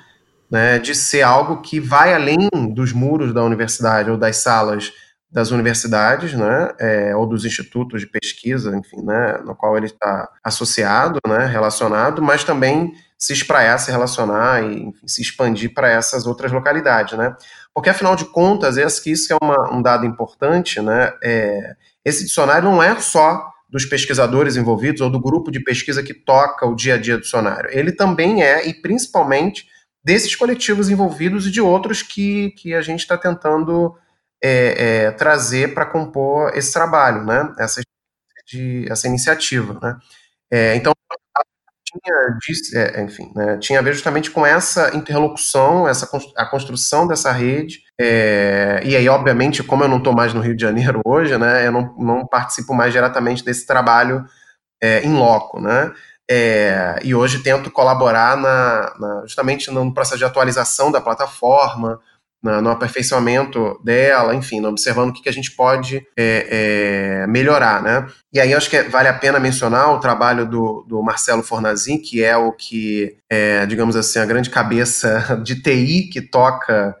né, 0.49 0.79
de 0.79 0.95
ser 0.95 1.23
algo 1.23 1.61
que 1.61 1.77
vai 1.81 2.13
além 2.13 2.37
dos 2.73 2.93
muros 2.93 3.33
da 3.33 3.43
universidade 3.43 4.09
ou 4.09 4.17
das 4.17 4.37
salas 4.37 4.93
das 5.29 5.51
universidades, 5.51 6.33
né, 6.33 6.71
é, 6.79 7.15
ou 7.15 7.25
dos 7.25 7.43
institutos 7.43 8.01
de 8.01 8.07
pesquisa, 8.07 8.75
enfim, 8.75 9.01
né, 9.03 9.39
no 9.45 9.53
qual 9.53 9.75
ele 9.75 9.87
está 9.87 10.29
associado, 10.43 11.19
né, 11.27 11.45
relacionado, 11.45 12.21
mas 12.21 12.43
também 12.43 12.93
se 13.17 13.33
espraiar, 13.33 13.77
se 13.77 13.91
relacionar 13.91 14.63
e 14.63 14.83
enfim, 14.83 15.07
se 15.07 15.21
expandir 15.21 15.73
para 15.73 15.89
essas 15.89 16.25
outras 16.25 16.51
localidades, 16.51 17.17
né? 17.17 17.35
Porque, 17.73 17.89
afinal 17.89 18.15
de 18.15 18.25
contas, 18.25 18.77
acho 18.77 19.03
que 19.03 19.11
isso 19.11 19.33
é 19.33 19.37
uma, 19.41 19.73
um 19.73 19.81
dado 19.81 20.05
importante, 20.05 20.79
né? 20.79 21.11
É, 21.23 21.75
esse 22.05 22.25
dicionário 22.25 22.69
não 22.69 22.81
é 22.81 22.99
só 22.99 23.51
dos 23.69 23.85
pesquisadores 23.85 24.55
envolvidos 24.55 25.01
ou 25.01 25.09
do 25.09 25.19
grupo 25.19 25.51
de 25.51 25.59
pesquisa 25.59 26.01
que 26.01 26.13
toca 26.13 26.65
o 26.65 26.75
dia 26.75 26.93
a 26.93 26.97
dia 26.97 27.17
do 27.17 27.23
dicionário. 27.23 27.69
Ele 27.71 27.91
também 27.91 28.41
é, 28.41 28.67
e 28.67 28.73
principalmente, 28.73 29.65
desses 30.03 30.35
coletivos 30.35 30.89
envolvidos 30.89 31.47
e 31.47 31.51
de 31.51 31.59
outros 31.59 32.01
que, 32.01 32.51
que 32.51 32.73
a 32.73 32.81
gente 32.81 33.01
está 33.01 33.17
tentando 33.17 33.95
é, 34.43 35.05
é, 35.05 35.11
trazer 35.11 35.73
para 35.73 35.85
compor 35.85 36.55
esse 36.55 36.71
trabalho, 36.71 37.23
né? 37.25 37.53
Essa, 37.59 37.81
de, 38.47 38.85
essa 38.89 39.07
iniciativa, 39.07 39.79
né? 39.81 39.97
É, 40.51 40.75
então, 40.75 40.93
tinha, 41.85 42.81
é, 42.81 43.01
enfim, 43.01 43.31
né, 43.35 43.57
tinha 43.57 43.79
a 43.79 43.81
ver 43.81 43.93
justamente 43.93 44.29
com 44.31 44.45
essa 44.45 44.95
interlocução, 44.95 45.87
essa, 45.87 46.09
a 46.35 46.45
construção 46.45 47.07
dessa 47.07 47.31
rede. 47.31 47.81
É, 47.99 48.81
e 48.83 48.95
aí, 48.95 49.07
obviamente, 49.09 49.63
como 49.63 49.83
eu 49.83 49.87
não 49.87 49.97
estou 49.97 50.13
mais 50.13 50.33
no 50.33 50.41
Rio 50.41 50.55
de 50.55 50.61
Janeiro 50.61 51.01
hoje, 51.05 51.37
né, 51.37 51.67
eu 51.67 51.71
não, 51.71 51.95
não 51.97 52.27
participo 52.27 52.73
mais 52.73 52.91
diretamente 52.93 53.43
desse 53.43 53.65
trabalho 53.65 54.25
é, 54.81 55.01
em 55.03 55.13
loco, 55.13 55.59
né? 55.59 55.91
É, 56.29 56.99
e 57.03 57.15
hoje 57.15 57.41
tento 57.41 57.71
colaborar 57.71 58.35
na, 58.35 58.93
na, 58.99 59.21
justamente 59.21 59.71
no 59.71 59.93
processo 59.93 60.17
de 60.17 60.25
atualização 60.25 60.91
da 60.91 60.99
plataforma, 60.99 62.01
na, 62.41 62.61
no 62.61 62.69
aperfeiçoamento 62.69 63.79
dela, 63.83 64.35
enfim, 64.35 64.63
observando 64.65 65.09
o 65.09 65.13
que, 65.13 65.23
que 65.23 65.29
a 65.29 65.33
gente 65.33 65.51
pode 65.51 66.05
é, 66.15 67.23
é, 67.23 67.27
melhorar, 67.27 67.81
né? 67.81 68.07
E 68.31 68.39
aí 68.39 68.53
acho 68.53 68.69
que 68.69 68.83
vale 68.83 69.07
a 69.07 69.13
pena 69.13 69.39
mencionar 69.39 69.91
o 69.91 69.99
trabalho 69.99 70.45
do, 70.45 70.85
do 70.87 71.01
Marcelo 71.01 71.43
Fornazin, 71.43 71.97
que 71.97 72.23
é 72.23 72.37
o 72.37 72.51
que, 72.51 73.17
é, 73.29 73.65
digamos 73.65 73.95
assim, 73.95 74.19
a 74.19 74.25
grande 74.25 74.49
cabeça 74.49 75.39
de 75.43 75.61
TI 75.61 76.09
que 76.11 76.21
toca 76.21 76.95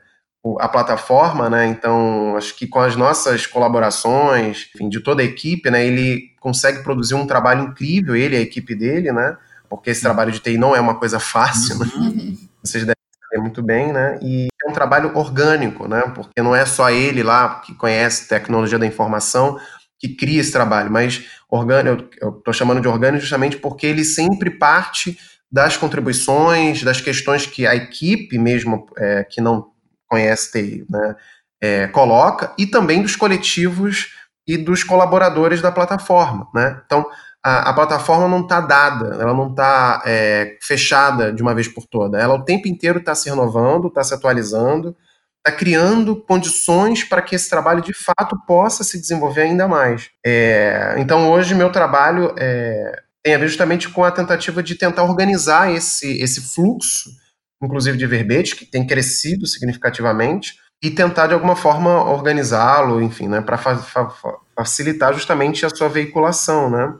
a 0.59 0.67
plataforma, 0.69 1.49
né? 1.49 1.67
Então, 1.67 2.35
acho 2.37 2.55
que 2.55 2.67
com 2.67 2.79
as 2.79 2.95
nossas 2.95 3.45
colaborações, 3.45 4.69
enfim, 4.73 4.87
de 4.87 5.01
toda 5.01 5.21
a 5.21 5.25
equipe, 5.25 5.69
né, 5.69 5.85
ele 5.85 6.31
consegue 6.39 6.83
produzir 6.83 7.15
um 7.15 7.27
trabalho 7.27 7.65
incrível, 7.65 8.15
ele 8.15 8.35
e 8.35 8.39
a 8.39 8.41
equipe 8.41 8.73
dele, 8.73 9.11
né? 9.11 9.35
Porque 9.69 9.89
esse 9.89 10.01
trabalho 10.01 10.31
de 10.31 10.39
TI 10.39 10.57
não 10.57 10.75
é 10.75 10.79
uma 10.79 10.95
coisa 10.95 11.19
fácil, 11.19 11.77
né? 11.77 11.85
Uhum. 11.95 12.37
Vocês 12.63 12.83
devem 12.83 12.96
saber 13.29 13.41
muito 13.41 13.61
bem, 13.61 13.91
né? 13.91 14.17
E 14.21 14.47
é 14.63 14.69
um 14.69 14.73
trabalho 14.73 15.15
orgânico, 15.15 15.87
né? 15.87 16.01
Porque 16.15 16.41
não 16.41 16.55
é 16.55 16.65
só 16.65 16.89
ele 16.89 17.23
lá 17.23 17.59
que 17.59 17.73
conhece 17.75 18.27
tecnologia 18.27 18.79
da 18.79 18.85
informação 18.85 19.59
que 19.99 20.09
cria 20.09 20.39
esse 20.39 20.51
trabalho, 20.51 20.91
mas 20.91 21.25
orgânico, 21.49 22.09
eu 22.21 22.37
estou 22.37 22.53
chamando 22.53 22.81
de 22.81 22.87
orgânico 22.87 23.21
justamente 23.21 23.57
porque 23.57 23.87
ele 23.87 24.03
sempre 24.03 24.51
parte 24.51 25.17
das 25.51 25.77
contribuições, 25.77 26.83
das 26.83 27.01
questões 27.01 27.45
que 27.45 27.65
a 27.65 27.75
equipe 27.75 28.37
mesmo 28.37 28.85
é, 28.97 29.23
que 29.23 29.41
não 29.41 29.71
conhece 30.07 30.51
TI, 30.51 30.85
né, 30.89 31.15
é, 31.61 31.87
coloca, 31.87 32.53
e 32.57 32.67
também 32.67 33.01
dos 33.01 33.15
coletivos 33.15 34.13
e 34.45 34.57
dos 34.57 34.83
colaboradores 34.83 35.61
da 35.61 35.71
plataforma, 35.71 36.47
né? 36.53 36.81
Então, 36.85 37.05
a, 37.43 37.69
a 37.69 37.73
plataforma 37.73 38.27
não 38.27 38.41
está 38.41 38.59
dada, 38.59 39.15
ela 39.21 39.33
não 39.33 39.49
está 39.49 40.01
é, 40.05 40.57
fechada 40.61 41.31
de 41.31 41.41
uma 41.41 41.55
vez 41.55 41.67
por 41.67 41.85
toda. 41.85 42.19
Ela 42.19 42.35
o 42.35 42.43
tempo 42.43 42.67
inteiro 42.67 42.99
está 42.99 43.15
se 43.15 43.29
renovando, 43.29 43.87
está 43.87 44.03
se 44.03 44.13
atualizando, 44.13 44.95
está 45.37 45.57
criando 45.57 46.15
condições 46.15 47.03
para 47.03 47.21
que 47.21 47.35
esse 47.35 47.49
trabalho 47.49 47.81
de 47.81 47.93
fato 47.93 48.37
possa 48.45 48.83
se 48.83 48.99
desenvolver 48.99 49.41
ainda 49.41 49.67
mais. 49.67 50.09
É, 50.25 50.95
então 50.97 51.31
hoje 51.31 51.55
meu 51.55 51.71
trabalho 51.71 52.33
é, 52.37 53.01
tem 53.23 53.35
a 53.35 53.37
ver 53.37 53.47
justamente 53.47 53.89
com 53.89 54.03
a 54.03 54.11
tentativa 54.11 54.61
de 54.61 54.75
tentar 54.75 55.03
organizar 55.03 55.71
esse, 55.71 56.21
esse 56.21 56.41
fluxo, 56.53 57.09
inclusive 57.61 57.97
de 57.97 58.05
verbetes, 58.05 58.53
que 58.53 58.65
tem 58.65 58.85
crescido 58.85 59.47
significativamente, 59.47 60.55
e 60.81 60.91
tentar 60.91 61.27
de 61.27 61.33
alguma 61.33 61.55
forma 61.55 62.03
organizá-lo, 62.09 63.01
enfim, 63.01 63.27
né, 63.27 63.41
para 63.41 63.57
fa 63.57 63.77
fa 63.77 64.09
facilitar 64.55 65.13
justamente 65.13 65.65
a 65.65 65.69
sua 65.69 65.87
veiculação, 65.87 66.69
né? 66.69 66.93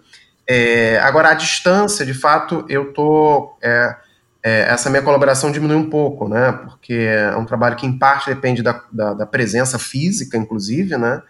É, 0.49 0.97
agora, 0.99 1.29
a 1.29 1.33
distância, 1.33 2.05
de 2.05 2.13
fato, 2.13 2.65
eu 2.69 2.93
tô. 2.93 3.57
É, 3.61 3.95
é, 4.41 4.61
essa 4.69 4.89
minha 4.89 5.01
colaboração 5.01 5.51
diminui 5.51 5.75
um 5.75 5.89
pouco, 5.89 6.29
né? 6.29 6.53
Porque 6.53 6.93
é 6.93 7.35
um 7.35 7.45
trabalho 7.45 7.75
que, 7.75 7.85
em 7.85 7.97
parte, 7.97 8.33
depende 8.33 8.63
da, 8.63 8.81
da, 8.91 9.13
da 9.13 9.25
presença 9.25 9.77
física, 9.77 10.37
inclusive, 10.37 10.97
né? 10.97 11.21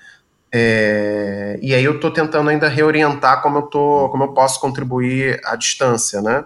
É, 0.52 1.60
e 1.62 1.74
aí 1.74 1.84
eu 1.84 1.96
estou 1.96 2.12
tentando 2.12 2.50
ainda 2.50 2.70
reorientar 2.70 3.42
como 3.42 3.58
eu, 3.58 3.62
tô, 3.64 4.10
como 4.10 4.24
eu 4.24 4.34
posso 4.34 4.62
contribuir 4.62 5.42
à 5.44 5.56
distância, 5.56 6.22
né? 6.22 6.46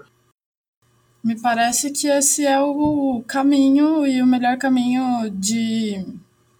Me 1.23 1.39
parece 1.39 1.91
que 1.91 2.07
esse 2.07 2.47
é 2.47 2.59
o 2.59 3.23
caminho 3.27 4.07
e 4.07 4.21
o 4.21 4.25
melhor 4.25 4.57
caminho 4.57 5.29
de, 5.29 6.03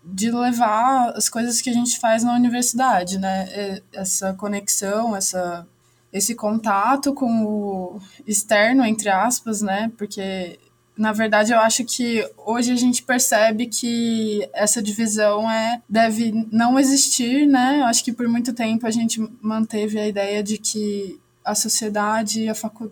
de 0.04 0.30
levar 0.30 1.13
as 1.15 1.30
coisas 1.30 1.62
que 1.62 1.69
a 1.69 1.74
gente 1.74 2.00
faz 2.00 2.24
na 2.24 2.36
universidade, 2.36 3.17
né? 3.17 3.82
Essa 3.91 4.34
conexão, 4.34 5.15
essa 5.15 5.65
esse 6.12 6.36
contato 6.36 7.13
com 7.13 7.45
o 7.45 8.00
externo, 8.28 8.86
entre 8.86 9.10
aspas, 9.10 9.62
né? 9.62 9.91
Porque, 9.97 10.60
na 10.97 11.12
verdade, 11.12 11.54
eu 11.54 11.60
acho 11.60 11.86
que 11.86 12.28
hoje 12.38 12.71
a 12.71 12.76
gente 12.76 13.04
percebe 13.04 13.67
que 13.67 14.47
essa 14.54 14.82
divisão 14.82 15.50
é, 15.50 15.82
deve 15.88 16.47
não 16.52 16.80
existir, 16.80 17.47
né? 17.47 17.80
Eu 17.80 17.86
acho 17.86 18.04
que 18.04 18.12
por 18.12 18.28
muito 18.28 18.54
tempo 18.54 18.86
a 18.86 18.91
gente 18.91 19.19
manteve 19.41 20.00
a 20.00 20.08
ideia 20.08 20.43
de 20.43 20.58
que 20.58 21.19
a 21.43 21.56
sociedade 21.56 22.47
a 22.47 22.54
facu 22.54 22.91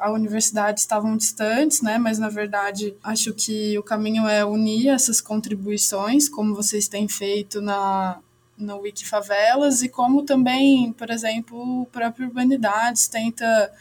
a 0.00 0.10
universidade 0.10 0.80
estavam 0.80 1.16
distantes, 1.16 1.80
né? 1.80 1.96
Mas 1.98 2.18
na 2.18 2.28
verdade 2.28 2.94
acho 3.02 3.32
que 3.32 3.78
o 3.78 3.82
caminho 3.82 4.26
é 4.26 4.44
unir 4.44 4.88
essas 4.88 5.20
contribuições, 5.20 6.28
como 6.28 6.54
vocês 6.54 6.88
têm 6.88 7.06
feito 7.08 7.60
na 7.60 8.18
no 8.62 8.78
Wiki 8.78 9.06
Favelas 9.06 9.82
e 9.82 9.88
como 9.88 10.24
também, 10.24 10.92
por 10.92 11.10
exemplo, 11.10 11.82
o 11.82 11.86
próprio 11.86 12.28
Urbanidades 12.28 13.08
tenta 13.08 13.72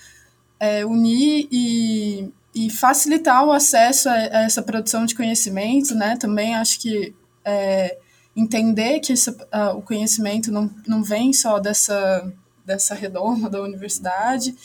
é, 0.59 0.85
unir 0.85 1.47
e, 1.51 2.31
e 2.53 2.69
facilitar 2.69 3.45
o 3.45 3.51
acesso 3.51 4.09
a, 4.09 4.13
a, 4.13 4.43
essa 4.43 4.61
produção 4.61 5.05
de 5.05 5.15
conhecimento, 5.15 5.95
né? 5.95 6.17
Também 6.17 6.55
acho 6.55 6.79
que 6.79 7.15
é, 7.43 7.97
entender 8.35 8.99
que 8.99 9.13
esse, 9.13 9.29
o 9.75 9.81
conhecimento 9.81 10.51
não, 10.51 10.69
não 10.87 11.03
vem 11.03 11.33
só 11.33 11.59
dessa, 11.59 12.31
dessa 12.65 12.93
redoma 12.93 13.49
da 13.49 13.61
universidade 13.61 14.55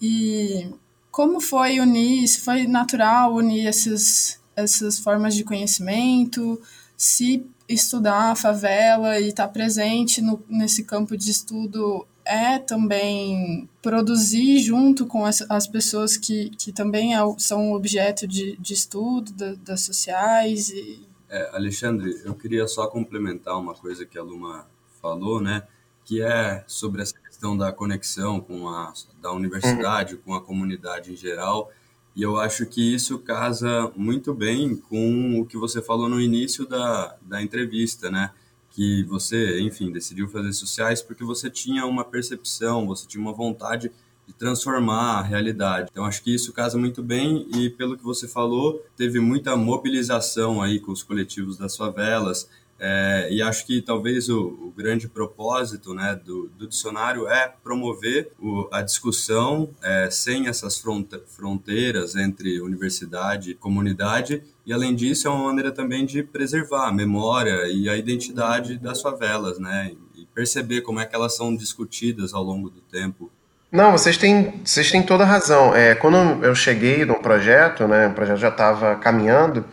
e 0.00 0.70
como 1.10 1.40
foi 1.40 1.80
unir, 1.80 2.28
se 2.28 2.40
foi 2.40 2.66
natural 2.66 3.34
unir 3.34 3.66
esses, 3.66 4.38
essas 4.54 4.98
formas 4.98 5.34
de 5.34 5.44
conhecimento, 5.44 6.60
se 6.94 7.46
estudar 7.68 8.32
a 8.32 8.36
favela 8.36 9.18
e 9.18 9.28
estar 9.28 9.46
tá 9.46 9.52
presente 9.52 10.20
no, 10.20 10.42
nesse 10.48 10.84
campo 10.84 11.16
de 11.16 11.30
estudo 11.30 12.06
é 12.24 12.58
também 12.58 13.68
produzir 13.80 14.58
junto 14.58 15.06
com 15.06 15.24
as, 15.24 15.42
as 15.48 15.66
pessoas 15.66 16.16
que, 16.16 16.50
que 16.50 16.72
também 16.72 17.14
é, 17.14 17.18
são 17.38 17.72
objeto 17.72 18.26
de, 18.26 18.56
de 18.56 18.74
estudo 18.74 19.32
da, 19.32 19.54
das 19.54 19.82
sociais. 19.82 20.70
E... 20.70 21.06
É, 21.30 21.50
Alexandre, 21.54 22.20
eu 22.24 22.34
queria 22.34 22.66
só 22.66 22.88
complementar 22.88 23.58
uma 23.58 23.74
coisa 23.74 24.04
que 24.04 24.18
a 24.18 24.22
Luma 24.22 24.66
falou, 25.00 25.40
né, 25.40 25.62
que 26.04 26.20
é 26.20 26.64
sobre 26.66 27.02
essa 27.02 27.14
questão 27.18 27.56
da 27.56 27.72
conexão 27.72 28.40
com 28.40 28.68
a 28.68 28.92
da 29.20 29.30
universidade, 29.32 30.14
uhum. 30.14 30.20
com 30.24 30.34
a 30.34 30.40
comunidade 30.40 31.12
em 31.12 31.16
geral, 31.16 31.70
e 32.16 32.22
eu 32.22 32.38
acho 32.38 32.64
que 32.64 32.94
isso 32.94 33.18
casa 33.18 33.92
muito 33.94 34.32
bem 34.32 34.74
com 34.74 35.38
o 35.38 35.44
que 35.44 35.58
você 35.58 35.82
falou 35.82 36.08
no 36.08 36.18
início 36.18 36.66
da, 36.66 37.14
da 37.20 37.42
entrevista, 37.42 38.10
né? 38.10 38.30
Que 38.70 39.04
você, 39.04 39.60
enfim, 39.60 39.92
decidiu 39.92 40.26
fazer 40.26 40.54
sociais 40.54 41.02
porque 41.02 41.22
você 41.22 41.50
tinha 41.50 41.84
uma 41.84 42.06
percepção, 42.06 42.86
você 42.86 43.06
tinha 43.06 43.22
uma 43.22 43.34
vontade 43.34 43.92
de 44.26 44.32
transformar 44.32 45.18
a 45.18 45.22
realidade. 45.22 45.88
Então 45.92 46.06
acho 46.06 46.22
que 46.22 46.34
isso 46.34 46.54
casa 46.54 46.78
muito 46.78 47.02
bem 47.02 47.46
e 47.54 47.68
pelo 47.68 47.98
que 47.98 48.02
você 48.02 48.26
falou, 48.26 48.82
teve 48.96 49.20
muita 49.20 49.54
mobilização 49.54 50.62
aí 50.62 50.80
com 50.80 50.92
os 50.92 51.02
coletivos 51.02 51.58
das 51.58 51.76
favelas, 51.76 52.48
é, 52.78 53.28
e 53.30 53.40
acho 53.40 53.66
que 53.66 53.80
talvez 53.80 54.28
o, 54.28 54.38
o 54.38 54.72
grande 54.76 55.08
propósito 55.08 55.94
né, 55.94 56.18
do, 56.22 56.48
do, 56.58 56.68
dicionário 56.68 57.26
é 57.26 57.50
promover 57.64 58.30
o, 58.38 58.68
a 58.70 58.82
discussão 58.82 59.70
é, 59.82 60.10
sem 60.10 60.46
essas 60.46 60.82
fronteiras 61.26 62.14
entre 62.16 62.60
universidade 62.60 63.52
e 63.52 63.54
comunidade, 63.54 64.42
e 64.66 64.72
além 64.72 64.94
disso 64.94 65.26
é 65.26 65.30
uma 65.30 65.46
maneira 65.46 65.72
também 65.72 66.04
de 66.04 66.22
preservar 66.22 66.88
a 66.88 66.92
memória 66.92 67.66
e 67.68 67.88
a 67.88 67.96
identidade 67.96 68.78
das 68.78 69.00
favelas, 69.00 69.58
né, 69.58 69.92
e 70.14 70.26
perceber 70.26 70.82
como 70.82 71.00
é 71.00 71.06
que 71.06 71.14
elas 71.14 71.34
são 71.34 71.56
discutidas 71.56 72.34
ao 72.34 72.42
longo 72.42 72.68
do 72.68 72.80
tempo. 72.82 73.30
Não, 73.72 73.92
vocês 73.92 74.16
têm, 74.16 74.60
vocês 74.64 74.90
têm 74.90 75.02
toda 75.02 75.24
a 75.24 75.26
razão. 75.26 75.74
É, 75.74 75.94
quando 75.94 76.44
eu 76.44 76.54
cheguei 76.54 77.04
no 77.04 77.16
projeto, 77.16 77.88
né, 77.88 78.08
o 78.08 78.14
projeto 78.14 78.38
já 78.38 78.48
estava 78.48 78.96
caminhando, 78.96 79.64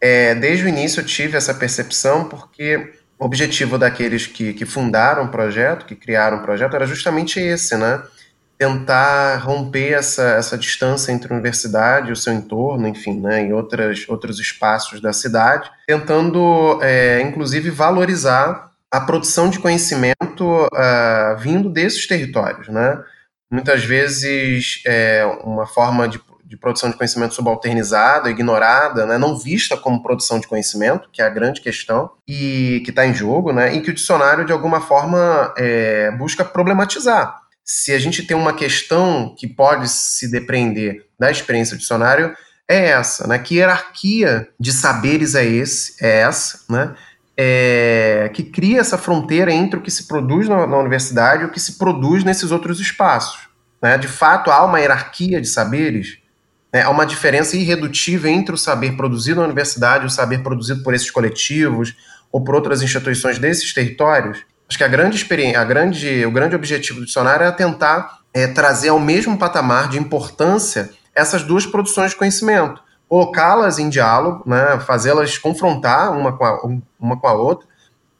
é, 0.00 0.34
desde 0.34 0.64
o 0.64 0.68
início 0.68 1.00
eu 1.00 1.06
tive 1.06 1.36
essa 1.36 1.52
percepção, 1.52 2.24
porque 2.24 2.94
o 3.18 3.24
objetivo 3.26 3.76
daqueles 3.76 4.26
que, 4.26 4.54
que 4.54 4.64
fundaram 4.64 5.24
o 5.24 5.28
projeto, 5.28 5.84
que 5.84 5.94
criaram 5.94 6.38
o 6.38 6.42
projeto, 6.42 6.74
era 6.74 6.86
justamente 6.86 7.38
esse, 7.38 7.76
né? 7.76 8.02
Tentar 8.56 9.36
romper 9.36 9.92
essa, 9.92 10.22
essa 10.22 10.56
distância 10.56 11.12
entre 11.12 11.32
a 11.32 11.34
universidade 11.34 12.08
e 12.08 12.12
o 12.12 12.16
seu 12.16 12.32
entorno, 12.32 12.88
enfim, 12.88 13.18
né, 13.18 13.40
em 13.40 13.52
outras, 13.54 14.06
outros 14.08 14.38
espaços 14.38 15.00
da 15.00 15.12
cidade, 15.12 15.70
tentando, 15.86 16.78
é, 16.82 17.20
inclusive, 17.22 17.70
valorizar 17.70 18.70
a 18.90 19.00
produção 19.00 19.48
de 19.48 19.58
conhecimento 19.58 20.44
uh, 20.44 21.38
vindo 21.38 21.70
desses 21.70 22.06
territórios, 22.06 22.68
né? 22.68 23.02
Muitas 23.50 23.84
vezes 23.84 24.82
é 24.86 25.24
uma 25.44 25.66
forma 25.66 26.08
de 26.08 26.18
de 26.50 26.56
produção 26.56 26.90
de 26.90 26.96
conhecimento 26.96 27.32
subalternizada, 27.32 28.28
ignorada, 28.28 29.06
né, 29.06 29.16
não 29.16 29.38
vista 29.38 29.76
como 29.76 30.02
produção 30.02 30.40
de 30.40 30.48
conhecimento, 30.48 31.08
que 31.12 31.22
é 31.22 31.24
a 31.24 31.30
grande 31.30 31.60
questão, 31.60 32.10
e 32.26 32.82
que 32.84 32.90
está 32.90 33.06
em 33.06 33.14
jogo, 33.14 33.52
né, 33.52 33.72
e 33.72 33.80
que 33.80 33.90
o 33.90 33.94
dicionário, 33.94 34.44
de 34.44 34.52
alguma 34.52 34.80
forma, 34.80 35.54
é, 35.56 36.10
busca 36.10 36.44
problematizar. 36.44 37.36
Se 37.64 37.92
a 37.92 38.00
gente 38.00 38.26
tem 38.26 38.36
uma 38.36 38.52
questão 38.52 39.32
que 39.38 39.46
pode 39.46 39.88
se 39.88 40.28
depreender 40.28 41.06
da 41.16 41.30
experiência 41.30 41.76
do 41.76 41.78
dicionário, 41.78 42.34
é 42.68 42.88
essa, 42.88 43.28
né? 43.28 43.38
Que 43.38 43.56
hierarquia 43.56 44.48
de 44.58 44.72
saberes 44.72 45.36
é 45.36 45.44
esse, 45.44 45.94
é 46.04 46.20
essa, 46.20 46.60
né? 46.68 46.94
É, 47.36 48.30
que 48.34 48.42
cria 48.42 48.80
essa 48.80 48.98
fronteira 48.98 49.52
entre 49.52 49.78
o 49.78 49.82
que 49.82 49.90
se 49.90 50.08
produz 50.08 50.48
na, 50.48 50.66
na 50.66 50.78
universidade 50.78 51.42
e 51.42 51.46
o 51.46 51.50
que 51.50 51.60
se 51.60 51.78
produz 51.78 52.24
nesses 52.24 52.50
outros 52.50 52.80
espaços. 52.80 53.48
Né? 53.82 53.96
De 53.96 54.08
fato, 54.08 54.50
há 54.50 54.64
uma 54.64 54.78
hierarquia 54.78 55.40
de 55.40 55.48
saberes 55.48 56.19
né, 56.72 56.82
há 56.82 56.90
uma 56.90 57.04
diferença 57.04 57.56
irredutível 57.56 58.30
entre 58.30 58.54
o 58.54 58.58
saber 58.58 58.96
produzido 58.96 59.40
na 59.40 59.46
universidade 59.46 60.06
o 60.06 60.10
saber 60.10 60.42
produzido 60.42 60.82
por 60.82 60.94
esses 60.94 61.10
coletivos 61.10 61.94
ou 62.32 62.42
por 62.42 62.54
outras 62.54 62.82
instituições 62.82 63.38
desses 63.38 63.72
territórios. 63.74 64.44
Acho 64.68 64.78
que 64.78 64.84
a 64.84 64.88
grande 64.88 65.16
experiência, 65.16 65.60
a 65.60 65.64
grande, 65.64 66.24
o 66.24 66.30
grande 66.30 66.54
objetivo 66.54 67.00
do 67.00 67.06
dicionário 67.06 67.44
é 67.44 67.50
tentar 67.50 68.20
é, 68.32 68.46
trazer 68.46 68.90
ao 68.90 69.00
mesmo 69.00 69.36
patamar 69.36 69.88
de 69.88 69.98
importância 69.98 70.90
essas 71.14 71.42
duas 71.42 71.66
produções 71.66 72.12
de 72.12 72.16
conhecimento, 72.16 72.80
colocá-las 73.08 73.80
em 73.80 73.88
diálogo, 73.88 74.48
né, 74.48 74.78
fazê-las 74.86 75.36
confrontar 75.36 76.16
uma 76.16 76.36
com, 76.36 76.44
a, 76.44 76.60
uma 77.00 77.18
com 77.18 77.26
a 77.26 77.32
outra, 77.32 77.68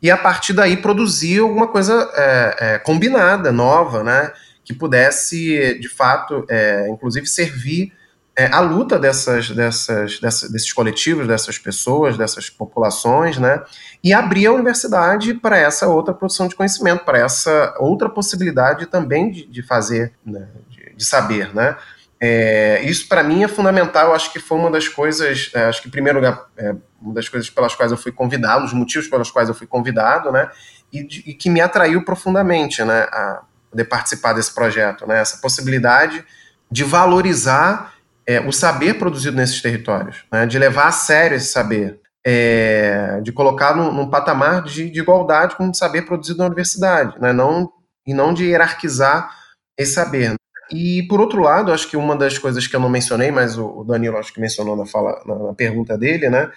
e 0.02 0.10
a 0.10 0.16
partir 0.16 0.52
daí 0.52 0.76
produzir 0.76 1.38
alguma 1.38 1.68
coisa 1.68 2.10
é, 2.14 2.56
é, 2.58 2.78
combinada, 2.78 3.52
nova, 3.52 4.02
né, 4.02 4.32
que 4.64 4.74
pudesse, 4.74 5.78
de 5.78 5.88
fato, 5.88 6.44
é, 6.48 6.88
inclusive 6.88 7.26
servir 7.26 7.92
é, 8.40 8.50
a 8.50 8.60
luta 8.60 8.98
dessas, 8.98 9.50
dessas, 9.50 10.18
dessas, 10.18 10.50
desses 10.50 10.72
coletivos, 10.72 11.28
dessas 11.28 11.58
pessoas, 11.58 12.16
dessas 12.16 12.48
populações, 12.48 13.36
né, 13.36 13.62
e 14.02 14.14
abrir 14.14 14.46
a 14.46 14.52
universidade 14.52 15.34
para 15.34 15.58
essa 15.58 15.86
outra 15.88 16.14
produção 16.14 16.48
de 16.48 16.54
conhecimento, 16.54 17.04
para 17.04 17.18
essa 17.18 17.74
outra 17.78 18.08
possibilidade 18.08 18.86
também 18.86 19.30
de, 19.30 19.44
de 19.46 19.62
fazer, 19.62 20.14
né, 20.24 20.48
de, 20.70 20.94
de, 20.96 21.04
saber, 21.04 21.54
né. 21.54 21.76
É, 22.18 22.82
isso 22.82 23.08
para 23.08 23.22
mim 23.22 23.44
é 23.44 23.48
fundamental. 23.48 24.14
Acho 24.14 24.32
que 24.32 24.38
foi 24.38 24.58
uma 24.58 24.70
das 24.70 24.88
coisas, 24.88 25.50
é, 25.54 25.64
acho 25.64 25.82
que 25.82 25.88
em 25.88 25.90
primeiro 25.90 26.18
lugar, 26.18 26.46
é, 26.56 26.74
uma 27.00 27.12
das 27.12 27.28
coisas 27.28 27.50
pelas 27.50 27.74
quais 27.74 27.92
eu 27.92 27.98
fui 27.98 28.12
convidado, 28.12 28.64
os 28.64 28.72
motivos 28.72 29.06
pelos 29.06 29.30
quais 29.30 29.50
eu 29.50 29.54
fui 29.54 29.66
convidado, 29.66 30.32
né, 30.32 30.48
e, 30.90 31.06
de, 31.06 31.22
e 31.26 31.34
que 31.34 31.50
me 31.50 31.60
atraiu 31.60 32.02
profundamente, 32.06 32.82
né, 32.82 33.02
a 33.12 33.42
participar 33.88 34.32
desse 34.32 34.54
projeto, 34.54 35.06
né, 35.06 35.20
essa 35.20 35.36
possibilidade 35.36 36.24
de 36.70 36.84
valorizar 36.84 37.99
é, 38.30 38.40
o 38.40 38.52
saber 38.52 38.94
produzido 38.94 39.36
nesses 39.36 39.60
territórios, 39.60 40.24
né, 40.32 40.46
de 40.46 40.56
levar 40.56 40.86
a 40.86 40.92
sério 40.92 41.36
esse 41.36 41.50
saber, 41.50 42.00
é, 42.24 43.20
de 43.22 43.32
colocar 43.32 43.74
num, 43.74 43.92
num 43.92 44.08
patamar 44.08 44.62
de, 44.62 44.88
de, 44.88 45.00
igualdade 45.00 45.56
com 45.56 45.68
o 45.68 45.74
saber 45.74 46.02
produzido 46.02 46.38
na 46.38 46.46
universidade, 46.46 47.18
né, 47.20 47.32
não, 47.32 47.72
e 48.06 48.14
não 48.14 48.32
de 48.32 48.44
hierarquizar 48.44 49.36
esse 49.76 49.94
saber. 49.94 50.34
E, 50.70 51.02
por 51.08 51.20
outro 51.20 51.42
lado, 51.42 51.72
acho 51.72 51.88
que 51.88 51.96
uma 51.96 52.14
das 52.14 52.38
coisas 52.38 52.68
que 52.68 52.76
eu 52.76 52.78
não 52.78 52.88
mencionei, 52.88 53.32
mas 53.32 53.58
o, 53.58 53.80
o 53.80 53.84
Danilo 53.84 54.16
acho 54.16 54.32
que 54.32 54.40
mencionou 54.40 54.76
na, 54.76 54.86
fala, 54.86 55.20
na, 55.26 55.34
na 55.34 55.54
pergunta 55.54 55.98
dele, 55.98 56.30
né, 56.30 56.52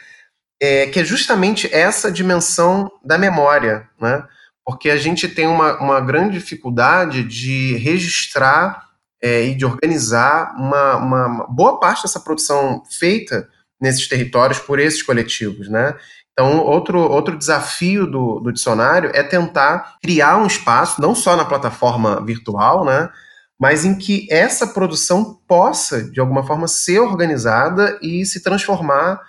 é 0.62 0.86
que 0.86 1.00
é 1.00 1.04
justamente 1.04 1.74
essa 1.74 2.12
dimensão 2.12 2.92
da 3.04 3.18
memória, 3.18 3.90
né, 4.00 4.24
porque 4.64 4.92
a 4.92 4.98
gente 4.98 5.28
tem 5.28 5.48
uma, 5.48 5.80
uma 5.80 6.00
grande 6.00 6.38
dificuldade 6.38 7.24
de 7.24 7.78
registrar 7.78 8.93
é, 9.24 9.46
e 9.46 9.56
de 9.56 9.66
organizar 9.66 10.54
uma, 10.58 10.98
uma, 10.98 11.48
boa 11.48 11.80
parte 11.80 12.04
dessa 12.04 12.20
produção 12.20 12.84
feita 12.92 13.48
nesses 13.80 14.06
territórios 14.10 14.60
por 14.60 14.80
esses 14.80 15.02
coletivos, 15.02 15.70
né? 15.70 15.96
Então, 16.34 16.60
outro, 16.60 17.00
outro 17.00 17.38
desafio 17.38 18.06
do, 18.06 18.40
do 18.40 18.52
dicionário 18.52 19.12
é 19.14 19.24
tentar 19.24 19.98
criar 20.02 20.38
um 20.38 20.48
espaço, 20.48 21.02
não 21.02 21.16
só 21.16 21.38
na 21.38 21.46
plataforma 21.46 22.20
virtual, 22.26 22.84
né? 22.84 23.10
Mas 23.58 23.86
em 23.86 23.98
que 23.98 24.28
essa 24.30 24.68
produção 24.68 25.40
possa, 25.48 26.04
de 26.04 26.20
alguma 26.20 26.46
forma, 26.46 26.68
ser 26.68 27.00
organizada 27.00 27.98
e 28.02 28.26
se 28.26 28.44
transformar 28.44 29.22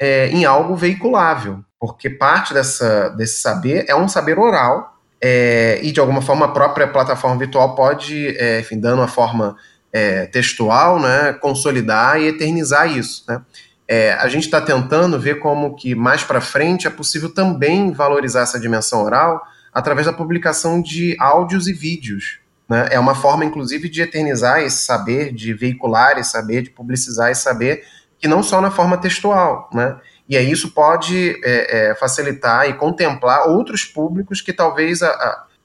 é, 0.00 0.28
em 0.28 0.44
algo 0.44 0.76
veiculável. 0.76 1.64
Porque 1.80 2.08
parte 2.08 2.54
dessa, 2.54 3.08
desse 3.08 3.40
saber 3.40 3.86
é 3.88 3.96
um 3.96 4.06
saber 4.06 4.38
oral, 4.38 4.99
é, 5.22 5.80
e 5.82 5.92
de 5.92 6.00
alguma 6.00 6.22
forma 6.22 6.46
a 6.46 6.50
própria 6.50 6.88
plataforma 6.88 7.36
virtual 7.36 7.74
pode, 7.74 8.36
é, 8.38 8.60
enfim, 8.60 8.80
dando 8.80 9.00
uma 9.00 9.08
forma 9.08 9.56
é, 9.92 10.26
textual, 10.26 10.98
né, 10.98 11.32
consolidar 11.34 12.20
e 12.20 12.28
eternizar 12.28 12.90
isso. 12.90 13.24
Né? 13.28 13.42
É, 13.86 14.12
a 14.14 14.28
gente 14.28 14.44
está 14.44 14.60
tentando 14.60 15.18
ver 15.18 15.40
como 15.40 15.74
que 15.74 15.94
mais 15.94 16.22
para 16.22 16.40
frente 16.40 16.86
é 16.86 16.90
possível 16.90 17.28
também 17.34 17.92
valorizar 17.92 18.42
essa 18.42 18.58
dimensão 18.58 19.02
oral 19.02 19.42
através 19.72 20.06
da 20.06 20.12
publicação 20.12 20.80
de 20.80 21.16
áudios 21.18 21.68
e 21.68 21.72
vídeos, 21.72 22.38
Né? 22.68 22.88
É 22.92 23.00
uma 23.00 23.16
forma, 23.16 23.44
inclusive, 23.44 23.88
de 23.88 24.00
eternizar 24.00 24.60
esse 24.60 24.84
saber, 24.84 25.32
de 25.32 25.52
veicular 25.52 26.18
esse 26.18 26.30
saber, 26.30 26.62
de 26.62 26.70
publicizar 26.70 27.30
esse 27.30 27.42
saber, 27.42 27.82
que 28.16 28.28
não 28.28 28.44
só 28.44 28.60
na 28.60 28.70
forma 28.70 28.96
textual, 28.96 29.68
né? 29.74 29.96
E 30.30 30.36
aí 30.36 30.48
isso 30.48 30.70
pode 30.70 31.40
é, 31.42 31.90
é, 31.90 31.94
facilitar 31.96 32.68
e 32.68 32.74
contemplar 32.74 33.48
outros 33.48 33.84
públicos 33.84 34.40
que 34.40 34.52
talvez 34.52 35.02
a, 35.02 35.08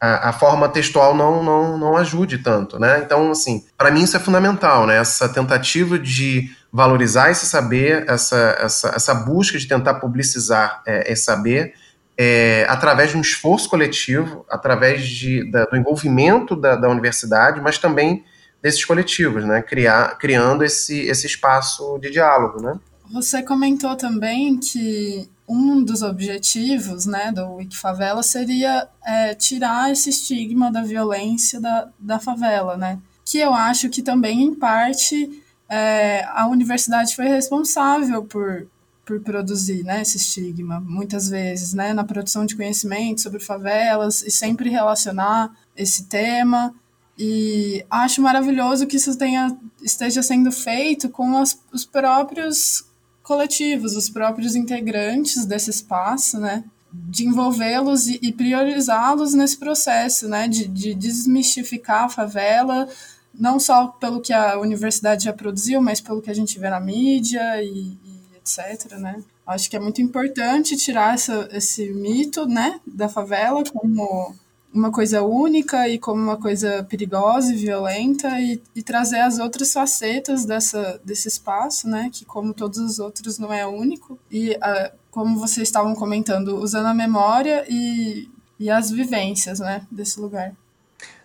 a, 0.01 0.29
a, 0.29 0.33
forma 0.33 0.67
textual 0.67 1.13
não, 1.13 1.43
não, 1.43 1.77
não 1.77 1.95
ajude 1.95 2.39
tanto, 2.39 2.79
né? 2.79 2.99
Então, 3.05 3.29
assim, 3.29 3.63
para 3.77 3.91
mim 3.91 4.01
isso 4.01 4.17
é 4.17 4.19
fundamental, 4.19 4.87
né? 4.87 4.97
Essa 4.97 5.29
tentativa 5.29 5.99
de 5.99 6.49
valorizar 6.73 7.29
esse 7.29 7.45
saber, 7.45 8.05
essa, 8.07 8.57
essa, 8.59 8.89
essa 8.95 9.13
busca 9.13 9.55
de 9.59 9.67
tentar 9.67 9.93
publicizar 9.95 10.81
é, 10.87 11.13
esse 11.13 11.21
saber, 11.21 11.75
é, 12.17 12.65
através 12.67 13.11
de 13.11 13.17
um 13.17 13.21
esforço 13.21 13.69
coletivo, 13.69 14.47
através 14.49 15.07
de, 15.07 15.49
da, 15.51 15.65
do 15.65 15.77
envolvimento 15.77 16.55
da, 16.55 16.75
da, 16.75 16.89
universidade, 16.89 17.61
mas 17.61 17.77
também 17.77 18.23
desses 18.63 18.83
coletivos, 18.83 19.45
né? 19.45 19.61
Criar, 19.61 20.17
criando 20.17 20.63
esse, 20.63 21.01
esse 21.01 21.27
espaço 21.27 21.99
de 21.99 22.09
diálogo, 22.09 22.59
né? 22.63 22.79
Você 23.15 23.41
comentou 23.41 23.95
também 23.95 24.57
que 24.57 25.29
um 25.47 25.81
dos 25.81 26.01
objetivos 26.01 27.05
né, 27.05 27.31
do 27.31 27.53
Wikifavela 27.53 28.21
seria 28.21 28.89
é, 29.05 29.33
tirar 29.33 29.89
esse 29.89 30.09
estigma 30.09 30.69
da 30.69 30.83
violência 30.83 31.61
da, 31.61 31.87
da 31.97 32.19
favela, 32.19 32.75
né? 32.75 32.99
Que 33.23 33.37
eu 33.37 33.53
acho 33.53 33.87
que 33.87 34.01
também, 34.01 34.43
em 34.43 34.53
parte, 34.53 35.41
é, 35.69 36.25
a 36.25 36.45
universidade 36.47 37.15
foi 37.15 37.27
responsável 37.27 38.25
por, 38.25 38.67
por 39.05 39.21
produzir 39.21 39.81
né, 39.85 40.01
esse 40.01 40.17
estigma, 40.17 40.81
muitas 40.81 41.29
vezes, 41.29 41.73
né, 41.73 41.93
na 41.93 42.03
produção 42.03 42.45
de 42.45 42.53
conhecimento 42.53 43.21
sobre 43.21 43.39
favelas 43.39 44.23
e 44.23 44.29
sempre 44.29 44.69
relacionar 44.69 45.55
esse 45.73 46.03
tema. 46.07 46.75
E 47.17 47.85
acho 47.89 48.21
maravilhoso 48.21 48.85
que 48.85 48.97
isso 48.97 49.17
tenha, 49.17 49.57
esteja 49.81 50.21
sendo 50.21 50.51
feito 50.51 51.07
com 51.07 51.37
as, 51.37 51.57
os 51.71 51.85
próprios 51.85 52.84
coletivos, 53.25 53.95
os 53.95 54.09
próprios 54.09 54.55
integrantes 54.55 55.45
desse 55.45 55.69
espaço, 55.69 56.39
né? 56.39 56.63
De 56.93 57.25
envolvê-los 57.25 58.07
e, 58.07 58.31
priorizá-los 58.31 59.33
nesse 59.33 59.57
processo, 59.57 60.29
né? 60.29 60.47
De, 60.47 60.67
de 60.67 60.93
desmistificar 60.93 62.05
a 62.05 62.09
favela, 62.09 62.87
não 63.33 63.59
só 63.59 63.87
pelo 63.87 64.21
que 64.21 64.31
a 64.31 64.57
universidade 64.59 65.25
já 65.25 65.33
produziu, 65.33 65.81
mas 65.81 65.99
pelo 65.99 66.21
que 66.21 66.29
a 66.29 66.35
gente 66.35 66.57
vê 66.59 66.69
na 66.69 66.79
mídia 66.79 67.61
e, 67.61 67.97
e 68.05 68.37
etc, 68.37 68.93
né? 68.97 69.21
Acho 69.45 69.69
que 69.69 69.75
é 69.75 69.79
muito 69.79 70.01
importante 70.01 70.77
tirar 70.77 71.13
essa, 71.13 71.49
esse 71.51 71.91
mito, 71.91 72.47
né, 72.47 72.79
da 72.85 73.07
favela 73.07 73.63
como 73.63 74.35
uma 74.75 74.91
coisa 74.91 75.23
única 75.23 75.87
e 75.87 75.97
como 75.97 76.21
uma 76.21 76.37
coisa 76.37 76.85
perigosa 76.89 77.53
e 77.53 77.57
violenta 77.57 78.27
e, 78.39 78.61
e, 78.75 78.83
trazer 78.83 79.19
as 79.19 79.39
outras 79.39 79.71
facetas 79.71 80.45
dessa, 80.45 80.99
desse 81.03 81.29
espaço, 81.29 81.87
né, 81.87 82.09
que 82.11 82.25
como 82.25 82.53
todos 82.53 82.77
os 82.77 82.99
outros 82.99 83.39
não 83.39 83.53
é 83.53 83.65
único 83.65 84.19
e 84.29 84.51
uh, 84.51 84.91
como 85.09 85.39
vocês 85.39 85.67
estavam 85.67 85.95
comentando, 85.95 86.57
usando 86.57 86.87
a 86.87 86.93
memória 86.93 87.65
e, 87.69 88.29
e 88.59 88.69
as 88.69 88.91
vivências, 88.91 89.59
né, 89.59 89.81
desse 89.89 90.19
lugar. 90.19 90.51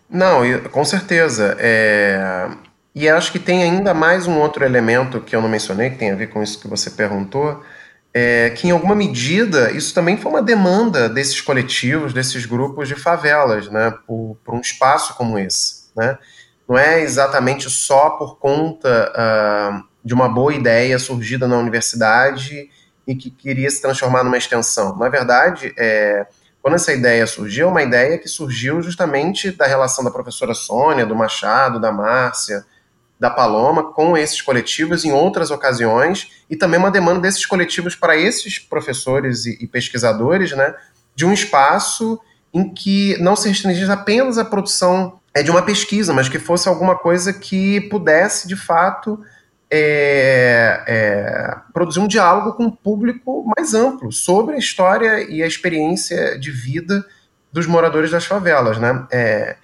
Não, 0.08 0.42
com 0.70 0.84
certeza. 0.84 1.56
É... 1.58 2.48
E 2.92 3.08
acho 3.08 3.30
que 3.30 3.38
tem 3.38 3.62
ainda 3.62 3.94
mais 3.94 4.26
um 4.26 4.38
outro 4.38 4.64
elemento 4.64 5.20
que 5.20 5.34
eu 5.34 5.40
não 5.40 5.48
mencionei, 5.48 5.90
que 5.90 5.98
tem 5.98 6.10
a 6.10 6.16
ver 6.16 6.28
com 6.28 6.42
isso 6.42 6.60
que 6.60 6.66
você 6.66 6.90
perguntou, 6.90 7.62
é, 8.12 8.50
que 8.50 8.68
em 8.68 8.70
alguma 8.70 8.94
medida 8.94 9.70
isso 9.70 9.94
também 9.94 10.16
foi 10.16 10.30
uma 10.30 10.42
demanda 10.42 11.08
desses 11.08 11.40
coletivos, 11.40 12.12
desses 12.12 12.44
grupos 12.44 12.88
de 12.88 12.96
favelas, 12.96 13.68
né, 13.68 13.94
por, 14.06 14.36
por 14.44 14.54
um 14.54 14.60
espaço 14.60 15.14
como 15.14 15.38
esse. 15.38 15.90
Né? 15.96 16.18
Não 16.68 16.76
é 16.78 17.00
exatamente 17.00 17.68
só 17.70 18.10
por 18.10 18.38
conta 18.38 19.12
uh, 19.12 19.84
de 20.04 20.14
uma 20.14 20.28
boa 20.28 20.54
ideia 20.54 20.98
surgida 20.98 21.46
na 21.46 21.58
universidade 21.58 22.68
e 23.06 23.14
que 23.14 23.30
queria 23.30 23.70
se 23.70 23.82
transformar 23.82 24.22
numa 24.22 24.38
extensão. 24.38 24.96
Na 24.96 25.08
verdade, 25.08 25.74
é, 25.76 26.26
quando 26.62 26.74
essa 26.74 26.92
ideia 26.92 27.26
surgiu, 27.26 27.66
é 27.66 27.70
uma 27.70 27.82
ideia 27.82 28.18
que 28.18 28.28
surgiu 28.28 28.82
justamente 28.82 29.50
da 29.50 29.66
relação 29.66 30.04
da 30.04 30.10
professora 30.10 30.54
Sônia, 30.54 31.06
do 31.06 31.16
Machado, 31.16 31.80
da 31.80 31.90
Márcia, 31.90 32.64
da 33.20 33.28
Paloma 33.28 33.92
com 33.92 34.16
esses 34.16 34.40
coletivos 34.40 35.04
em 35.04 35.12
outras 35.12 35.50
ocasiões 35.50 36.30
e 36.48 36.56
também 36.56 36.80
uma 36.80 36.90
demanda 36.90 37.20
desses 37.20 37.44
coletivos 37.44 37.94
para 37.94 38.16
esses 38.16 38.58
professores 38.58 39.44
e, 39.44 39.58
e 39.60 39.66
pesquisadores, 39.66 40.52
né, 40.52 40.74
de 41.14 41.26
um 41.26 41.32
espaço 41.32 42.18
em 42.52 42.72
que 42.72 43.18
não 43.20 43.36
se 43.36 43.46
restringisse 43.46 43.92
apenas 43.92 44.38
a 44.38 44.44
produção 44.44 45.20
é, 45.34 45.42
de 45.42 45.50
uma 45.50 45.60
pesquisa, 45.60 46.14
mas 46.14 46.30
que 46.30 46.38
fosse 46.38 46.66
alguma 46.66 46.96
coisa 46.96 47.32
que 47.32 47.82
pudesse, 47.82 48.48
de 48.48 48.56
fato, 48.56 49.20
é, 49.70 50.82
é, 50.86 51.56
produzir 51.74 52.00
um 52.00 52.08
diálogo 52.08 52.54
com 52.54 52.64
um 52.64 52.70
público 52.70 53.44
mais 53.54 53.74
amplo 53.74 54.10
sobre 54.10 54.56
a 54.56 54.58
história 54.58 55.30
e 55.30 55.42
a 55.42 55.46
experiência 55.46 56.38
de 56.38 56.50
vida 56.50 57.04
dos 57.52 57.66
moradores 57.66 58.10
das 58.10 58.24
favelas, 58.24 58.78
né? 58.78 59.06
É, 59.12 59.56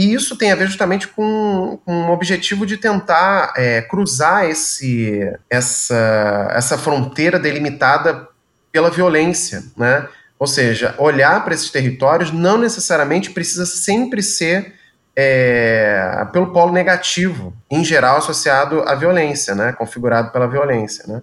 e 0.00 0.14
isso 0.14 0.34
tem 0.34 0.50
a 0.50 0.54
ver 0.54 0.66
justamente 0.66 1.06
com, 1.06 1.78
com 1.84 1.92
um 1.92 2.10
objetivo 2.10 2.64
de 2.64 2.78
tentar 2.78 3.52
é, 3.54 3.82
cruzar 3.82 4.46
esse, 4.46 5.30
essa, 5.50 6.50
essa 6.52 6.78
fronteira 6.78 7.38
delimitada 7.38 8.26
pela 8.72 8.88
violência, 8.88 9.62
né? 9.76 10.08
Ou 10.38 10.46
seja, 10.46 10.94
olhar 10.96 11.44
para 11.44 11.52
esses 11.52 11.68
territórios 11.68 12.32
não 12.32 12.56
necessariamente 12.56 13.30
precisa 13.30 13.66
sempre 13.66 14.22
ser 14.22 14.72
é, 15.14 16.26
pelo 16.32 16.50
polo 16.50 16.72
negativo, 16.72 17.52
em 17.70 17.84
geral 17.84 18.16
associado 18.16 18.80
à 18.88 18.94
violência, 18.94 19.54
né? 19.54 19.70
configurado 19.72 20.32
pela 20.32 20.48
violência, 20.48 21.04
né? 21.06 21.20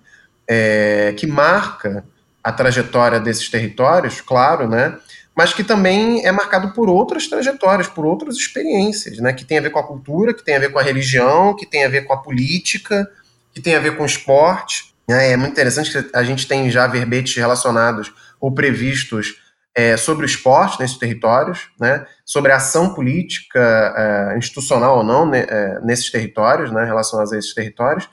É, 0.47 1.15
que 1.17 1.25
marca 1.25 2.05
a 2.43 2.51
trajetória 2.51 3.19
desses 3.19 3.49
territórios, 3.49 4.21
claro, 4.21 4.69
né? 4.69 4.95
Mas 5.38 5.54
que 5.54 5.63
também 5.63 6.26
é 6.26 6.32
marcado 6.32 6.73
por 6.73 6.89
outras 6.89 7.28
trajetórias, 7.28 7.88
por 7.88 8.08
outras 8.08 8.38
experiências, 8.38 9.19
né, 9.19 9.32
que 9.32 9.45
tem 9.45 9.60
a 9.60 9.62
ver 9.62 9.69
com 9.69 9.78
a 9.78 9.86
cultura, 9.86 10.34
que 10.34 10.43
tem 10.43 10.56
a 10.56 10.60
ver 10.60 10.71
com 10.71 10.80
a 10.80 10.82
religião, 10.82 11.56
que 11.56 11.67
tem 11.67 11.86
a 11.86 11.88
ver 11.88 12.06
com 12.06 12.13
a 12.13 12.17
política, 12.17 13.08
que 13.54 13.62
tem 13.62 13.76
a 13.76 13.80
ver 13.80 13.95
com 13.95 14.02
o 14.02 14.06
esporte. 14.08 14.95
É, 15.08 15.34
é 15.34 15.38
muito 15.38 15.52
interessante 15.52 15.91
que 15.91 16.10
a 16.12 16.23
gente 16.23 16.47
tem 16.47 16.71
já 16.71 16.88
verbetes 16.88 17.36
relacionados 17.36 18.12
ou 18.41 18.52
previstos 18.52 19.36
é, 19.76 19.95
sobre 19.95 20.26
o 20.26 20.26
esporte 20.26 20.80
nesses 20.80 20.97
territórios, 20.97 21.69
né, 21.80 22.08
sobre 22.26 22.52
a 22.52 22.56
ação 22.56 22.95
política, 22.95 23.93
é, 23.95 24.38
institucional 24.39 24.97
ou 24.97 25.04
não, 25.04 25.30
né, 25.30 25.45
é, 25.47 25.80
nesses 25.84 26.10
territórios, 26.10 26.71
né, 26.71 26.84
relacionados 26.84 27.32
a 27.32 27.38
esses 27.38 27.54
territórios, 27.54 28.10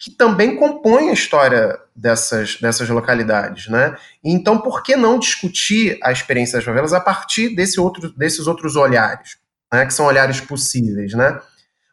que 0.00 0.10
também 0.10 0.56
compõe 0.56 1.10
a 1.10 1.12
história 1.12 1.78
dessas, 1.94 2.56
dessas 2.56 2.88
localidades, 2.88 3.68
né? 3.68 3.94
Então, 4.24 4.58
por 4.58 4.82
que 4.82 4.96
não 4.96 5.18
discutir 5.18 5.98
a 6.02 6.10
experiência 6.10 6.56
das 6.56 6.64
favelas 6.64 6.94
a 6.94 7.00
partir 7.00 7.54
desse 7.54 7.78
outro, 7.78 8.10
desses 8.16 8.46
outros 8.46 8.76
olhares, 8.76 9.36
né? 9.70 9.84
Que 9.84 9.92
são 9.92 10.06
olhares 10.06 10.40
possíveis, 10.40 11.12
né? 11.12 11.38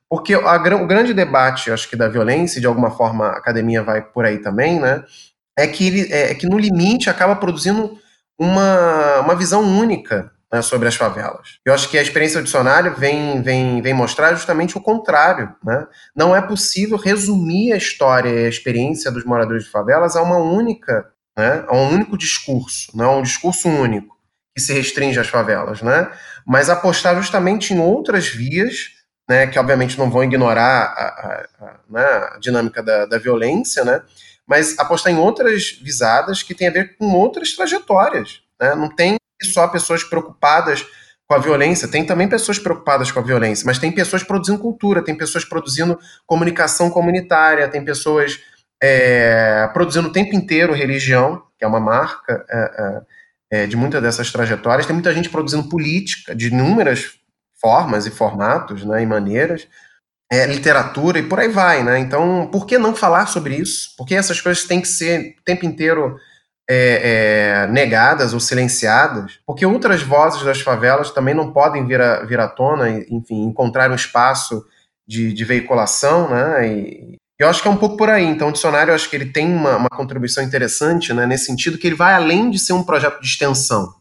Porque 0.09 0.33
a, 0.33 0.55
o 0.55 0.87
grande 0.87 1.13
debate, 1.13 1.69
acho 1.69 1.89
que 1.89 1.97
da 1.97 2.07
violência, 2.07 2.61
de 2.61 2.67
alguma 2.67 2.91
forma 2.91 3.25
a 3.25 3.37
academia 3.37 3.83
vai 3.83 4.01
por 4.01 4.25
aí 4.25 4.37
também, 4.37 4.79
né? 4.79 5.03
É 5.59 5.67
que, 5.67 5.87
ele, 5.87 6.13
é, 6.13 6.31
é 6.31 6.35
que 6.35 6.47
no 6.47 6.57
limite 6.57 7.09
acaba 7.09 7.35
produzindo 7.35 7.99
uma, 8.39 9.19
uma 9.19 9.35
visão 9.35 9.61
única 9.63 10.31
né, 10.51 10.61
sobre 10.61 10.87
as 10.87 10.95
favelas. 10.95 11.59
Eu 11.65 11.73
acho 11.73 11.89
que 11.89 11.97
a 11.97 12.01
experiência 12.01 12.39
do 12.39 12.45
dicionário 12.45 12.95
vem, 12.95 13.41
vem, 13.41 13.81
vem 13.81 13.93
mostrar 13.93 14.33
justamente 14.33 14.77
o 14.77 14.81
contrário. 14.81 15.53
Né? 15.63 15.85
Não 16.15 16.35
é 16.35 16.41
possível 16.41 16.97
resumir 16.97 17.73
a 17.73 17.77
história 17.77 18.29
e 18.29 18.45
a 18.45 18.49
experiência 18.49 19.11
dos 19.11 19.25
moradores 19.25 19.65
de 19.65 19.71
favelas 19.71 20.15
a 20.15 20.21
uma 20.21 20.37
única, 20.37 21.07
né, 21.37 21.65
a 21.67 21.75
um 21.75 21.93
único 21.93 22.17
discurso, 22.17 22.95
né, 22.95 23.05
um 23.07 23.21
discurso 23.21 23.67
único 23.67 24.15
que 24.55 24.61
se 24.61 24.73
restringe 24.73 25.19
às 25.19 25.27
favelas, 25.27 25.83
né? 25.83 26.09
mas 26.47 26.69
apostar 26.69 27.15
justamente 27.15 27.73
em 27.73 27.79
outras 27.79 28.27
vias, 28.27 28.91
né, 29.29 29.45
que 29.45 29.59
obviamente 29.59 29.99
não 29.99 30.09
vão 30.09 30.23
ignorar 30.23 30.63
a, 30.63 31.03
a, 31.03 31.67
a, 31.67 31.79
né, 31.89 32.05
a 32.33 32.37
dinâmica 32.39 32.81
da, 32.81 33.05
da 33.05 33.19
violência, 33.19 33.83
né, 33.83 34.01
mas 34.47 34.79
apostar 34.79 35.11
em 35.11 35.17
outras 35.17 35.77
visadas 35.83 36.41
que 36.41 36.55
têm 36.55 36.69
a 36.69 36.71
ver 36.71 36.97
com 36.97 37.11
outras 37.13 37.51
trajetórias. 37.53 38.41
Né? 38.59 38.73
Não 38.73 38.89
tem 38.89 39.17
só 39.43 39.67
pessoas 39.67 40.03
preocupadas 40.03 40.85
com 41.27 41.35
a 41.35 41.39
violência, 41.39 41.87
tem 41.89 42.05
também 42.05 42.27
pessoas 42.27 42.57
preocupadas 42.57 43.11
com 43.11 43.19
a 43.19 43.23
violência, 43.23 43.65
mas 43.65 43.77
tem 43.77 43.91
pessoas 43.91 44.23
produzindo 44.23 44.59
cultura, 44.59 45.03
tem 45.03 45.15
pessoas 45.15 45.43
produzindo 45.43 45.99
comunicação 46.25 46.89
comunitária, 46.89 47.67
tem 47.67 47.83
pessoas 47.83 48.39
é, 48.81 49.69
produzindo 49.73 50.07
o 50.07 50.11
tempo 50.11 50.33
inteiro 50.33 50.73
religião, 50.73 51.43
que 51.57 51.65
é 51.65 51.67
uma 51.67 51.81
marca 51.81 52.45
é, 52.49 52.57
é, 52.57 53.01
é, 53.63 53.67
de 53.67 53.75
muitas 53.75 54.01
dessas 54.01 54.31
trajetórias, 54.31 54.85
tem 54.85 54.93
muita 54.93 55.13
gente 55.13 55.29
produzindo 55.29 55.67
política 55.67 56.33
de 56.33 56.47
inúmeras 56.47 57.15
formas 57.59 58.05
e 58.05 58.11
formatos 58.11 58.85
né, 58.85 59.01
e 59.01 59.05
maneiras, 59.05 59.67
é, 60.31 60.45
literatura 60.45 61.19
e 61.19 61.23
por 61.23 61.39
aí 61.39 61.49
vai. 61.49 61.83
Né? 61.83 61.99
Então, 61.99 62.47
por 62.51 62.65
que 62.65 62.77
não 62.77 62.95
falar 62.95 63.27
sobre 63.27 63.55
isso? 63.55 63.89
Porque 63.97 64.15
essas 64.15 64.39
coisas 64.39 64.63
têm 64.63 64.79
que 64.79 64.87
ser 64.87 65.35
o 65.39 65.43
tempo 65.43 65.65
inteiro 65.65 66.17
é, 66.69 67.63
é, 67.63 67.67
negadas 67.67 68.33
ou 68.33 68.39
silenciadas, 68.39 69.39
porque 69.45 69.65
outras 69.65 70.01
vozes 70.01 70.43
das 70.43 70.61
favelas 70.61 71.11
também 71.11 71.33
não 71.33 71.53
podem 71.53 71.85
vir 71.85 72.01
à, 72.01 72.25
vir 72.25 72.39
à 72.39 72.47
tona, 72.47 72.89
enfim, 73.09 73.45
encontrar 73.45 73.89
um 73.89 73.95
espaço 73.95 74.65
de, 75.07 75.31
de 75.31 75.45
veiculação, 75.45 76.29
né? 76.29 76.67
E, 76.67 77.17
eu 77.39 77.47
acho 77.47 77.61
que 77.61 77.67
é 77.67 77.71
um 77.71 77.77
pouco 77.77 77.97
por 77.97 78.09
aí. 78.09 78.25
Então, 78.25 78.49
o 78.49 78.51
dicionário, 78.51 78.91
eu 78.91 78.95
acho 78.95 79.09
que 79.09 79.15
ele 79.15 79.31
tem 79.31 79.45
uma, 79.45 79.77
uma 79.77 79.89
contribuição 79.89 80.43
interessante, 80.43 81.13
né, 81.13 81.25
nesse 81.25 81.45
sentido 81.45 81.77
que 81.77 81.85
ele 81.85 81.95
vai 81.95 82.13
além 82.13 82.49
de 82.49 82.57
ser 82.57 82.73
um 82.73 82.83
projeto 82.83 83.21
de 83.21 83.27
extensão. 83.27 83.93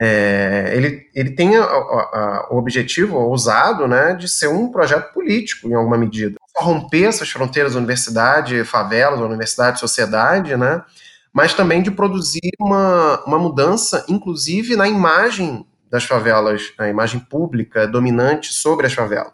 É, 0.00 0.72
ele, 0.74 1.02
ele 1.14 1.30
tem 1.30 1.56
a, 1.56 1.64
a, 1.64 1.66
a, 1.66 2.48
o 2.52 2.56
objetivo 2.56 3.16
ousado 3.16 3.88
né, 3.88 4.14
de 4.14 4.28
ser 4.28 4.48
um 4.48 4.70
projeto 4.70 5.12
político, 5.12 5.68
em 5.68 5.74
alguma 5.74 5.98
medida. 5.98 6.36
Romper 6.56 7.08
essas 7.08 7.30
fronteiras 7.30 7.74
universidade, 7.74 8.64
favelas, 8.64 9.20
universidade, 9.20 9.80
sociedade, 9.80 10.56
né, 10.56 10.80
mas 11.34 11.52
também 11.52 11.82
de 11.82 11.90
produzir 11.90 12.52
uma, 12.60 13.22
uma 13.24 13.38
mudança, 13.38 14.06
inclusive 14.08 14.76
na 14.76 14.88
imagem 14.88 15.66
das 15.90 16.04
favelas, 16.04 16.72
a 16.78 16.88
imagem 16.88 17.18
pública 17.18 17.88
dominante 17.88 18.52
sobre 18.52 18.86
as 18.86 18.92
favelas. 18.92 19.32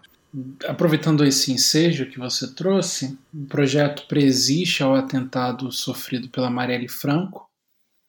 Aproveitando 0.66 1.24
esse 1.24 1.52
ensejo 1.52 2.08
que 2.08 2.18
você 2.18 2.54
trouxe, 2.54 3.18
o 3.34 3.46
projeto 3.46 4.06
preexiste 4.08 4.82
ao 4.82 4.94
atentado 4.94 5.70
sofrido 5.70 6.30
pela 6.30 6.48
Marielle 6.48 6.88
Franco, 6.88 7.46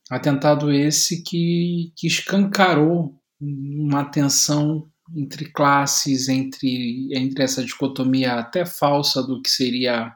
atentado 0.10 0.72
esse 0.72 1.24
que, 1.24 1.92
que 1.98 2.08
escancarou 2.08 3.16
uma 3.42 4.06
tensão 4.06 4.88
entre 5.16 5.46
classes, 5.52 6.30
entre, 6.30 7.10
entre 7.14 7.44
essa 7.44 7.64
dicotomia 7.64 8.36
até 8.36 8.66
falsa 8.66 9.22
do 9.22 9.42
que 9.42 9.50
seria 9.50 10.16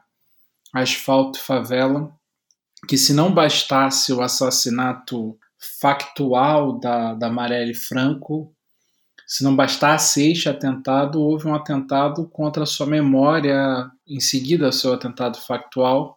asfalto 0.72 1.38
e 1.38 1.42
favela, 1.42 2.14
que 2.86 2.96
se 2.96 3.12
não 3.12 3.32
bastasse 3.32 4.12
o 4.12 4.22
assassinato 4.22 5.38
factual 5.80 6.78
da, 6.78 7.14
da 7.14 7.30
Marielle 7.30 7.74
Franco, 7.74 8.54
se 9.26 9.42
não 9.42 9.56
bastasse 9.56 10.30
este 10.30 10.48
atentado, 10.48 11.20
houve 11.20 11.48
um 11.48 11.54
atentado 11.54 12.28
contra 12.28 12.62
a 12.62 12.66
sua 12.66 12.86
memória 12.86 13.90
em 14.06 14.20
seguida 14.20 14.66
ao 14.66 14.72
seu 14.72 14.92
atentado 14.92 15.36
factual. 15.38 16.16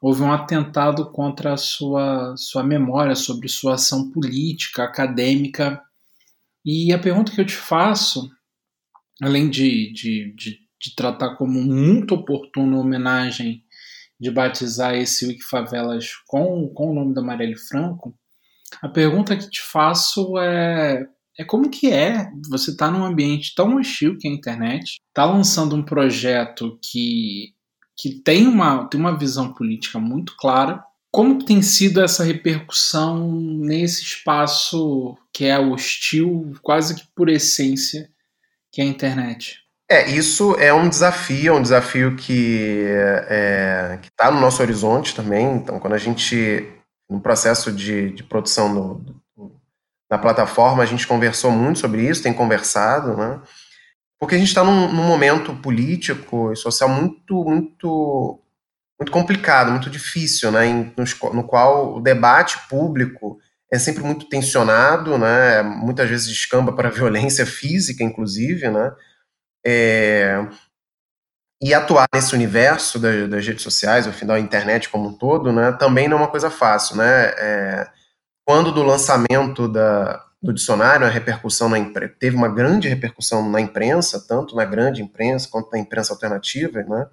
Houve 0.00 0.22
um 0.22 0.32
atentado 0.32 1.10
contra 1.10 1.52
a 1.52 1.56
sua, 1.58 2.34
sua 2.38 2.64
memória 2.64 3.14
sobre 3.14 3.48
sua 3.48 3.74
ação 3.74 4.10
política, 4.10 4.82
acadêmica. 4.82 5.82
E 6.64 6.90
a 6.92 6.98
pergunta 6.98 7.32
que 7.32 7.40
eu 7.40 7.46
te 7.46 7.54
faço, 7.54 8.30
além 9.20 9.50
de, 9.50 9.92
de, 9.92 10.32
de, 10.34 10.58
de 10.80 10.96
tratar 10.96 11.36
como 11.36 11.60
muito 11.60 12.14
oportuna 12.14 12.78
homenagem 12.78 13.62
de 14.22 14.30
batizar 14.30 14.94
esse 14.94 15.26
Wiki 15.26 15.42
Favelas 15.42 16.12
com, 16.28 16.68
com 16.68 16.92
o 16.92 16.94
nome 16.94 17.12
da 17.12 17.20
Marielle 17.20 17.58
Franco, 17.58 18.14
a 18.80 18.88
pergunta 18.88 19.36
que 19.36 19.50
te 19.50 19.60
faço 19.60 20.38
é 20.38 21.04
é 21.38 21.44
como 21.44 21.70
que 21.70 21.90
é 21.90 22.30
você 22.48 22.70
estar 22.70 22.86
tá 22.86 22.92
num 22.92 23.04
ambiente 23.04 23.54
tão 23.54 23.76
hostil 23.76 24.18
que 24.18 24.28
é 24.28 24.30
a 24.30 24.34
internet, 24.34 25.00
tá 25.14 25.24
lançando 25.24 25.74
um 25.74 25.82
projeto 25.82 26.78
que, 26.82 27.54
que 27.96 28.20
tem, 28.22 28.46
uma, 28.46 28.86
tem 28.86 29.00
uma 29.00 29.16
visão 29.16 29.52
política 29.54 29.98
muito 29.98 30.36
clara. 30.36 30.84
Como 31.10 31.42
tem 31.42 31.62
sido 31.62 32.02
essa 32.02 32.22
repercussão 32.22 33.30
nesse 33.32 34.02
espaço 34.02 35.16
que 35.32 35.46
é 35.46 35.58
hostil, 35.58 36.52
quase 36.62 36.94
que 36.94 37.06
por 37.16 37.30
essência, 37.30 38.10
que 38.70 38.82
é 38.82 38.84
a 38.84 38.88
internet? 38.88 39.61
É, 39.90 40.08
isso 40.10 40.54
é 40.58 40.72
um 40.72 40.88
desafio, 40.88 41.52
é 41.52 41.56
um 41.56 41.62
desafio 41.62 42.16
que 42.16 42.84
é, 43.28 43.98
está 44.02 44.30
no 44.30 44.40
nosso 44.40 44.62
horizonte 44.62 45.14
também. 45.14 45.56
Então, 45.56 45.78
quando 45.78 45.94
a 45.94 45.98
gente, 45.98 46.66
no 47.10 47.20
processo 47.20 47.70
de, 47.70 48.10
de 48.12 48.22
produção 48.22 48.72
do, 48.96 49.22
na 50.12 50.18
plataforma, 50.18 50.82
a 50.82 50.86
gente 50.86 51.06
conversou 51.06 51.50
muito 51.50 51.78
sobre 51.78 52.06
isso, 52.06 52.22
tem 52.22 52.34
conversado, 52.34 53.16
né? 53.16 53.40
Porque 54.20 54.34
a 54.34 54.38
gente 54.38 54.48
está 54.48 54.62
num, 54.62 54.92
num, 54.92 55.04
momento 55.04 55.54
político 55.54 56.52
e 56.52 56.56
social 56.56 56.86
muito, 56.86 57.42
muito, 57.42 58.38
muito 59.00 59.10
complicado, 59.10 59.70
muito 59.70 59.88
difícil, 59.88 60.52
né? 60.52 60.66
Em, 60.66 60.92
no, 60.94 61.32
no, 61.32 61.44
qual 61.44 61.96
o 61.96 62.00
debate 62.00 62.58
público 62.68 63.38
é 63.72 63.78
sempre 63.78 64.04
muito 64.04 64.28
tensionado, 64.28 65.16
né? 65.16 65.62
Muitas 65.62 66.10
vezes 66.10 66.28
descamba 66.28 66.74
para 66.74 66.88
violência 66.92 67.46
física, 67.46 68.04
inclusive, 68.04 68.68
né? 68.68 68.92
É, 69.64 70.46
e 71.62 71.72
atuar 71.72 72.06
nesse 72.12 72.34
universo 72.34 72.98
das, 72.98 73.28
das 73.28 73.46
redes 73.46 73.62
sociais, 73.62 74.06
ou 74.06 74.12
final 74.12 74.36
internet 74.36 74.88
como 74.88 75.08
um 75.08 75.12
todo, 75.12 75.52
né? 75.52 75.70
Também 75.72 76.08
não 76.08 76.16
é 76.16 76.20
uma 76.20 76.28
coisa 76.28 76.50
fácil, 76.50 76.96
né? 76.96 77.26
É, 77.38 77.88
quando 78.44 78.72
do 78.72 78.82
lançamento 78.82 79.68
da, 79.68 80.24
do 80.42 80.52
dicionário, 80.52 81.06
a 81.06 81.10
repercussão 81.10 81.68
na 81.68 81.78
teve 82.18 82.34
uma 82.34 82.48
grande 82.48 82.88
repercussão 82.88 83.48
na 83.48 83.60
imprensa, 83.60 84.24
tanto 84.26 84.56
na 84.56 84.64
grande 84.64 85.00
imprensa 85.02 85.48
quanto 85.48 85.70
na 85.70 85.78
imprensa 85.78 86.12
alternativa, 86.12 86.82
né? 86.82 87.06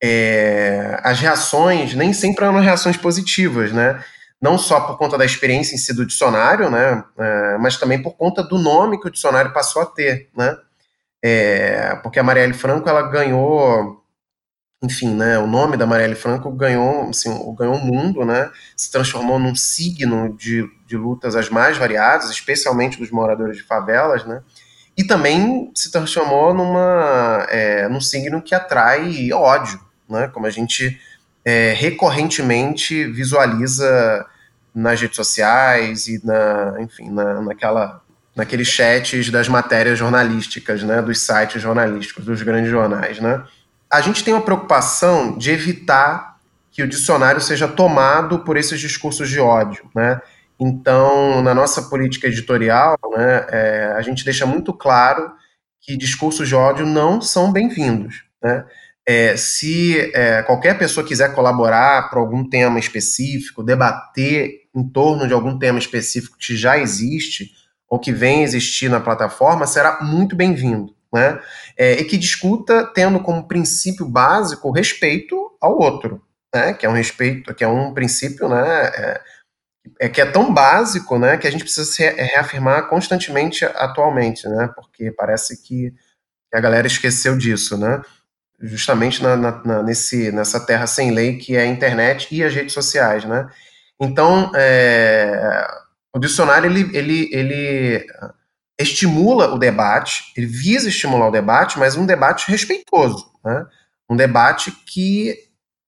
É, 0.00 1.00
as 1.02 1.18
reações 1.18 1.94
nem 1.94 2.12
sempre 2.12 2.44
eram 2.44 2.60
reações 2.60 2.96
positivas, 2.96 3.72
né? 3.72 4.02
Não 4.40 4.56
só 4.58 4.80
por 4.80 4.96
conta 4.96 5.18
da 5.18 5.24
experiência 5.24 5.74
em 5.74 5.78
si 5.78 5.92
do 5.92 6.06
dicionário, 6.06 6.70
né? 6.70 7.02
É, 7.18 7.58
mas 7.58 7.76
também 7.76 8.00
por 8.00 8.12
conta 8.16 8.44
do 8.44 8.58
nome 8.58 9.00
que 9.00 9.08
o 9.08 9.10
dicionário 9.10 9.52
passou 9.52 9.82
a 9.82 9.86
ter, 9.86 10.30
né? 10.36 10.56
É, 11.22 11.94
porque 12.02 12.18
a 12.18 12.22
Marielle 12.22 12.52
Franco 12.52 12.88
ela 12.88 13.02
ganhou 13.02 14.02
enfim, 14.82 15.14
né, 15.14 15.38
o 15.38 15.46
nome 15.46 15.76
da 15.76 15.86
Marielle 15.86 16.16
Franco 16.16 16.50
ganhou, 16.50 17.08
assim, 17.08 17.30
ganhou 17.54 17.76
o 17.76 17.84
mundo, 17.84 18.24
né, 18.24 18.50
se 18.76 18.90
transformou 18.90 19.38
num 19.38 19.54
signo 19.54 20.36
de, 20.36 20.68
de 20.86 20.96
lutas 20.96 21.36
as 21.36 21.48
mais 21.48 21.78
variadas, 21.78 22.30
especialmente 22.30 22.98
dos 22.98 23.10
moradores 23.12 23.56
de 23.56 23.62
favelas, 23.62 24.24
né, 24.24 24.42
e 24.96 25.04
também 25.04 25.70
se 25.72 25.90
transformou 25.92 26.52
numa, 26.52 27.46
é, 27.48 27.88
num 27.88 28.00
signo 28.00 28.42
que 28.42 28.54
atrai 28.56 29.32
ódio, 29.32 29.80
né, 30.08 30.28
como 30.34 30.46
a 30.46 30.50
gente 30.50 31.00
é, 31.44 31.72
recorrentemente 31.74 33.04
visualiza 33.06 34.26
nas 34.74 35.00
redes 35.00 35.16
sociais 35.16 36.08
e 36.08 36.20
na, 36.26 36.76
enfim, 36.80 37.08
na, 37.10 37.40
naquela, 37.40 38.01
naqueles 38.34 38.68
chats 38.68 39.30
das 39.30 39.48
matérias 39.48 39.98
jornalísticas, 39.98 40.82
né, 40.82 41.02
dos 41.02 41.20
sites 41.20 41.60
jornalísticos, 41.60 42.24
dos 42.24 42.42
grandes 42.42 42.70
jornais, 42.70 43.20
né, 43.20 43.44
a 43.90 44.00
gente 44.00 44.24
tem 44.24 44.32
uma 44.32 44.42
preocupação 44.42 45.36
de 45.36 45.50
evitar 45.50 46.36
que 46.70 46.82
o 46.82 46.88
dicionário 46.88 47.40
seja 47.40 47.68
tomado 47.68 48.38
por 48.38 48.56
esses 48.56 48.80
discursos 48.80 49.28
de 49.28 49.38
ódio, 49.38 49.84
né? 49.94 50.18
Então, 50.58 51.42
na 51.42 51.54
nossa 51.54 51.82
política 51.82 52.28
editorial, 52.28 52.96
né, 53.14 53.46
é, 53.50 53.94
a 53.96 54.00
gente 54.00 54.24
deixa 54.24 54.46
muito 54.46 54.72
claro 54.72 55.32
que 55.80 55.96
discursos 55.96 56.48
de 56.48 56.54
ódio 56.54 56.86
não 56.86 57.20
são 57.20 57.52
bem-vindos. 57.52 58.24
Né? 58.42 58.64
É, 59.06 59.36
se 59.36 60.12
é, 60.14 60.42
qualquer 60.42 60.78
pessoa 60.78 61.04
quiser 61.04 61.34
colaborar 61.34 62.08
para 62.08 62.20
algum 62.20 62.48
tema 62.48 62.78
específico, 62.78 63.64
debater 63.64 64.62
em 64.74 64.88
torno 64.88 65.26
de 65.26 65.34
algum 65.34 65.58
tema 65.58 65.78
específico 65.78 66.36
que 66.38 66.56
já 66.56 66.78
existe 66.78 67.50
ou 67.92 67.98
que 67.98 68.10
vem 68.10 68.42
existir 68.42 68.88
na 68.88 69.00
plataforma, 69.00 69.66
será 69.66 70.00
muito 70.00 70.34
bem-vindo 70.34 70.94
né? 71.12 71.40
É, 71.76 71.92
e 71.92 72.04
que 72.04 72.16
discuta 72.16 72.86
tendo 72.86 73.20
como 73.20 73.46
princípio 73.46 74.06
básico 74.06 74.68
o 74.68 74.72
respeito 74.72 75.36
ao 75.60 75.78
outro, 75.78 76.22
né? 76.54 76.72
Que 76.72 76.86
é 76.86 76.88
um 76.88 76.94
respeito, 76.94 77.54
que 77.54 77.62
é 77.62 77.68
um 77.68 77.92
princípio, 77.92 78.48
né? 78.48 78.86
É, 78.86 79.20
é 80.00 80.08
que 80.08 80.20
é 80.20 80.24
tão 80.24 80.52
básico, 80.52 81.18
né? 81.18 81.36
Que 81.36 81.46
a 81.46 81.50
gente 81.50 81.64
precisa 81.64 81.84
se 81.84 82.02
reafirmar 82.08 82.88
constantemente 82.88 83.64
atualmente, 83.64 84.48
né? 84.48 84.70
Porque 84.74 85.10
parece 85.12 85.62
que 85.62 85.92
a 86.52 86.60
galera 86.60 86.86
esqueceu 86.86 87.36
disso, 87.36 87.76
né? 87.76 88.00
Justamente 88.60 89.22
na, 89.22 89.36
na, 89.36 89.64
na, 89.64 89.82
nesse, 89.82 90.30
nessa 90.32 90.60
terra 90.64 90.86
sem 90.86 91.10
lei 91.10 91.36
que 91.36 91.56
é 91.56 91.62
a 91.62 91.66
internet 91.66 92.28
e 92.34 92.42
as 92.42 92.54
redes 92.54 92.72
sociais, 92.72 93.24
né? 93.24 93.48
Então, 94.00 94.50
é, 94.54 95.66
o 96.14 96.18
dicionário 96.18 96.70
ele, 96.70 96.96
ele, 96.96 97.30
ele 97.32 98.06
estimula 98.78 99.52
o 99.52 99.58
debate, 99.58 100.32
ele 100.36 100.46
visa 100.46 100.88
estimular 100.88 101.28
o 101.28 101.32
debate, 101.32 101.78
mas 101.78 101.96
um 101.96 102.06
debate 102.06 102.50
respeitoso, 102.50 103.30
né? 103.44 103.66
um 104.08 104.16
debate 104.16 104.70
que 104.86 105.36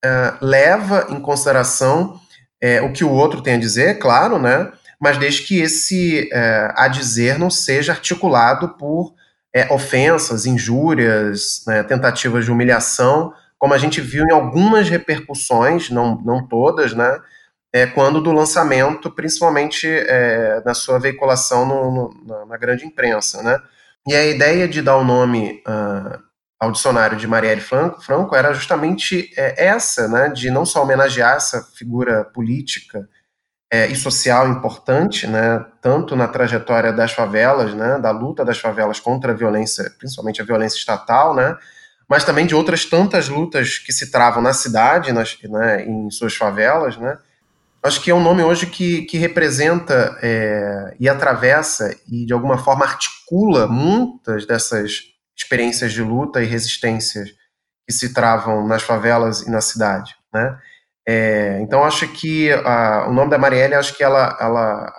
uh, 0.05 0.45
leva 0.45 1.07
em 1.11 1.20
consideração 1.20 2.20
uh, 2.62 2.85
o 2.85 2.93
que 2.93 3.05
o 3.05 3.11
outro 3.11 3.43
tem 3.43 3.55
a 3.55 3.59
dizer, 3.59 3.99
claro, 3.99 4.39
né? 4.39 4.72
mas 5.01 5.18
desde 5.18 5.43
que 5.43 5.61
esse 5.61 6.31
uh, 6.33 6.72
a 6.75 6.89
dizer 6.89 7.39
não 7.39 7.51
seja 7.51 7.93
articulado 7.93 8.70
por 8.77 9.14
ofensas, 9.70 10.47
injúrias, 10.47 11.62
né, 11.64 11.85
tentativas 11.85 12.45
de 12.45 12.51
humilhação, 12.51 13.33
como 13.57 13.72
a 13.72 13.79
gente 13.79 14.01
viu 14.01 14.25
em 14.25 14.33
algumas 14.33 14.89
repercussões, 14.89 15.91
não, 15.91 16.20
não 16.22 16.45
todas, 16.45 16.93
né? 16.93 17.20
É, 17.75 17.87
quando 17.87 18.20
do 18.20 18.31
lançamento, 18.31 19.11
principalmente 19.11 19.89
é, 19.89 20.62
na 20.64 20.75
sua 20.75 21.01
veiculação 21.01 21.66
no, 21.66 22.14
no, 22.25 22.47
na, 22.47 22.57
grande 22.57 22.87
imprensa. 22.87 23.43
Né? 23.43 23.61
E 24.07 24.14
a 24.14 24.25
ideia 24.25 24.68
de 24.68 24.81
dar 24.81 24.97
o 24.97 25.03
nome 25.03 25.61
uh, 25.66 26.22
ao 26.61 26.70
dicionário 26.70 27.18
de 27.18 27.27
Marielle 27.27 27.61
Franco, 27.61 28.01
Franco 28.01 28.37
era 28.37 28.55
justamente 28.55 29.29
é, 29.37 29.66
essa, 29.66 30.07
né, 30.07 30.29
de 30.29 30.51
não 30.51 30.64
só 30.64 30.85
homenagear 30.85 31.35
essa 31.35 31.64
figura 31.77 32.25
política 32.25 33.09
é, 33.72 33.89
e 33.89 33.97
social 33.97 34.49
importante, 34.49 35.27
né, 35.27 35.66
tanto 35.83 36.14
na 36.14 36.29
trajetória 36.29 36.93
das 36.93 37.11
favelas, 37.11 37.75
né, 37.75 37.99
da 37.99 38.12
luta 38.12 38.45
das 38.45 38.59
favelas 38.59 39.01
contra 39.01 39.33
a 39.33 39.35
violência, 39.35 39.91
principalmente 39.99 40.41
a 40.41 40.45
violência 40.45 40.79
estatal, 40.79 41.35
né, 41.35 41.57
mas 42.09 42.22
também 42.22 42.47
de 42.47 42.55
outras 42.55 42.85
tantas 42.85 43.29
lutas 43.29 43.79
que 43.79 43.93
se 43.93 44.12
travam 44.12 44.41
na 44.41 44.53
cidade, 44.53 45.12
nas, 45.12 45.37
né, 45.43 45.85
em 45.85 46.09
suas 46.09 46.37
favelas, 46.37 46.97
né. 46.97 47.18
Acho 47.85 48.01
que 48.01 48.11
é 48.11 48.14
um 48.14 48.22
nome 48.22 48.43
hoje 48.43 48.66
que, 48.66 49.03
que 49.03 49.18
representa 49.18 50.18
é, 50.22 50.97
e 50.99 51.07
atravessa 51.07 51.95
e 52.11 52.24
de 52.24 52.32
alguma 52.32 52.57
forma 52.57 52.87
articula 52.87 53.66
muitas 53.66 54.47
dessas 54.47 55.03
experiências 55.37 55.93
de 55.93 56.03
luta 56.03 56.43
e 56.43 56.47
resistências 56.47 57.28
que 57.87 57.93
se 57.93 58.14
travam 58.14 58.66
nas 58.66 58.82
favelas 58.82 59.43
e 59.43 59.51
na 59.51 59.61
cidade, 59.61 60.14
né. 60.32 60.59
É, 61.07 61.59
então, 61.61 61.85
acho 61.85 62.09
que 62.09 62.51
a, 62.51 63.07
o 63.07 63.12
nome 63.12 63.30
da 63.30 63.37
Marielle, 63.37 63.74
acho 63.74 63.95
que 63.95 64.03
ela, 64.03 64.39
ela 64.41 64.91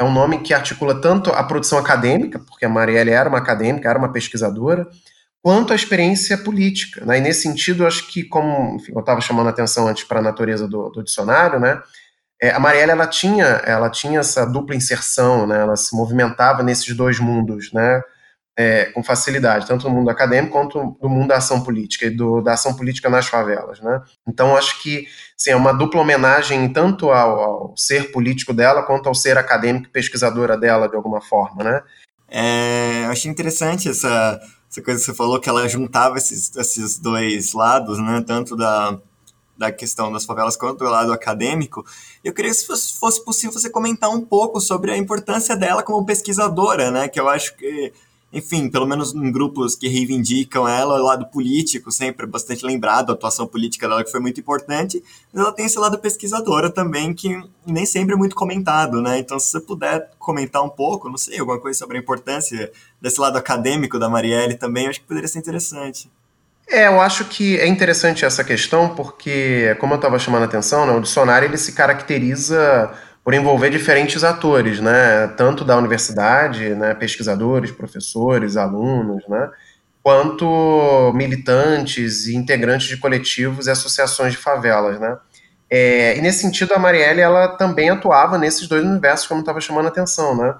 é 0.00 0.02
um 0.02 0.10
nome 0.10 0.38
que 0.38 0.54
articula 0.54 0.98
tanto 0.98 1.30
a 1.30 1.44
produção 1.44 1.78
acadêmica, 1.78 2.38
porque 2.38 2.64
a 2.64 2.68
Marielle 2.68 3.10
era 3.10 3.28
uma 3.28 3.36
acadêmica, 3.36 3.90
era 3.90 3.98
uma 3.98 4.10
pesquisadora, 4.10 4.88
quanto 5.42 5.72
a 5.72 5.76
experiência 5.76 6.36
política. 6.38 7.04
Né? 7.04 7.18
E 7.18 7.20
nesse 7.20 7.42
sentido, 7.42 7.86
acho 7.86 8.06
que, 8.08 8.24
como 8.24 8.76
enfim, 8.76 8.92
eu 8.94 9.00
estava 9.00 9.20
chamando 9.20 9.46
a 9.46 9.50
atenção 9.50 9.86
antes 9.86 10.04
para 10.04 10.20
a 10.20 10.22
natureza 10.22 10.66
do, 10.68 10.90
do 10.90 11.02
dicionário, 11.02 11.58
né? 11.60 11.80
É, 12.40 12.50
a 12.50 12.60
Marielle 12.60 12.92
ela 12.92 13.06
tinha, 13.06 13.44
ela 13.44 13.90
tinha 13.90 14.20
essa 14.20 14.46
dupla 14.46 14.76
inserção, 14.76 15.44
né? 15.44 15.60
ela 15.60 15.74
se 15.74 15.96
movimentava 15.96 16.62
nesses 16.62 16.94
dois 16.94 17.18
mundos, 17.18 17.72
né? 17.72 18.00
é, 18.58 18.86
com 18.86 19.04
facilidade, 19.04 19.68
tanto 19.68 19.88
no 19.88 19.94
mundo 19.94 20.10
acadêmico 20.10 20.52
quanto 20.52 20.98
no 21.00 21.08
mundo 21.08 21.28
da 21.28 21.36
ação 21.36 21.62
política 21.62 22.06
e 22.06 22.10
do, 22.10 22.40
da 22.40 22.54
ação 22.54 22.74
política 22.74 23.08
nas 23.08 23.28
favelas. 23.28 23.80
Né? 23.80 24.02
Então, 24.26 24.56
acho 24.56 24.82
que 24.82 25.06
sim, 25.36 25.52
é 25.52 25.56
uma 25.56 25.72
dupla 25.72 26.00
homenagem 26.00 26.68
tanto 26.72 27.12
ao, 27.12 27.38
ao, 27.38 27.76
ser 27.76 28.10
político 28.10 28.52
dela 28.52 28.82
quanto 28.82 29.08
ao 29.08 29.14
ser 29.14 29.38
acadêmico 29.38 29.86
e 29.86 29.92
pesquisadora 29.92 30.58
dela, 30.58 30.88
de 30.88 30.96
alguma 30.96 31.20
forma. 31.20 31.62
Né? 31.62 31.82
É, 32.28 33.04
eu 33.04 33.12
achei 33.12 33.30
interessante 33.30 33.88
essa, 33.88 34.40
essa 34.78 34.82
coisa 34.82 35.00
que 35.00 35.06
você 35.06 35.14
falou, 35.14 35.40
que 35.40 35.48
ela 35.48 35.68
juntava 35.68 36.16
esses, 36.16 36.54
esses 36.56 36.98
dois 36.98 37.52
lados, 37.52 37.98
né? 37.98 38.22
tanto 38.26 38.56
da, 38.56 38.98
da 39.56 39.72
questão 39.72 40.12
das 40.12 40.24
favelas 40.24 40.56
quanto 40.56 40.78
do 40.78 40.90
lado 40.90 41.12
acadêmico. 41.12 41.84
Eu 42.22 42.32
queria 42.32 42.52
que 42.52 42.66
fosse, 42.66 42.94
fosse 42.94 43.24
possível 43.24 43.52
você 43.52 43.68
comentar 43.68 44.10
um 44.10 44.20
pouco 44.20 44.60
sobre 44.60 44.92
a 44.92 44.96
importância 44.96 45.56
dela 45.56 45.82
como 45.82 46.06
pesquisadora, 46.06 46.90
né? 46.90 47.08
que 47.08 47.20
eu 47.20 47.28
acho 47.28 47.56
que 47.56 47.92
enfim, 48.32 48.68
pelo 48.68 48.86
menos 48.86 49.14
em 49.14 49.32
grupos 49.32 49.74
que 49.74 49.88
reivindicam 49.88 50.68
ela, 50.68 51.00
o 51.00 51.02
lado 51.02 51.26
político, 51.26 51.90
sempre 51.90 52.26
bastante 52.26 52.64
lembrado, 52.64 53.10
a 53.10 53.14
atuação 53.14 53.46
política 53.46 53.88
dela 53.88 54.04
que 54.04 54.10
foi 54.10 54.20
muito 54.20 54.38
importante, 54.38 55.02
mas 55.32 55.42
ela 55.42 55.52
tem 55.52 55.64
esse 55.64 55.78
lado 55.78 55.98
pesquisadora 55.98 56.70
também, 56.70 57.14
que 57.14 57.40
nem 57.66 57.86
sempre 57.86 58.14
é 58.14 58.16
muito 58.16 58.36
comentado, 58.36 59.00
né? 59.00 59.18
Então, 59.18 59.38
se 59.38 59.50
você 59.50 59.60
puder 59.60 60.10
comentar 60.18 60.62
um 60.62 60.68
pouco, 60.68 61.08
não 61.08 61.16
sei, 61.16 61.38
alguma 61.38 61.58
coisa 61.58 61.78
sobre 61.78 61.96
a 61.96 62.00
importância 62.00 62.70
desse 63.00 63.20
lado 63.20 63.38
acadêmico 63.38 63.98
da 63.98 64.08
Marielle 64.08 64.56
também, 64.56 64.88
acho 64.88 65.00
que 65.00 65.06
poderia 65.06 65.28
ser 65.28 65.38
interessante. 65.38 66.10
É, 66.70 66.86
eu 66.86 67.00
acho 67.00 67.24
que 67.24 67.58
é 67.58 67.66
interessante 67.66 68.26
essa 68.26 68.44
questão, 68.44 68.94
porque, 68.94 69.74
como 69.80 69.94
eu 69.94 69.96
estava 69.96 70.18
chamando 70.18 70.42
a 70.42 70.44
atenção, 70.44 70.84
né, 70.84 70.92
o 70.92 71.00
dicionário 71.00 71.48
ele 71.48 71.56
se 71.56 71.72
caracteriza 71.72 72.92
por 73.28 73.34
envolver 73.34 73.68
diferentes 73.68 74.24
atores, 74.24 74.80
né, 74.80 75.26
tanto 75.36 75.62
da 75.62 75.76
universidade, 75.76 76.74
né, 76.74 76.94
pesquisadores, 76.94 77.70
professores, 77.70 78.56
alunos, 78.56 79.22
né, 79.28 79.50
quanto 80.02 81.12
militantes 81.14 82.26
e 82.26 82.34
integrantes 82.34 82.88
de 82.88 82.96
coletivos 82.96 83.66
e 83.66 83.70
associações 83.70 84.32
de 84.32 84.38
favelas, 84.38 84.98
né. 84.98 85.18
É, 85.68 86.16
e 86.16 86.22
nesse 86.22 86.40
sentido, 86.40 86.72
a 86.72 86.78
Marielle 86.78 87.20
ela 87.20 87.48
também 87.48 87.90
atuava 87.90 88.38
nesses 88.38 88.66
dois 88.66 88.82
universos, 88.82 89.26
como 89.26 89.40
estava 89.40 89.60
chamando 89.60 89.84
a 89.84 89.88
atenção, 89.90 90.34
né. 90.34 90.54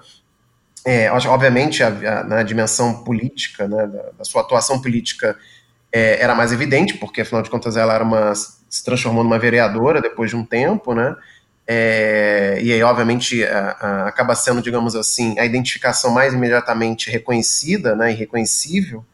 É, 0.85 1.11
obviamente, 1.11 1.81
a, 1.81 1.87
a, 1.87 2.23
na 2.23 2.43
dimensão 2.43 3.03
política, 3.03 3.67
né, 3.67 3.87
da, 3.87 4.03
da 4.15 4.23
sua 4.23 4.43
atuação 4.43 4.79
política 4.79 5.35
é, 5.91 6.21
era 6.21 6.35
mais 6.35 6.51
evidente, 6.51 6.93
porque 6.99 7.21
afinal 7.21 7.41
de 7.41 7.49
contas 7.49 7.75
ela 7.75 7.95
era 7.95 8.03
uma, 8.03 8.31
se 8.35 8.85
transformou 8.85 9.23
numa 9.23 9.39
vereadora 9.39 9.99
depois 9.99 10.29
de 10.29 10.35
um 10.35 10.45
tempo, 10.45 10.93
né, 10.93 11.15
é, 11.71 12.57
e 12.63 12.73
aí, 12.73 12.81
obviamente, 12.81 13.43
a, 13.43 13.77
a, 13.79 14.07
acaba 14.07 14.33
sendo, 14.33 14.59
digamos 14.59 14.95
assim, 14.95 15.37
a 15.37 15.45
identificação 15.45 16.09
mais 16.09 16.33
imediatamente 16.33 17.11
reconhecida 17.11 17.95
né, 17.95 18.11
e 18.11 18.15
reconhecível, 18.15 19.05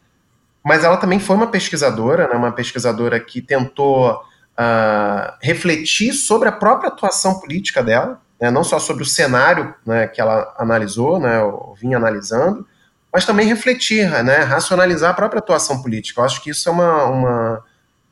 mas 0.64 0.86
ela 0.86 0.96
também 0.96 1.20
foi 1.20 1.36
uma 1.36 1.48
pesquisadora, 1.48 2.30
né, 2.30 2.34
uma 2.34 2.54
pesquisadora 2.54 3.20
que 3.20 3.42
tentou 3.42 4.14
uh, 4.14 5.34
refletir 5.42 6.14
sobre 6.14 6.48
a 6.48 6.52
própria 6.54 6.88
atuação 6.88 7.42
política 7.42 7.84
dela, 7.84 8.22
né, 8.40 8.50
não 8.50 8.64
só 8.64 8.80
sobre 8.80 9.04
o 9.04 9.06
cenário 9.06 9.76
né, 9.86 10.08
que 10.08 10.22
ela 10.22 10.56
analisou, 10.58 11.20
né, 11.20 11.44
ou 11.44 11.76
vinha 11.76 11.98
analisando, 11.98 12.66
mas 13.12 13.26
também 13.26 13.48
refletir, 13.48 14.10
né, 14.24 14.38
racionalizar 14.44 15.12
a 15.12 15.14
própria 15.14 15.40
atuação 15.40 15.82
política. 15.82 16.22
Eu 16.22 16.26
acho 16.26 16.42
que 16.42 16.52
isso 16.52 16.70
é 16.70 16.72
uma, 16.72 17.04
uma, 17.04 17.64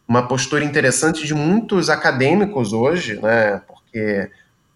uma 0.06 0.28
postura 0.28 0.66
interessante 0.66 1.26
de 1.26 1.34
muitos 1.34 1.90
acadêmicos 1.90 2.74
hoje, 2.74 3.18
né, 3.22 3.62
porque 3.94 4.32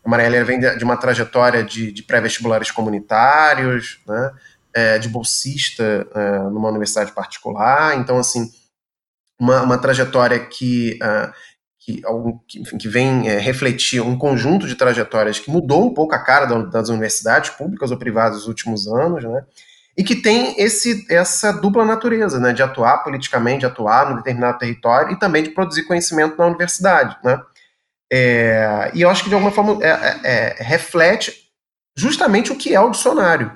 a 0.06 0.10
Marielle 0.10 0.44
vem 0.44 0.60
de 0.60 0.84
uma 0.84 0.96
trajetória 0.96 1.64
de, 1.64 1.92
de 1.92 2.04
pré-vestibulares 2.04 2.70
comunitários, 2.70 4.00
né, 4.08 4.32
é, 4.74 5.00
de 5.00 5.10
bolsista 5.10 6.08
é, 6.14 6.40
numa 6.52 6.70
universidade 6.70 7.12
particular, 7.12 7.98
então, 7.98 8.20
assim, 8.20 8.52
uma, 9.40 9.64
uma 9.64 9.78
trajetória 9.78 10.40
que, 10.40 11.00
uh, 11.02 11.34
que, 11.80 12.02
enfim, 12.60 12.78
que 12.78 12.88
vem 12.88 13.28
é, 13.28 13.40
refletir 13.40 14.02
um 14.02 14.18
conjunto 14.18 14.68
de 14.68 14.76
trajetórias 14.76 15.40
que 15.40 15.50
mudou 15.50 15.88
um 15.88 15.94
pouco 15.94 16.14
a 16.14 16.20
cara 16.20 16.46
das 16.46 16.90
universidades 16.90 17.50
públicas 17.52 17.92
ou 17.92 17.98
privadas 17.98 18.38
nos 18.38 18.48
últimos 18.48 18.88
anos, 18.88 19.24
né, 19.24 19.44
e 19.98 20.04
que 20.04 20.16
tem 20.16 20.54
esse, 20.62 21.08
essa 21.12 21.52
dupla 21.52 21.84
natureza, 21.84 22.40
né, 22.40 22.54
de 22.54 22.62
atuar 22.62 23.00
politicamente, 23.00 23.62
de 23.62 23.66
atuar 23.66 24.12
no 24.12 24.18
determinado 24.18 24.60
território 24.60 25.12
e 25.12 25.20
também 25.20 25.42
de 25.42 25.50
produzir 25.50 25.84
conhecimento 25.84 26.38
na 26.38 26.46
universidade, 26.46 27.18
né. 27.24 27.42
É, 28.12 28.92
e 28.94 29.02
eu 29.02 29.10
acho 29.10 29.24
que 29.24 29.30
de 29.30 29.36
alguma 29.36 29.52
forma 29.52 29.84
é, 29.84 29.90
é, 29.90 30.20
é, 30.24 30.56
reflete 30.60 31.34
justamente 31.96 32.52
o 32.52 32.58
que 32.58 32.74
é 32.74 32.80
o 32.80 32.92
dicionário. 32.92 33.52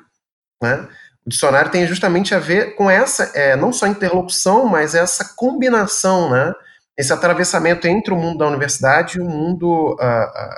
Né? 0.62 0.88
O 1.26 1.30
dicionário 1.30 1.72
tem 1.72 1.88
justamente 1.88 2.36
a 2.36 2.40
ver 2.40 2.76
com 2.76 2.90
essa, 2.90 3.32
é, 3.36 3.56
não 3.56 3.72
só 3.72 3.88
interlocução, 3.88 4.66
mas 4.66 4.96
essa 4.96 5.34
combinação, 5.36 6.30
né? 6.30 6.54
esse 6.98 7.12
atravessamento 7.12 7.88
entre 7.88 8.14
o 8.14 8.18
mundo 8.18 8.40
da 8.40 8.48
universidade 8.48 9.18
e 9.18 9.22
o 9.22 9.26
mundo 9.26 9.94
uh, 9.94 10.24
uh, 10.24 10.56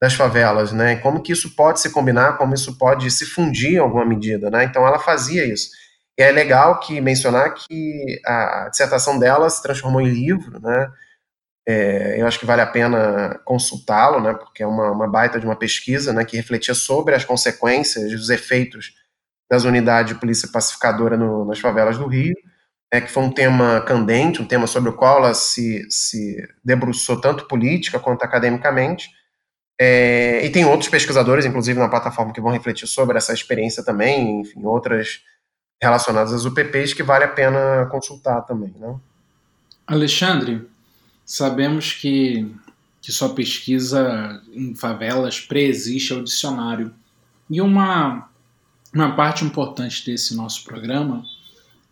das 0.00 0.14
favelas, 0.14 0.72
né? 0.72 0.96
Como 0.96 1.22
que 1.22 1.32
isso 1.32 1.54
pode 1.54 1.80
se 1.80 1.90
combinar, 1.90 2.36
como 2.36 2.54
isso 2.54 2.76
pode 2.78 3.10
se 3.10 3.24
fundir 3.24 3.74
em 3.74 3.78
alguma 3.78 4.04
medida, 4.04 4.50
né? 4.50 4.64
Então 4.64 4.86
ela 4.86 4.98
fazia 4.98 5.46
isso. 5.46 5.70
E 6.18 6.22
é 6.22 6.30
legal 6.30 6.80
que 6.80 7.00
mencionar 7.00 7.54
que 7.54 8.20
a 8.26 8.68
dissertação 8.70 9.18
dela 9.18 9.48
se 9.50 9.62
transformou 9.62 10.00
em 10.00 10.08
livro, 10.08 10.60
né? 10.60 10.90
É, 11.66 12.20
eu 12.20 12.26
acho 12.26 12.38
que 12.38 12.44
vale 12.44 12.60
a 12.60 12.66
pena 12.66 13.40
consultá-lo, 13.44 14.20
né, 14.20 14.34
porque 14.34 14.62
é 14.62 14.66
uma, 14.66 14.90
uma, 14.90 15.08
baita 15.08 15.40
de 15.40 15.46
uma 15.46 15.56
pesquisa 15.56 16.12
né, 16.12 16.24
que 16.24 16.36
refletia 16.36 16.74
sobre 16.74 17.14
as 17.14 17.24
consequências 17.24 18.10
e 18.12 18.14
os 18.14 18.28
efeitos 18.28 18.92
das 19.50 19.64
unidades 19.64 20.12
de 20.12 20.20
polícia 20.20 20.48
pacificadora 20.52 21.16
no, 21.16 21.44
nas 21.44 21.58
favelas 21.58 21.96
do 21.96 22.06
Rio, 22.06 22.34
é, 22.92 23.00
que 23.00 23.10
foi 23.10 23.22
um 23.22 23.30
tema 23.30 23.80
candente, 23.80 24.42
um 24.42 24.46
tema 24.46 24.66
sobre 24.66 24.90
o 24.90 24.92
qual 24.92 25.18
ela 25.18 25.34
se, 25.34 25.86
se 25.90 26.36
debruçou 26.62 27.20
tanto 27.20 27.48
política 27.48 27.98
quanto 27.98 28.24
academicamente. 28.24 29.10
É, 29.80 30.44
e 30.44 30.50
tem 30.50 30.64
outros 30.64 30.88
pesquisadores, 30.88 31.44
inclusive 31.44 31.78
na 31.78 31.88
plataforma, 31.88 32.32
que 32.32 32.40
vão 32.40 32.52
refletir 32.52 32.86
sobre 32.86 33.16
essa 33.16 33.32
experiência 33.32 33.84
também, 33.84 34.40
enfim, 34.40 34.64
outras 34.64 35.22
relacionadas 35.82 36.32
às 36.32 36.44
UPPs 36.44 36.94
que 36.94 37.02
vale 37.02 37.24
a 37.24 37.28
pena 37.28 37.86
consultar 37.90 38.42
também. 38.42 38.72
Né? 38.78 38.94
Alexandre, 39.86 40.68
Sabemos 41.24 41.92
que, 41.92 42.46
que 43.00 43.10
sua 43.10 43.34
pesquisa 43.34 44.42
em 44.52 44.74
favelas 44.74 45.40
preexiste 45.40 46.12
ao 46.12 46.22
dicionário. 46.22 46.92
E 47.50 47.60
uma, 47.60 48.28
uma 48.92 49.14
parte 49.14 49.44
importante 49.44 50.04
desse 50.04 50.34
nosso 50.34 50.64
programa 50.64 51.24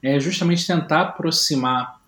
é 0.03 0.18
justamente 0.18 0.66
tentar 0.66 1.03
aproximar 1.03 2.01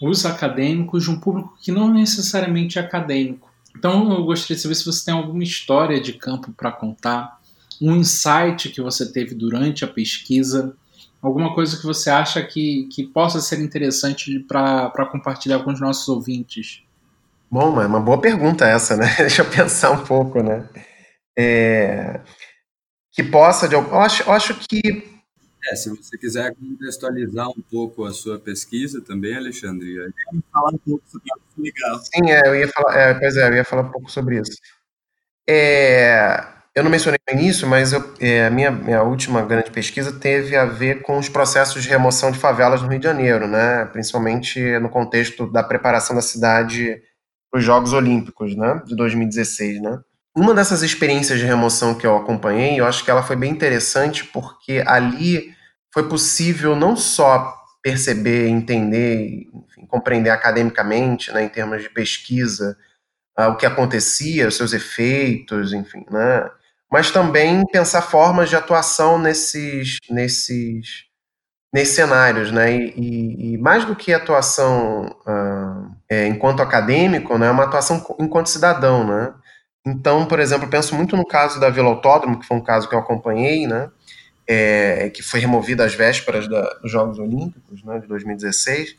os 0.00 0.26
acadêmicos 0.26 1.04
de 1.04 1.10
um 1.10 1.18
público 1.18 1.56
que 1.62 1.72
não 1.72 1.92
necessariamente 1.92 2.78
é 2.78 2.82
acadêmico. 2.82 3.50
Então 3.76 4.12
eu 4.12 4.24
gostaria 4.24 4.56
de 4.56 4.62
saber 4.62 4.74
se 4.74 4.84
você 4.84 5.04
tem 5.04 5.14
alguma 5.14 5.42
história 5.42 6.00
de 6.00 6.12
campo 6.12 6.52
para 6.52 6.70
contar, 6.70 7.40
um 7.80 7.96
insight 7.96 8.68
que 8.68 8.80
você 8.80 9.10
teve 9.10 9.34
durante 9.34 9.84
a 9.84 9.88
pesquisa, 9.88 10.76
alguma 11.22 11.54
coisa 11.54 11.76
que 11.76 11.86
você 11.86 12.10
acha 12.10 12.42
que, 12.42 12.88
que 12.92 13.04
possa 13.04 13.40
ser 13.40 13.60
interessante 13.60 14.40
para 14.40 15.06
compartilhar 15.10 15.60
com 15.60 15.72
os 15.72 15.80
nossos 15.80 16.08
ouvintes? 16.08 16.82
Bom, 17.48 17.80
é 17.80 17.86
uma 17.86 18.00
boa 18.00 18.20
pergunta 18.20 18.66
essa, 18.66 18.96
né? 18.96 19.06
Deixa 19.18 19.42
eu 19.42 19.50
pensar 19.50 19.92
um 19.92 20.04
pouco, 20.04 20.42
né? 20.42 20.68
É... 21.38 22.20
Que 23.12 23.22
possa, 23.22 23.68
de... 23.68 23.74
eu, 23.74 23.98
acho, 23.98 24.22
eu 24.24 24.32
acho 24.32 24.54
que. 24.54 25.12
É, 25.70 25.76
se 25.76 25.90
você 25.90 26.18
quiser 26.18 26.56
contextualizar 26.56 27.48
um 27.50 27.62
pouco 27.70 28.04
a 28.04 28.12
sua 28.12 28.36
pesquisa 28.36 29.00
também, 29.00 29.36
Alexandre. 29.36 30.12
Falar 30.52 30.70
um 30.70 30.78
pouco 30.78 31.04
sobre 31.06 31.28
isso, 31.28 31.62
legal. 31.62 32.00
Sim, 32.00 32.30
é, 32.30 32.48
eu 32.48 32.56
ia 32.56 32.68
falar, 32.68 32.98
é, 32.98 33.14
pois 33.14 33.36
é, 33.36 33.48
eu 33.48 33.54
ia 33.54 33.64
falar 33.64 33.82
um 33.82 33.92
pouco 33.92 34.10
sobre 34.10 34.40
isso. 34.40 34.56
É, 35.48 36.44
eu 36.74 36.82
não 36.82 36.90
mencionei 36.90 37.18
no 37.28 37.38
início, 37.38 37.68
mas 37.68 37.92
eu, 37.92 38.14
é, 38.18 38.46
a 38.46 38.50
minha, 38.50 38.70
minha 38.70 39.02
última 39.02 39.42
grande 39.42 39.70
pesquisa 39.70 40.10
teve 40.12 40.56
a 40.56 40.64
ver 40.64 41.02
com 41.02 41.18
os 41.18 41.28
processos 41.28 41.82
de 41.82 41.88
remoção 41.88 42.30
de 42.30 42.38
favelas 42.38 42.80
no 42.80 42.88
Rio 42.88 42.98
de 42.98 43.04
Janeiro, 43.04 43.46
né? 43.46 43.84
principalmente 43.86 44.78
no 44.78 44.88
contexto 44.88 45.50
da 45.50 45.62
preparação 45.62 46.16
da 46.16 46.22
cidade 46.22 47.02
para 47.50 47.58
os 47.58 47.64
Jogos 47.64 47.92
Olímpicos 47.92 48.56
né? 48.56 48.80
de 48.86 48.96
2016. 48.96 49.82
Né? 49.82 50.00
Uma 50.34 50.54
dessas 50.54 50.82
experiências 50.82 51.38
de 51.38 51.44
remoção 51.44 51.94
que 51.94 52.06
eu 52.06 52.16
acompanhei, 52.16 52.80
eu 52.80 52.86
acho 52.86 53.04
que 53.04 53.10
ela 53.10 53.22
foi 53.22 53.36
bem 53.36 53.52
interessante 53.52 54.24
porque 54.24 54.82
ali 54.86 55.54
foi 55.92 56.08
possível 56.08 56.74
não 56.74 56.96
só 56.96 57.54
perceber, 57.82 58.48
entender, 58.48 59.46
enfim, 59.52 59.84
compreender 59.86 60.30
academicamente, 60.30 61.30
né, 61.32 61.44
em 61.44 61.48
termos 61.48 61.82
de 61.82 61.90
pesquisa, 61.90 62.78
uh, 63.38 63.48
o 63.48 63.56
que 63.56 63.66
acontecia, 63.66 64.48
os 64.48 64.56
seus 64.56 64.72
efeitos, 64.72 65.72
enfim, 65.72 66.04
né, 66.10 66.48
mas 66.92 67.10
também 67.10 67.64
pensar 67.72 68.02
formas 68.02 68.50
de 68.50 68.56
atuação 68.56 69.18
nesses, 69.18 69.96
nesses, 70.10 71.06
nesses 71.72 71.94
cenários, 71.94 72.52
né, 72.52 72.70
e, 72.76 72.92
e, 72.94 73.54
e 73.54 73.58
mais 73.58 73.86
do 73.86 73.96
que 73.96 74.12
atuação 74.12 75.06
uh, 75.26 75.90
é, 76.06 76.26
enquanto 76.26 76.60
acadêmico, 76.60 77.38
né, 77.38 77.46
é 77.46 77.50
uma 77.50 77.64
atuação 77.64 78.04
enquanto 78.20 78.50
cidadão, 78.50 79.06
né, 79.06 79.32
então, 79.86 80.26
por 80.26 80.38
exemplo, 80.38 80.68
penso 80.68 80.94
muito 80.94 81.16
no 81.16 81.26
caso 81.26 81.58
da 81.58 81.70
Vila 81.70 81.88
Autódromo, 81.88 82.38
que 82.38 82.46
foi 82.46 82.58
um 82.58 82.62
caso 82.62 82.86
que 82.86 82.94
eu 82.94 82.98
acompanhei, 82.98 83.66
né, 83.66 83.90
é, 84.46 85.08
que 85.08 85.22
foi 85.22 85.40
removida 85.40 85.86
às 85.86 85.94
vésperas 85.94 86.46
da, 86.46 86.74
dos 86.74 86.92
Jogos 86.92 87.18
Olímpicos, 87.18 87.82
né, 87.84 88.00
de 88.00 88.06
2016, 88.06 88.96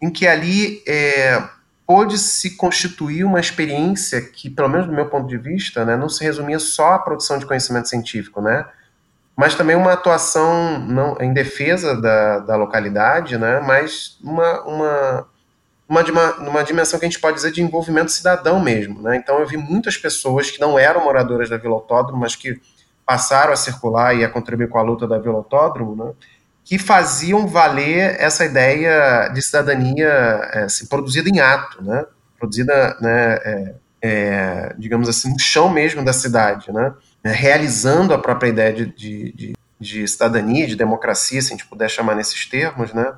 em 0.00 0.10
que 0.10 0.26
ali 0.26 0.82
é, 0.88 1.42
pôde 1.86 2.18
se 2.18 2.56
constituir 2.56 3.24
uma 3.24 3.38
experiência 3.38 4.20
que, 4.20 4.50
pelo 4.50 4.68
menos 4.68 4.86
do 4.86 4.92
meu 4.92 5.06
ponto 5.06 5.28
de 5.28 5.38
vista, 5.38 5.84
né, 5.84 5.96
não 5.96 6.08
se 6.08 6.24
resumia 6.24 6.58
só 6.58 6.94
à 6.94 6.98
produção 6.98 7.38
de 7.38 7.46
conhecimento 7.46 7.88
científico, 7.88 8.40
né, 8.40 8.66
mas 9.36 9.54
também 9.54 9.76
uma 9.76 9.92
atuação 9.92 10.80
não, 10.80 11.16
em 11.20 11.32
defesa 11.32 12.00
da, 12.00 12.40
da 12.40 12.56
localidade, 12.56 13.38
né, 13.38 13.60
mas 13.60 14.18
uma, 14.22 14.62
uma 14.62 15.26
uma, 15.88 16.32
uma 16.38 16.64
dimensão 16.64 16.98
que 16.98 17.04
a 17.04 17.08
gente 17.08 17.20
pode 17.20 17.36
dizer 17.36 17.52
de 17.52 17.62
envolvimento 17.62 18.10
cidadão 18.10 18.58
mesmo. 18.58 19.00
Né? 19.02 19.16
Então 19.16 19.38
eu 19.38 19.46
vi 19.46 19.56
muitas 19.56 19.96
pessoas 19.96 20.50
que 20.50 20.60
não 20.60 20.76
eram 20.76 21.04
moradoras 21.04 21.48
da 21.48 21.56
Vila 21.56 21.74
Autódromo, 21.74 22.20
mas 22.20 22.34
que 22.34 22.60
passaram 23.06 23.52
a 23.52 23.56
circular 23.56 24.14
e 24.14 24.24
a 24.24 24.28
contribuir 24.28 24.68
com 24.68 24.78
a 24.78 24.82
luta 24.82 25.06
da 25.06 25.16
Vila 25.16 25.36
Autódromo, 25.36 25.94
né? 25.94 26.12
Que 26.66 26.78
faziam 26.78 27.46
valer 27.46 28.20
essa 28.20 28.44
ideia 28.44 29.28
de 29.28 29.40
cidadania 29.40 30.08
é, 30.52 30.64
assim, 30.64 30.84
produzida 30.86 31.28
em 31.28 31.38
ato, 31.38 31.80
né? 31.80 32.04
produzida, 32.36 32.98
né, 33.00 33.76
é, 34.02 34.74
digamos 34.76 35.08
assim, 35.08 35.30
no 35.30 35.38
chão 35.38 35.70
mesmo 35.70 36.04
da 36.04 36.12
cidade, 36.12 36.72
né? 36.72 36.92
realizando 37.24 38.12
a 38.12 38.18
própria 38.18 38.48
ideia 38.48 38.72
de, 38.72 38.86
de, 38.86 39.32
de, 39.32 39.54
de 39.78 40.08
cidadania, 40.08 40.66
de 40.66 40.74
democracia, 40.74 41.40
se 41.40 41.52
a 41.52 41.56
gente 41.56 41.66
puder 41.66 41.88
chamar 41.88 42.16
nesses 42.16 42.46
termos, 42.46 42.92
né? 42.92 43.14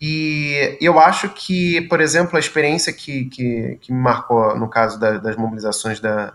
E 0.00 0.78
eu 0.80 0.98
acho 0.98 1.28
que, 1.28 1.82
por 1.82 2.00
exemplo, 2.00 2.36
a 2.36 2.40
experiência 2.40 2.92
que, 2.92 3.26
que, 3.26 3.78
que 3.82 3.92
me 3.92 3.98
marcou 4.00 4.58
no 4.58 4.68
caso 4.68 4.98
da, 4.98 5.18
das 5.18 5.36
mobilizações 5.36 6.00
da, 6.00 6.32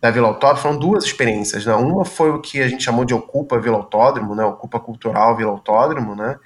da 0.00 0.10
Vila 0.10 0.28
Autódromo 0.28 0.62
foram 0.62 0.78
duas 0.78 1.04
experiências. 1.04 1.66
Né? 1.66 1.74
Uma 1.74 2.04
foi 2.04 2.30
o 2.30 2.40
que 2.40 2.60
a 2.60 2.68
gente 2.68 2.82
chamou 2.82 3.04
de 3.04 3.14
Ocupa 3.14 3.60
Vila 3.60 3.76
Autódromo, 3.76 4.34
né? 4.34 4.44
Ocupa 4.44 4.80
Cultural 4.80 5.36
Vila 5.36 5.50
Autódromo, 5.50 6.14
né? 6.14 6.38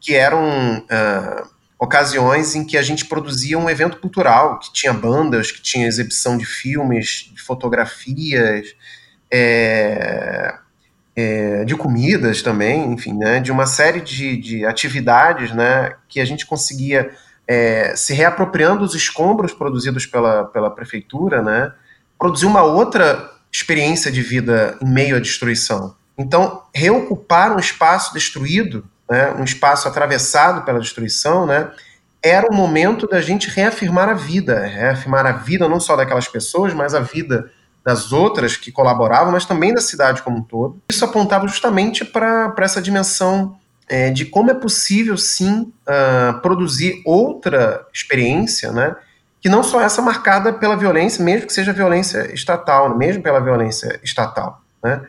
que 0.00 0.14
eram 0.14 0.78
uh, 0.78 1.48
ocasiões 1.78 2.54
em 2.54 2.64
que 2.64 2.76
a 2.76 2.82
gente 2.82 3.04
produzia 3.06 3.58
um 3.58 3.70
evento 3.70 3.98
cultural, 3.98 4.58
que 4.58 4.72
tinha 4.72 4.92
bandas, 4.92 5.52
que 5.52 5.62
tinha 5.62 5.86
exibição 5.86 6.36
de 6.36 6.44
filmes, 6.44 7.30
de 7.32 7.40
fotografias, 7.40 8.74
é, 9.30 10.54
é, 11.14 11.64
de 11.64 11.76
comidas 11.76 12.42
também, 12.42 12.92
enfim, 12.92 13.12
né, 13.12 13.40
de 13.40 13.52
uma 13.52 13.66
série 13.66 14.00
de, 14.00 14.36
de 14.36 14.64
atividades 14.64 15.52
né, 15.52 15.94
que 16.08 16.20
a 16.20 16.24
gente 16.24 16.46
conseguia 16.46 17.10
é, 17.46 17.94
se 17.96 18.12
reapropriando 18.12 18.84
os 18.84 18.94
escombros 18.94 19.52
produzidos 19.52 20.06
pela, 20.06 20.44
pela 20.44 20.70
prefeitura, 20.70 21.42
né, 21.42 21.72
produzir 22.18 22.46
uma 22.46 22.62
outra 22.62 23.30
experiência 23.52 24.10
de 24.10 24.22
vida 24.22 24.76
em 24.82 24.88
meio 24.88 25.16
à 25.16 25.20
destruição. 25.20 25.94
Então, 26.16 26.62
reocupar 26.74 27.54
um 27.54 27.58
espaço 27.58 28.12
destruído, 28.12 28.84
né, 29.08 29.32
um 29.38 29.44
espaço 29.44 29.86
atravessado 29.86 30.64
pela 30.64 30.80
destruição, 30.80 31.46
né, 31.46 31.70
era 32.22 32.48
o 32.50 32.54
momento 32.54 33.06
da 33.06 33.20
gente 33.20 33.48
reafirmar 33.48 34.08
a 34.08 34.14
vida, 34.14 34.66
reafirmar 34.66 35.24
a 35.24 35.32
vida 35.32 35.68
não 35.68 35.78
só 35.78 35.94
daquelas 35.94 36.26
pessoas, 36.26 36.74
mas 36.74 36.94
a 36.94 37.00
vida 37.00 37.50
das 37.84 38.12
outras 38.12 38.56
que 38.56 38.72
colaboravam, 38.72 39.32
mas 39.32 39.46
também 39.46 39.72
da 39.72 39.80
cidade 39.80 40.22
como 40.22 40.38
um 40.38 40.42
todo. 40.42 40.82
Isso 40.90 41.04
apontava 41.04 41.46
justamente 41.46 42.04
para 42.04 42.54
essa 42.58 42.82
dimensão 42.82 43.56
é, 43.88 44.10
de 44.10 44.26
como 44.26 44.50
é 44.50 44.54
possível, 44.54 45.16
sim, 45.16 45.72
uh, 45.86 46.38
produzir 46.40 47.00
outra 47.06 47.86
experiência, 47.94 48.70
né, 48.72 48.94
que 49.40 49.48
não 49.48 49.62
só 49.62 49.80
essa 49.80 50.02
marcada 50.02 50.52
pela 50.52 50.76
violência, 50.76 51.24
mesmo 51.24 51.46
que 51.46 51.52
seja 51.52 51.72
violência 51.72 52.32
estatal, 52.34 52.96
mesmo 52.96 53.22
pela 53.22 53.40
violência 53.40 53.98
estatal. 54.02 54.62
Né. 54.82 55.00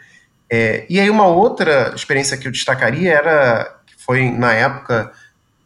É, 0.49 0.85
e 0.89 0.99
aí 0.99 1.09
uma 1.09 1.27
outra 1.27 1.93
experiência 1.95 2.37
que 2.37 2.47
eu 2.47 2.51
destacaria 2.51 3.13
era, 3.13 3.75
que 3.85 3.93
foi 4.03 4.29
na 4.31 4.53
época 4.53 5.11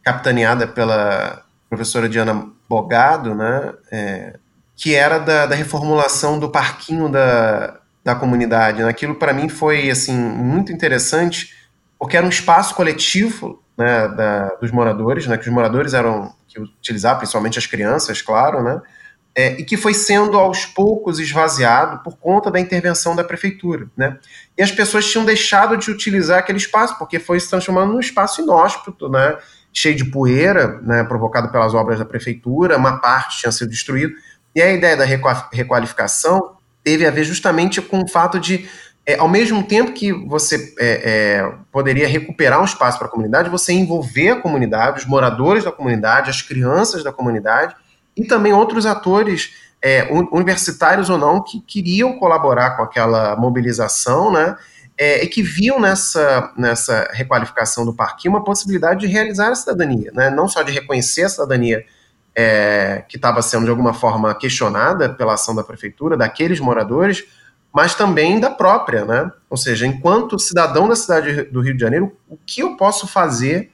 capitaneada 0.03 0.67
pela 0.67 1.43
professora 1.69 2.09
Diana 2.09 2.47
Bogado, 2.67 3.33
né, 3.33 3.73
é, 3.91 4.37
que 4.75 4.93
era 4.93 5.19
da, 5.19 5.45
da 5.45 5.55
reformulação 5.55 6.39
do 6.39 6.49
parquinho 6.49 7.09
da, 7.09 7.79
da 8.03 8.15
comunidade. 8.15 8.83
Né? 8.83 8.89
Aquilo 8.89 9.15
para 9.15 9.33
mim 9.33 9.47
foi 9.47 9.89
assim 9.89 10.15
muito 10.15 10.71
interessante, 10.71 11.53
porque 11.97 12.17
era 12.17 12.25
um 12.25 12.29
espaço 12.29 12.75
coletivo 12.75 13.63
né, 13.77 14.07
da, 14.09 14.49
dos 14.61 14.71
moradores, 14.71 15.25
né, 15.25 15.37
que 15.37 15.47
os 15.47 15.53
moradores 15.53 15.93
eram 15.93 16.33
que 16.53 16.61
utilizavam, 16.61 17.17
principalmente 17.19 17.57
as 17.57 17.65
crianças, 17.65 18.21
claro, 18.21 18.61
né, 18.61 18.81
é, 19.35 19.59
e 19.59 19.63
que 19.63 19.75
foi 19.75 19.93
sendo 19.93 20.37
aos 20.37 20.65
poucos 20.65 21.19
esvaziado 21.19 22.03
por 22.03 22.17
conta 22.17 22.51
da 22.51 22.59
intervenção 22.59 23.15
da 23.15 23.23
prefeitura, 23.23 23.87
né? 23.97 24.19
E 24.55 24.61
as 24.61 24.71
pessoas 24.71 25.09
tinham 25.09 25.25
deixado 25.25 25.75
de 25.75 25.89
utilizar 25.89 26.37
aquele 26.37 26.59
espaço 26.59 26.97
porque 26.99 27.17
foi 27.19 27.39
se 27.39 27.49
transformando 27.49 27.93
num 27.93 27.99
espaço 27.99 28.41
inóspito, 28.41 29.09
né? 29.09 29.35
Cheio 29.73 29.95
de 29.95 30.05
poeira, 30.05 30.79
né? 30.83 31.03
Provocado 31.03 31.51
pelas 31.51 31.73
obras 31.73 31.97
da 31.97 32.05
prefeitura, 32.05 32.77
uma 32.77 32.99
parte 32.99 33.39
tinha 33.39 33.51
sido 33.51 33.69
destruída. 33.69 34.13
E 34.55 34.61
a 34.61 34.71
ideia 34.71 34.95
da 34.95 35.05
requalificação 35.51 36.57
teve 36.83 37.07
a 37.07 37.09
ver 37.09 37.23
justamente 37.23 37.81
com 37.81 38.03
o 38.03 38.07
fato 38.07 38.39
de, 38.39 38.69
é, 39.05 39.17
ao 39.17 39.27
mesmo 39.27 39.63
tempo 39.63 39.91
que 39.91 40.13
você 40.13 40.73
é, 40.79 40.87
é, 40.87 41.53
poderia 41.71 42.07
recuperar 42.07 42.61
um 42.61 42.65
espaço 42.65 42.97
para 42.97 43.07
a 43.07 43.11
comunidade, 43.11 43.49
você 43.49 43.73
envolver 43.73 44.29
a 44.29 44.41
comunidade, 44.41 44.99
os 44.99 45.05
moradores 45.05 45.63
da 45.63 45.71
comunidade, 45.71 46.29
as 46.29 46.41
crianças 46.41 47.03
da 47.03 47.11
comunidade 47.11 47.75
e 48.15 48.25
também 48.25 48.53
outros 48.53 48.85
atores, 48.85 49.51
é, 49.81 50.07
universitários 50.31 51.09
ou 51.09 51.17
não, 51.17 51.43
que 51.43 51.59
queriam 51.59 52.17
colaborar 52.17 52.77
com 52.77 52.83
aquela 52.83 53.35
mobilização, 53.35 54.31
né? 54.31 54.55
É, 54.97 55.23
e 55.23 55.27
que 55.27 55.41
viam 55.41 55.79
nessa, 55.79 56.53
nessa 56.55 57.09
requalificação 57.11 57.83
do 57.83 57.95
parquinho 57.95 58.35
uma 58.35 58.43
possibilidade 58.43 59.01
de 59.01 59.07
realizar 59.07 59.49
a 59.49 59.55
cidadania, 59.55 60.11
né? 60.13 60.29
não 60.29 60.47
só 60.47 60.61
de 60.61 60.71
reconhecer 60.71 61.23
a 61.23 61.29
cidadania 61.29 61.83
é, 62.35 63.03
que 63.09 63.15
estava 63.15 63.41
sendo 63.41 63.63
de 63.63 63.71
alguma 63.71 63.91
forma 63.91 64.33
questionada 64.35 65.09
pela 65.09 65.33
ação 65.33 65.55
da 65.55 65.63
prefeitura, 65.63 66.15
daqueles 66.15 66.59
moradores, 66.59 67.23
mas 67.73 67.95
também 67.95 68.39
da 68.39 68.51
própria, 68.51 69.03
né? 69.03 69.31
Ou 69.49 69.57
seja, 69.57 69.87
enquanto 69.87 70.37
cidadão 70.37 70.87
da 70.87 70.95
cidade 70.95 71.43
do 71.45 71.59
Rio 71.59 71.73
de 71.73 71.81
Janeiro, 71.81 72.15
o 72.29 72.37
que 72.37 72.61
eu 72.61 72.77
posso 72.77 73.07
fazer 73.07 73.71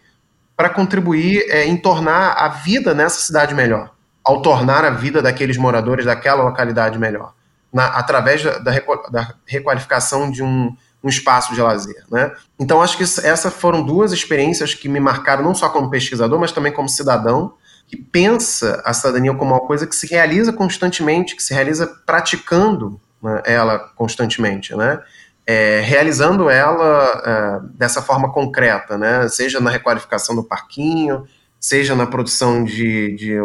para 0.55 0.69
contribuir 0.69 1.43
é, 1.49 1.65
em 1.65 1.75
tornar 1.75 2.31
a 2.33 2.47
vida 2.47 2.93
nessa 2.93 3.19
cidade 3.19 3.53
melhor, 3.53 3.91
ao 4.23 4.41
tornar 4.41 4.85
a 4.85 4.89
vida 4.89 5.21
daqueles 5.21 5.57
moradores 5.57 6.05
daquela 6.05 6.43
localidade 6.43 6.97
melhor, 6.97 7.33
na, 7.73 7.87
através 7.87 8.41
da, 8.41 8.57
da, 8.57 8.71
da, 9.11 9.33
requalificação 9.45 10.31
de 10.31 10.41
um, 10.41 10.73
um 11.03 11.09
espaço 11.09 11.53
de 11.53 11.61
lazer, 11.61 12.03
né? 12.09 12.31
Então 12.57 12.81
acho 12.81 12.95
que 12.95 13.03
essas 13.03 13.53
foram 13.53 13.83
duas 13.83 14.13
experiências 14.13 14.73
que 14.73 14.87
me 14.87 14.99
marcaram 14.99 15.43
não 15.43 15.53
só 15.53 15.67
como 15.67 15.89
pesquisador, 15.89 16.39
mas 16.39 16.53
também 16.53 16.71
como 16.71 16.87
cidadão 16.87 17.53
que 17.85 17.97
pensa 17.97 18.81
a 18.85 18.93
cidadania 18.93 19.33
como 19.33 19.51
uma 19.51 19.61
coisa 19.61 19.87
que 19.87 19.95
se 19.95 20.07
realiza 20.07 20.53
constantemente, 20.53 21.35
que 21.35 21.41
se 21.41 21.53
realiza 21.53 21.87
praticando 22.05 23.01
ela 23.45 23.79
constantemente, 23.95 24.75
né? 24.75 25.01
É, 25.45 25.81
realizando 25.81 26.49
ela 26.49 27.23
é, 27.25 27.67
dessa 27.75 28.01
forma 28.01 28.31
concreta, 28.31 28.97
né? 28.97 29.27
Seja 29.27 29.59
na 29.59 29.69
requalificação 29.69 30.35
do 30.35 30.43
parquinho, 30.43 31.25
seja 31.59 31.95
na 31.95 32.05
produção 32.05 32.63
de, 32.63 33.15
de, 33.15 33.35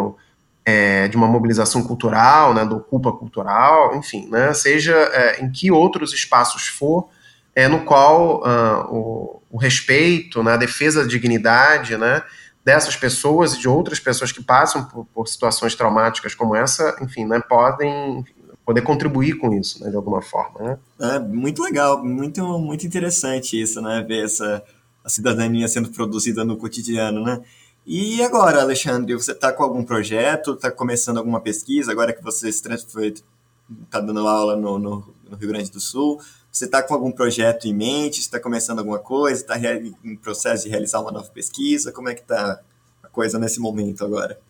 é, 0.64 1.08
de 1.08 1.16
uma 1.16 1.26
mobilização 1.26 1.82
cultural, 1.82 2.52
né? 2.52 2.64
Do 2.64 2.76
Ocupa 2.76 3.10
Cultural, 3.12 3.96
enfim, 3.96 4.28
né? 4.30 4.52
Seja 4.52 4.94
é, 4.94 5.42
em 5.42 5.50
que 5.50 5.70
outros 5.70 6.12
espaços 6.12 6.66
for, 6.66 7.08
é, 7.54 7.68
no 7.68 7.84
qual 7.84 8.42
uh, 8.42 8.94
o, 8.94 9.42
o, 9.50 9.56
respeito, 9.56 10.42
né, 10.42 10.54
a 10.54 10.56
defesa 10.56 11.02
da 11.02 11.08
dignidade, 11.08 11.96
né? 11.96 12.22
dessas 12.64 12.96
pessoas 12.96 13.54
e 13.54 13.60
de 13.60 13.68
outras 13.68 14.00
pessoas 14.00 14.32
que 14.32 14.42
passam 14.42 14.84
por, 14.84 15.04
por 15.06 15.28
situações 15.28 15.74
traumáticas 15.74 16.34
como 16.34 16.56
essa, 16.56 16.96
enfim, 17.02 17.26
né, 17.26 17.40
podem 17.46 18.24
poder 18.64 18.82
contribuir 18.82 19.36
com 19.38 19.52
isso, 19.52 19.82
né, 19.82 19.90
de 19.90 19.96
alguma 19.96 20.22
forma, 20.22 20.60
né? 20.60 20.78
É 20.98 21.18
muito 21.18 21.62
legal, 21.62 22.02
muito, 22.02 22.42
muito 22.58 22.86
interessante 22.86 23.60
isso, 23.60 23.80
né, 23.82 24.02
ver 24.06 24.24
essa 24.24 24.62
a 25.04 25.08
cidadania 25.10 25.68
sendo 25.68 25.90
produzida 25.90 26.44
no 26.44 26.56
cotidiano, 26.56 27.22
né? 27.22 27.42
E 27.86 28.22
agora, 28.22 28.62
Alexandre, 28.62 29.14
você 29.14 29.32
está 29.32 29.52
com 29.52 29.62
algum 29.62 29.84
projeto, 29.84 30.54
está 30.54 30.70
começando 30.70 31.18
alguma 31.18 31.38
pesquisa, 31.40 31.92
agora 31.92 32.14
que 32.14 32.22
você 32.22 32.48
está 32.48 34.00
dando 34.00 34.26
aula 34.26 34.56
no, 34.56 34.78
no, 34.78 35.14
no, 35.28 35.36
Rio 35.36 35.48
Grande 35.48 35.70
do 35.70 35.78
Sul, 35.78 36.18
você 36.50 36.64
está 36.64 36.82
com 36.82 36.94
algum 36.94 37.12
projeto 37.12 37.66
em 37.66 37.74
mente, 37.74 38.20
está 38.20 38.40
começando 38.40 38.78
alguma 38.78 38.98
coisa, 38.98 39.42
está 39.42 39.58
em 40.02 40.16
processo 40.16 40.64
de 40.64 40.70
realizar 40.70 41.00
uma 41.00 41.12
nova 41.12 41.28
pesquisa, 41.28 41.92
como 41.92 42.08
é 42.08 42.14
que 42.14 42.22
está 42.22 42.58
a 43.02 43.08
coisa 43.08 43.38
nesse 43.38 43.60
momento 43.60 44.02
agora? 44.02 44.40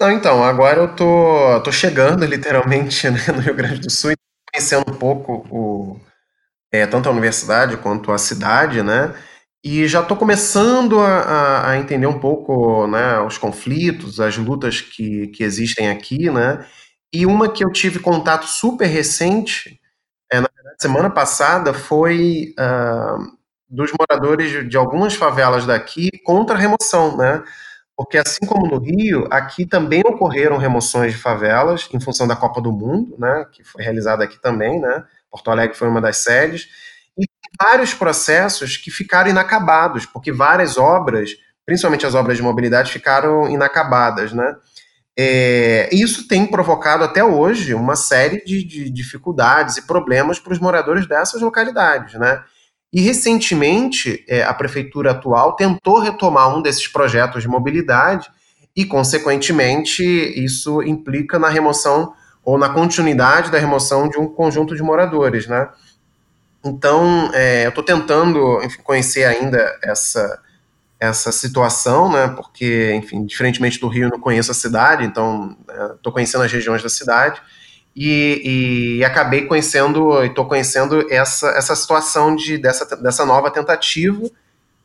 Não, 0.00 0.12
então, 0.12 0.44
agora 0.44 0.80
eu 0.80 0.94
tô, 0.94 1.60
tô 1.62 1.72
chegando 1.72 2.24
literalmente 2.24 3.08
né, 3.10 3.18
no 3.34 3.40
Rio 3.40 3.54
Grande 3.54 3.80
do 3.80 3.90
Sul 3.90 4.12
conhecendo 4.52 4.84
um 4.90 4.94
pouco 4.94 5.46
o, 5.50 6.00
é, 6.72 6.86
tanto 6.86 7.08
a 7.08 7.12
universidade 7.12 7.76
quanto 7.78 8.12
a 8.12 8.18
cidade, 8.18 8.82
né? 8.82 9.14
E 9.64 9.88
já 9.88 10.00
estou 10.02 10.16
começando 10.16 11.00
a, 11.00 11.70
a, 11.70 11.78
entender 11.78 12.06
um 12.06 12.20
pouco 12.20 12.86
né, 12.86 13.20
os 13.20 13.38
conflitos, 13.38 14.20
as 14.20 14.36
lutas 14.38 14.80
que, 14.80 15.28
que 15.28 15.44
existem 15.44 15.90
aqui, 15.90 16.30
né? 16.30 16.64
E 17.12 17.26
uma 17.26 17.50
que 17.52 17.64
eu 17.64 17.72
tive 17.72 17.98
contato 18.00 18.46
super 18.46 18.86
recente, 18.86 19.80
é, 20.32 20.40
na 20.40 20.48
verdade, 20.54 20.76
semana 20.80 21.10
passada, 21.10 21.74
foi 21.74 22.54
uh, 22.58 23.38
dos 23.68 23.92
moradores 23.98 24.50
de, 24.50 24.68
de 24.68 24.76
algumas 24.76 25.14
favelas 25.14 25.66
daqui 25.66 26.10
contra 26.24 26.56
a 26.56 26.58
remoção, 26.58 27.16
né? 27.16 27.42
Porque 27.98 28.16
assim 28.16 28.46
como 28.46 28.64
no 28.68 28.78
Rio, 28.78 29.26
aqui 29.28 29.66
também 29.66 30.02
ocorreram 30.06 30.56
remoções 30.56 31.12
de 31.12 31.18
favelas 31.18 31.88
em 31.92 31.98
função 31.98 32.28
da 32.28 32.36
Copa 32.36 32.60
do 32.60 32.70
Mundo, 32.70 33.16
né? 33.18 33.44
Que 33.50 33.64
foi 33.64 33.82
realizada 33.82 34.22
aqui 34.22 34.40
também, 34.40 34.80
né? 34.80 35.02
Porto 35.28 35.50
Alegre 35.50 35.76
foi 35.76 35.88
uma 35.88 36.00
das 36.00 36.18
sedes 36.18 36.68
e 37.18 37.28
vários 37.60 37.92
processos 37.94 38.76
que 38.76 38.92
ficaram 38.92 39.28
inacabados, 39.28 40.06
porque 40.06 40.30
várias 40.30 40.78
obras, 40.78 41.30
principalmente 41.66 42.06
as 42.06 42.14
obras 42.14 42.36
de 42.36 42.42
mobilidade, 42.42 42.92
ficaram 42.92 43.48
inacabadas, 43.48 44.32
né? 44.32 44.54
É, 45.18 45.88
isso 45.92 46.28
tem 46.28 46.46
provocado 46.46 47.02
até 47.02 47.24
hoje 47.24 47.74
uma 47.74 47.96
série 47.96 48.44
de, 48.44 48.62
de 48.62 48.90
dificuldades 48.90 49.76
e 49.76 49.86
problemas 49.88 50.38
para 50.38 50.52
os 50.52 50.60
moradores 50.60 51.08
dessas 51.08 51.42
localidades, 51.42 52.14
né? 52.14 52.44
E 52.92 53.00
recentemente 53.00 54.24
é, 54.26 54.42
a 54.42 54.54
prefeitura 54.54 55.10
atual 55.10 55.54
tentou 55.54 56.00
retomar 56.00 56.56
um 56.56 56.62
desses 56.62 56.88
projetos 56.88 57.42
de 57.42 57.48
mobilidade 57.48 58.30
e, 58.74 58.84
consequentemente, 58.84 60.02
isso 60.02 60.82
implica 60.82 61.38
na 61.38 61.48
remoção 61.48 62.12
ou 62.42 62.56
na 62.56 62.70
continuidade 62.70 63.50
da 63.50 63.58
remoção 63.58 64.08
de 64.08 64.18
um 64.18 64.26
conjunto 64.26 64.74
de 64.74 64.82
moradores, 64.82 65.46
né? 65.46 65.68
Então, 66.64 67.30
é, 67.34 67.66
eu 67.66 67.68
estou 67.68 67.84
tentando 67.84 68.62
enfim, 68.62 68.80
conhecer 68.82 69.24
ainda 69.24 69.78
essa, 69.82 70.40
essa 70.98 71.30
situação, 71.30 72.10
né? 72.10 72.28
Porque, 72.28 72.94
enfim, 72.94 73.26
diferentemente 73.26 73.78
do 73.78 73.88
Rio, 73.88 74.04
eu 74.04 74.10
não 74.10 74.20
conheço 74.20 74.50
a 74.50 74.54
cidade, 74.54 75.04
então 75.04 75.56
estou 75.96 76.10
é, 76.10 76.14
conhecendo 76.14 76.44
as 76.44 76.50
regiões 76.50 76.82
da 76.82 76.88
cidade 76.88 77.42
e, 77.94 78.98
e 78.98 79.04
acabei 79.04 79.46
conhecendo, 79.46 80.22
estou 80.24 80.46
conhecendo 80.46 81.06
essa, 81.10 81.48
essa 81.50 81.74
situação 81.74 82.34
de, 82.34 82.58
dessa, 82.58 82.96
dessa 82.96 83.24
nova 83.24 83.50
tentativa. 83.50 84.28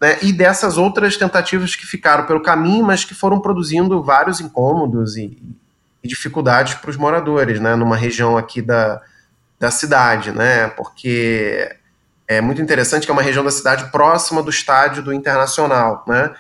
Né, 0.01 0.18
e 0.22 0.34
dessas 0.34 0.78
outras 0.78 1.16
tentativas 1.16 1.78
que 1.78 1.86
ficaram 1.86 2.26
pelo 2.26 2.41
caminho, 2.41 2.84
mas 2.84 3.06
que 3.06 3.14
foram 3.14 3.39
produzindo 3.39 4.04
vários 4.04 4.41
incômodos 4.41 5.16
e, 5.16 5.41
e 6.04 6.08
dificuldades 6.08 6.74
para 6.74 6.89
os 6.89 6.97
moradores, 6.97 7.60
né, 7.62 7.74
numa 7.76 7.95
região 7.95 8.36
aqui 8.38 8.62
da, 8.62 9.01
da 9.58 9.72
cidade, 9.72 10.32
né? 10.32 10.68
Porque 10.70 11.74
é 12.28 12.41
muito 12.41 12.62
interessante 12.62 13.06
que 13.06 13.12
é 13.12 13.14
uma 13.14 13.22
região 13.22 13.45
da 13.45 13.51
cidade 13.51 13.89
próxima 13.91 14.43
do 14.43 14.49
estádio 14.49 15.01
do 15.01 15.14
Internacional, 15.14 16.04
né? 16.06 16.34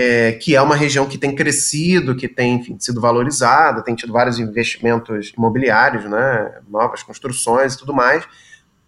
É, 0.00 0.32
que 0.32 0.54
é 0.54 0.62
uma 0.62 0.76
região 0.76 1.06
que 1.06 1.18
tem 1.18 1.34
crescido, 1.34 2.14
que 2.14 2.28
tem 2.28 2.54
enfim, 2.54 2.78
sido 2.78 3.00
valorizada, 3.00 3.82
tem 3.82 3.96
tido 3.96 4.12
vários 4.12 4.38
investimentos 4.38 5.32
imobiliários, 5.36 6.04
né? 6.04 6.60
Novas 6.68 7.02
construções 7.02 7.74
e 7.74 7.78
tudo 7.78 7.92
mais. 7.92 8.24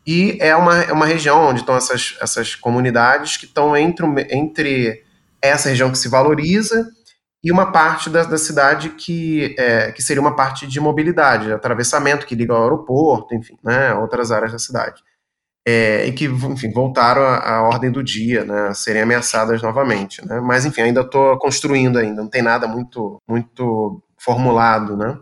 E 0.06 0.38
é 0.40 0.54
uma, 0.54 0.82
é 0.82 0.92
uma 0.92 1.06
região 1.06 1.48
onde 1.48 1.60
estão 1.60 1.76
essas, 1.76 2.16
essas 2.20 2.54
comunidades 2.54 3.36
que 3.36 3.44
estão 3.44 3.76
entre, 3.76 4.06
entre 4.30 5.04
essa 5.42 5.68
região 5.68 5.90
que 5.90 5.98
se 5.98 6.08
valoriza 6.08 6.88
e 7.42 7.50
uma 7.50 7.72
parte 7.72 8.10
da, 8.10 8.22
da 8.22 8.38
cidade 8.38 8.90
que, 8.90 9.54
é, 9.58 9.92
que 9.92 10.02
seria 10.02 10.20
uma 10.20 10.36
parte 10.36 10.66
de 10.66 10.78
mobilidade, 10.78 11.52
atravessamento 11.52 12.26
que 12.26 12.34
liga 12.34 12.52
ao 12.52 12.62
aeroporto, 12.62 13.34
enfim, 13.34 13.56
né, 13.64 13.94
outras 13.94 14.30
áreas 14.30 14.52
da 14.52 14.58
cidade. 14.58 15.02
É, 15.66 16.06
e 16.06 16.12
que, 16.12 16.24
enfim, 16.24 16.72
voltaram 16.72 17.22
à, 17.22 17.56
à, 17.56 17.62
ordem 17.62 17.90
do 17.90 18.02
dia, 18.02 18.44
né, 18.44 18.68
a 18.68 18.74
serem 18.74 19.02
ameaçadas 19.02 19.60
novamente, 19.60 20.26
né, 20.26 20.40
mas, 20.40 20.64
enfim, 20.64 20.80
ainda 20.80 21.02
estou 21.02 21.38
construindo 21.38 21.98
ainda, 21.98 22.22
não 22.22 22.30
tem 22.30 22.40
nada 22.40 22.66
muito, 22.66 23.18
muito 23.28 24.02
formulado, 24.18 24.96
né. 24.96 25.18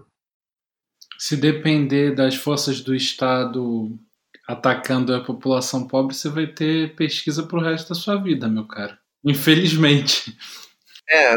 Se 1.18 1.36
depender 1.36 2.14
das 2.14 2.36
forças 2.36 2.80
do 2.80 2.94
Estado 2.94 3.98
atacando 4.46 5.14
a 5.14 5.24
população 5.24 5.86
pobre, 5.86 6.14
você 6.14 6.28
vai 6.28 6.46
ter 6.46 6.94
pesquisa 6.94 7.42
para 7.42 7.58
o 7.58 7.62
resto 7.62 7.88
da 7.88 7.94
sua 7.96 8.16
vida, 8.22 8.48
meu 8.48 8.66
caro. 8.66 8.96
Infelizmente. 9.24 10.38
É, 11.10 11.34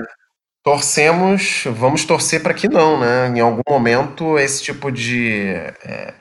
Torcemos, 0.63 1.63
vamos 1.65 2.05
torcer 2.05 2.43
para 2.43 2.53
que 2.53 2.67
não, 2.67 2.99
né? 2.99 3.29
Em 3.29 3.39
algum 3.39 3.63
momento, 3.67 4.37
esse 4.37 4.61
tipo 4.63 4.91
de, 4.91 5.47
é, 5.83 6.13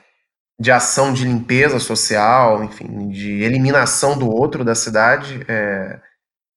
de 0.61 0.71
ação 0.71 1.11
de 1.11 1.25
limpeza 1.25 1.79
social, 1.79 2.63
enfim, 2.63 3.09
de 3.09 3.41
eliminação 3.41 4.15
do 4.15 4.29
outro 4.29 4.63
da 4.63 4.75
cidade, 4.75 5.43
é, 5.47 5.99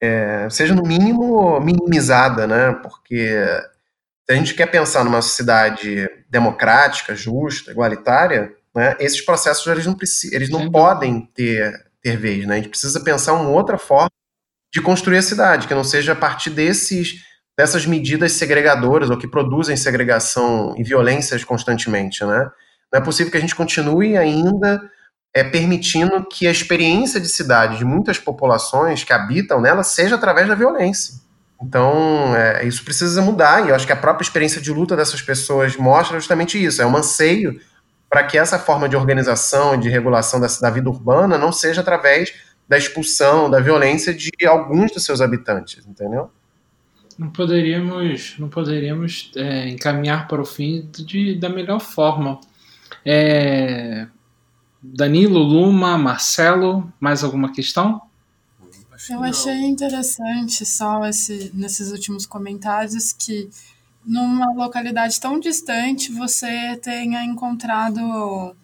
é, 0.03 0.51
seja 0.51 0.75
no 0.75 0.83
mínimo 0.83 1.59
minimizada, 1.59 2.47
né? 2.47 2.73
Porque 2.83 3.31
se 4.27 4.33
a 4.33 4.35
gente 4.35 4.53
quer 4.53 4.67
pensar 4.67 5.05
numa 5.05 5.23
sociedade 5.23 6.07
democrática, 6.29 7.17
justa, 7.17 7.71
igualitária, 7.71 8.53
né, 8.77 8.95
esses 9.01 9.25
processos 9.25 9.67
eles 9.67 9.87
não, 9.87 9.97
eles 10.33 10.51
não 10.51 10.71
podem 10.71 11.27
ter, 11.35 11.73
ter 12.03 12.19
vez, 12.19 12.47
né? 12.47 12.55
A 12.55 12.57
gente 12.59 12.69
precisa 12.69 13.03
pensar 13.03 13.33
uma 13.33 13.49
outra 13.49 13.79
forma 13.79 14.11
de 14.71 14.83
construir 14.83 15.17
a 15.17 15.23
cidade, 15.23 15.67
que 15.67 15.75
não 15.75 15.85
seja 15.85 16.13
a 16.13 16.17
partir 16.17 16.51
desses 16.51 17.25
dessas 17.57 17.87
medidas 17.87 18.33
segregadoras 18.33 19.09
ou 19.09 19.17
que 19.17 19.29
produzem 19.29 19.77
segregação 19.77 20.75
e 20.77 20.83
violências 20.83 21.43
constantemente, 21.43 22.23
né? 22.23 22.51
Não 22.93 23.01
é 23.01 23.03
possível 23.03 23.30
que 23.30 23.39
a 23.39 23.41
gente 23.41 23.55
continue 23.55 24.16
ainda 24.16 24.80
é, 25.35 25.43
permitindo 25.43 26.24
que 26.24 26.47
a 26.47 26.51
experiência 26.51 27.20
de 27.20 27.28
cidade 27.28 27.78
de 27.78 27.85
muitas 27.85 28.18
populações 28.18 29.03
que 29.03 29.12
habitam 29.12 29.61
nela 29.61 29.82
seja 29.82 30.14
através 30.14 30.49
da 30.49 30.55
violência. 30.55 31.14
Então, 31.61 32.35
é, 32.37 32.66
isso 32.66 32.85
precisa 32.85 33.22
mudar, 33.22 33.64
e 33.64 33.70
eu 33.70 33.74
acho 33.74 33.87
que 33.87 33.93
a 33.93 33.97
própria 33.97 34.24
experiência 34.24 34.61
de 34.61 34.72
luta 34.72 34.97
dessas 34.97 35.22
pessoas 35.22 35.76
mostra 35.76 36.18
justamente 36.18 36.62
isso. 36.62 36.82
É 36.82 36.87
um 36.87 36.97
anseio 36.97 37.61
para 38.09 38.22
que 38.24 38.39
essa 38.39 38.59
forma 38.59 38.89
de 38.89 38.97
organização 38.97 39.74
e 39.74 39.78
de 39.78 39.89
regulação 39.89 40.39
da, 40.39 40.47
da 40.61 40.70
vida 40.70 40.89
urbana 40.89 41.39
não 41.39 41.51
seja 41.51 41.80
através 41.80 42.32
da 42.68 42.78
expulsão, 42.78 43.51
da 43.51 43.61
violência 43.61 44.14
de 44.14 44.30
alguns 44.47 44.93
dos 44.93 45.05
seus 45.05 45.20
habitantes, 45.20 45.85
entendeu? 45.87 46.30
não 47.18 47.30
poderíamos, 47.30 48.35
não 48.39 48.49
poderíamos 48.49 49.30
é, 49.37 49.68
encaminhar 49.68 50.26
para 50.26 50.43
o 50.43 50.45
fim 50.45 50.89
de, 50.93 51.35
da 51.37 51.49
melhor 51.49 51.80
forma. 51.80 52.41
É, 53.05 54.07
Danilo, 54.83 55.39
Luma, 55.39 55.99
Marcelo, 55.99 56.93
mais 56.99 57.23
alguma 57.23 57.53
questão? 57.53 58.01
Eu 59.11 59.23
achei 59.23 59.65
interessante 59.65 60.65
só 60.65 61.05
esse, 61.07 61.51
nesses 61.55 61.91
últimos 61.91 62.25
comentários 62.25 63.13
que 63.13 63.51
numa 64.05 64.53
localidade 64.53 65.21
tão 65.21 65.39
distante 65.39 66.13
você 66.13 66.77
tenha 66.77 67.25
encontrado 67.25 68.55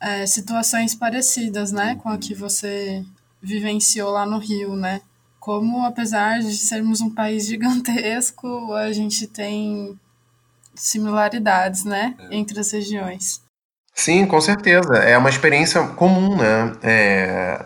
é, 0.00 0.26
situações 0.26 0.94
parecidas, 0.94 1.72
né, 1.72 1.94
com 1.96 2.08
a 2.08 2.18
que 2.18 2.34
você 2.34 3.04
vivenciou 3.40 4.10
lá 4.10 4.26
no 4.26 4.38
Rio, 4.38 4.74
né? 4.74 5.00
como, 5.46 5.86
apesar 5.86 6.40
de 6.40 6.56
sermos 6.56 7.00
um 7.00 7.08
país 7.08 7.46
gigantesco, 7.46 8.72
a 8.72 8.92
gente 8.92 9.28
tem 9.28 9.96
similaridades, 10.74 11.84
né, 11.84 12.16
é. 12.18 12.34
entre 12.34 12.58
as 12.58 12.72
regiões. 12.72 13.40
Sim, 13.98 14.26
com 14.26 14.40
certeza. 14.40 14.94
É 14.98 15.16
uma 15.16 15.30
experiência 15.30 15.82
comum, 15.88 16.36
né? 16.36 16.72
É, 16.82 17.64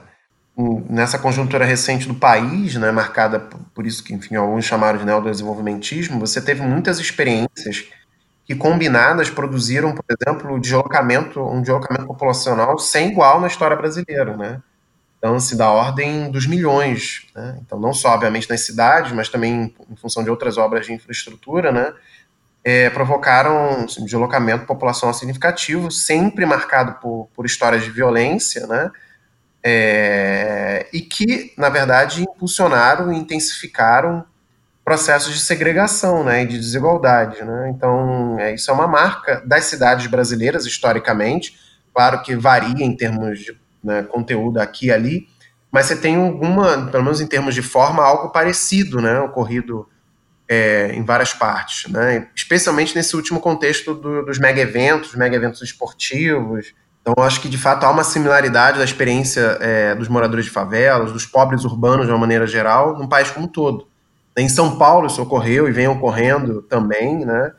nessa 0.89 1.19
conjuntura 1.19 1.65
recente 1.65 2.07
do 2.09 2.15
país, 2.15 2.77
né, 2.77 2.91
marcada 2.93 3.41
por 3.75 3.87
isso 3.87 4.05
que, 4.05 4.15
enfim, 4.15 4.37
alguns 4.37 4.65
chamaram 4.65 4.99
de 4.99 5.07
neodesenvolvimentismo, 5.07 6.21
você 6.21 6.41
teve 6.41 6.63
muitas 6.63 6.99
experiências 7.01 7.87
que 8.47 8.55
combinadas 8.55 9.31
produziram, 9.31 9.95
por 9.95 10.05
exemplo, 10.11 10.61
deslocamento, 10.61 11.41
um 11.43 11.63
deslocamento 11.63 12.07
populacional 12.07 12.79
sem 12.79 13.11
igual 13.11 13.41
na 13.41 13.49
história 13.49 13.77
brasileira, 13.77 14.37
né? 14.37 14.63
dance 15.23 15.57
da 15.57 15.71
ordem 15.71 16.31
dos 16.31 16.47
milhões. 16.47 17.27
Né? 17.35 17.59
Então, 17.65 17.79
não 17.81 17.93
só, 17.93 18.11
obviamente, 18.15 18.49
nas 18.49 18.63
cidades, 18.63 19.13
mas 19.13 19.29
também 19.29 19.75
em 19.91 19.97
função 19.97 20.25
de 20.25 20.31
outras 20.31 20.59
obras 20.59 20.87
de 20.87 20.93
infraestrutura, 20.95 21.73
né? 21.73 21.93
É, 22.63 22.91
provocaram 22.91 23.87
um 23.99 24.05
deslocamento 24.05 24.67
populacional 24.67 25.15
significativo, 25.15 25.91
sempre 25.91 26.45
marcado 26.45 27.01
por, 27.01 27.29
por 27.35 27.47
histórias 27.47 27.83
de 27.83 27.91
violência, 27.91 28.67
né? 28.67 28.91
É, 29.63 30.87
e 30.93 31.01
que, 31.01 31.53
na 31.57 31.69
verdade, 31.69 32.23
impulsionaram 32.23 33.13
e 33.13 33.19
intensificaram 33.19 34.25
processos 34.83 35.35
de 35.35 35.41
segregação 35.41 36.25
né, 36.25 36.43
e 36.43 36.47
de 36.47 36.59
desigualdade. 36.59 37.45
Né? 37.45 37.71
Então, 37.71 38.39
é, 38.41 38.55
isso 38.55 38.71
é 38.71 38.75
uma 38.75 38.89
marca 38.89 39.43
das 39.45 39.65
cidades 39.65 40.07
brasileiras, 40.07 40.65
historicamente. 40.65 41.59
Claro 41.95 42.23
que 42.23 42.35
varia 42.35 42.85
em 42.85 42.97
termos 42.97 43.39
de 43.39 43.57
né, 43.85 44.03
conteúdo 44.03 44.59
aqui 44.59 44.87
e 44.87 44.93
ali, 44.93 45.29
mas 45.71 45.87
você 45.87 45.97
tem 45.97 46.17
alguma, 46.17 46.91
pelo 46.91 47.05
menos 47.05 47.21
em 47.21 47.27
termos 47.27 47.55
de 47.55 47.63
forma, 47.63 48.03
algo 48.03 48.31
parecido 48.31 49.01
né, 49.01 49.21
ocorrido 49.21 49.89
é, 50.51 50.91
em 50.95 51.05
várias 51.05 51.33
partes, 51.33 51.89
né? 51.89 52.27
especialmente 52.35 52.93
nesse 52.97 53.15
último 53.15 53.39
contexto 53.39 53.95
do, 53.95 54.25
dos 54.25 54.37
mega 54.37 54.61
eventos, 54.61 55.15
mega 55.15 55.37
eventos 55.37 55.63
esportivos. 55.63 56.75
Então, 57.01 57.15
acho 57.25 57.41
que 57.41 57.49
de 57.49 57.57
fato 57.57 57.87
há 57.87 57.91
uma 57.91 58.03
similaridade 58.03 58.79
da 58.79 58.85
experiência 58.85 59.57
é, 59.61 59.95
dos 59.95 60.09
moradores 60.09 60.47
de 60.47 60.51
favelas, 60.51 61.13
dos 61.13 61.25
pobres 61.25 61.65
urbanos 61.65 62.07
de 62.07 62.13
uma 62.13 62.19
maneira 62.19 62.49
geral, 62.49 62.99
no 62.99 63.09
país 63.09 63.31
como 63.31 63.47
um 63.47 63.49
todo. 63.49 63.87
Em 64.37 64.49
São 64.49 64.77
Paulo 64.77 65.07
isso 65.07 65.23
ocorreu 65.23 65.69
e 65.69 65.73
vem 65.73 65.87
ocorrendo 65.87 66.63
também, 66.63 67.25
né? 67.25 67.53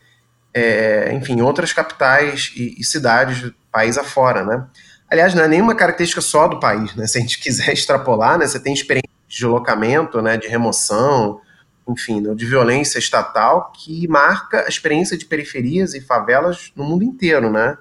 É, 0.54 1.14
enfim, 1.14 1.40
outras 1.40 1.72
capitais 1.72 2.52
e, 2.58 2.76
e, 2.78 2.84
cidades 2.84 3.42
do 3.42 3.54
país 3.72 3.98
afora, 3.98 4.44
né? 4.44 4.66
Aliás, 5.10 5.34
não 5.34 5.44
é 5.44 5.48
nenhuma 5.48 5.76
característica 5.76 6.20
só 6.20 6.46
do 6.46 6.60
país, 6.60 6.94
né? 6.94 7.08
Se 7.08 7.18
a 7.18 7.22
gente 7.22 7.40
quiser 7.42 7.72
extrapolar, 7.72 8.38
né? 8.38 8.46
Você 8.46 8.60
tem 8.60 8.74
experiência 8.74 9.10
de 9.30 9.36
deslocamento, 9.36 10.22
né? 10.22 10.36
De 10.36 10.50
remoção, 10.50 11.40
enfim, 11.88 12.22
né, 12.22 12.34
de 12.36 12.46
violência 12.46 13.00
estatal 13.00 13.72
que 13.76 14.08
marca 14.08 14.66
a 14.66 14.68
experiência 14.68 15.18
de 15.18 15.26
periferias 15.26 15.94
e 15.94 16.02
favelas 16.02 16.72
no 16.76 16.84
mundo 16.84 17.04
inteiro, 17.04 17.52
né? 17.52 17.78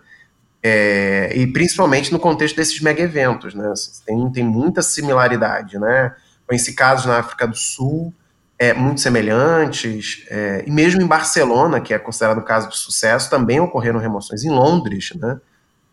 É, 0.63 1.33
e 1.35 1.47
principalmente 1.47 2.13
no 2.13 2.19
contexto 2.19 2.57
desses 2.57 2.81
mega 2.81 3.03
eventos, 3.03 3.55
né? 3.55 3.73
Tem, 4.05 4.33
tem 4.33 4.45
muita 4.45 4.83
similaridade, 4.83 5.79
né? 5.79 6.15
Conheci 6.47 6.75
casos 6.75 7.07
na 7.07 7.19
África 7.19 7.47
do 7.47 7.57
Sul 7.57 8.13
é, 8.59 8.75
muito 8.75 9.01
semelhantes, 9.01 10.27
é, 10.29 10.63
e 10.67 10.71
mesmo 10.71 11.01
em 11.01 11.07
Barcelona, 11.07 11.81
que 11.81 11.95
é 11.95 11.99
considerado 11.99 12.41
um 12.41 12.45
caso 12.45 12.69
de 12.69 12.77
sucesso, 12.77 13.31
também 13.31 13.59
ocorreram 13.59 13.99
remoções. 13.99 14.45
Em 14.45 14.51
Londres, 14.51 15.13
né? 15.17 15.41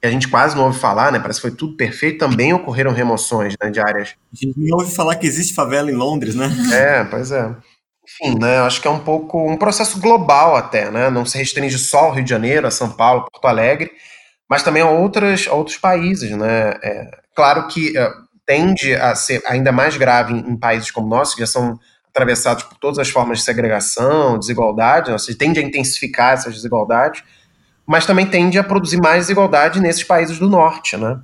Que 0.02 0.08
a 0.08 0.12
gente 0.12 0.28
quase 0.28 0.54
não 0.54 0.66
ouve 0.66 0.78
falar, 0.78 1.14
né? 1.14 1.18
Parece 1.18 1.40
que 1.40 1.48
foi 1.48 1.56
tudo 1.56 1.78
perfeito, 1.78 2.20
também 2.20 2.54
ocorreram 2.54 2.92
remoções 2.92 3.56
né, 3.64 3.70
de 3.72 3.80
áreas. 3.80 4.16
A 4.34 4.36
gente 4.36 4.60
não 4.60 4.78
ouve 4.78 4.94
falar 4.94 5.16
que 5.16 5.26
existe 5.26 5.54
favela 5.54 5.90
em 5.90 5.96
Londres, 5.96 6.36
né? 6.36 6.50
É, 6.74 7.04
pois 7.06 7.32
é 7.32 7.56
enfim, 8.08 8.40
né, 8.40 8.60
acho 8.60 8.82
que 8.82 8.88
é 8.88 8.92
um 8.92 9.00
pouco 9.00 9.52
um 9.52 9.58
processo 9.58 10.00
global 10.00 10.56
até, 10.56 10.90
né, 10.90 11.10
não 11.10 11.26
se 11.26 11.38
restringe 11.38 11.78
só 11.78 12.06
ao 12.06 12.12
Rio 12.14 12.24
de 12.24 12.30
Janeiro, 12.30 12.66
a 12.66 12.72
São 12.72 12.90
Paulo, 12.90 13.28
Porto 13.30 13.46
Alegre, 13.46 13.92
mas 14.50 14.64
também 14.64 14.82
a, 14.82 14.90
outras, 14.90 15.46
a 15.48 15.54
outros 15.54 15.76
países, 15.76 16.32
né, 16.32 16.76
é, 16.82 17.12
claro 17.36 17.68
que 17.68 17.98
é, 17.98 18.10
tende 18.46 18.96
a 18.96 19.14
ser 19.14 19.44
ainda 19.46 19.74
mais 19.74 19.98
grave 19.98 20.34
em, 20.34 20.52
em, 20.52 20.58
países 20.58 20.90
como 20.90 21.06
o 21.06 21.10
nosso, 21.10 21.36
que 21.36 21.42
já 21.42 21.48
são 21.48 21.78
atravessados 22.10 22.64
por 22.64 22.78
todas 22.78 22.98
as 22.98 23.10
formas 23.10 23.40
de 23.40 23.44
segregação, 23.44 24.40
desigualdade, 24.40 25.12
né, 25.12 25.18
tende 25.38 25.60
a 25.60 25.64
intensificar 25.64 26.34
essas 26.34 26.56
desigualdades, 26.56 27.24
mas 27.86 28.06
também 28.06 28.26
tende 28.26 28.58
a 28.58 28.64
produzir 28.64 28.98
mais 28.98 29.24
desigualdade 29.24 29.82
nesses 29.82 30.04
países 30.04 30.40
do 30.40 30.48
norte, 30.48 30.96
né. 30.96 31.20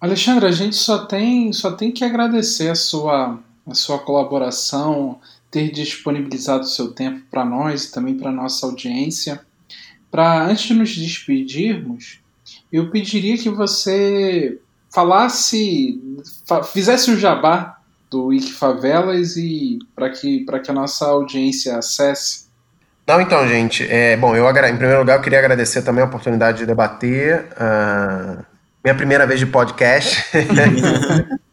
Alexandre, 0.00 0.46
a 0.46 0.52
gente 0.52 0.76
só 0.76 1.04
tem, 1.06 1.52
só 1.52 1.72
tem 1.72 1.90
que 1.92 2.04
agradecer 2.04 2.70
a 2.70 2.74
sua, 2.74 3.38
a 3.66 3.74
sua 3.74 3.98
colaboração, 3.98 5.20
ter 5.50 5.70
disponibilizado 5.70 6.62
o 6.62 6.68
seu 6.68 6.92
tempo 6.92 7.22
para 7.30 7.44
nós 7.44 7.84
e 7.84 7.92
também 7.92 8.16
para 8.16 8.30
nossa 8.30 8.66
audiência. 8.66 9.40
Para 10.10 10.44
antes 10.44 10.64
de 10.64 10.74
nos 10.74 10.96
despedirmos, 10.96 12.20
eu 12.72 12.90
pediria 12.90 13.36
que 13.36 13.48
você 13.48 14.58
falasse, 14.92 16.00
fizesse 16.72 17.10
o 17.10 17.18
jabá 17.18 17.78
do 18.10 18.26
Wiki 18.26 18.52
Favelas 18.52 19.36
e 19.36 19.78
para 19.94 20.10
que 20.10 20.44
para 20.44 20.58
que 20.58 20.70
a 20.70 20.74
nossa 20.74 21.06
audiência 21.06 21.76
acesse. 21.76 22.50
Não, 23.06 23.20
então, 23.20 23.46
gente, 23.48 23.86
é, 23.88 24.16
bom, 24.16 24.36
eu 24.36 24.48
em 24.48 24.76
primeiro 24.76 25.00
lugar 25.00 25.18
eu 25.18 25.22
queria 25.22 25.38
agradecer 25.38 25.82
também 25.82 26.02
a 26.02 26.06
oportunidade 26.06 26.58
de 26.58 26.66
debater, 26.66 27.48
uh, 27.52 28.44
minha 28.84 28.94
primeira 28.94 29.26
vez 29.26 29.40
de 29.40 29.46
podcast. 29.46 30.24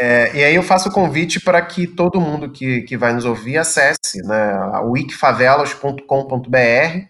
É, 0.00 0.30
e 0.32 0.44
aí 0.44 0.54
eu 0.54 0.62
faço 0.62 0.88
o 0.88 0.92
convite 0.92 1.40
para 1.40 1.60
que 1.60 1.84
todo 1.84 2.20
mundo 2.20 2.52
que, 2.52 2.82
que 2.82 2.96
vai 2.96 3.12
nos 3.12 3.24
ouvir 3.24 3.58
acesse 3.58 4.22
né, 4.22 4.56
wikifavelas.com.br 4.84 7.08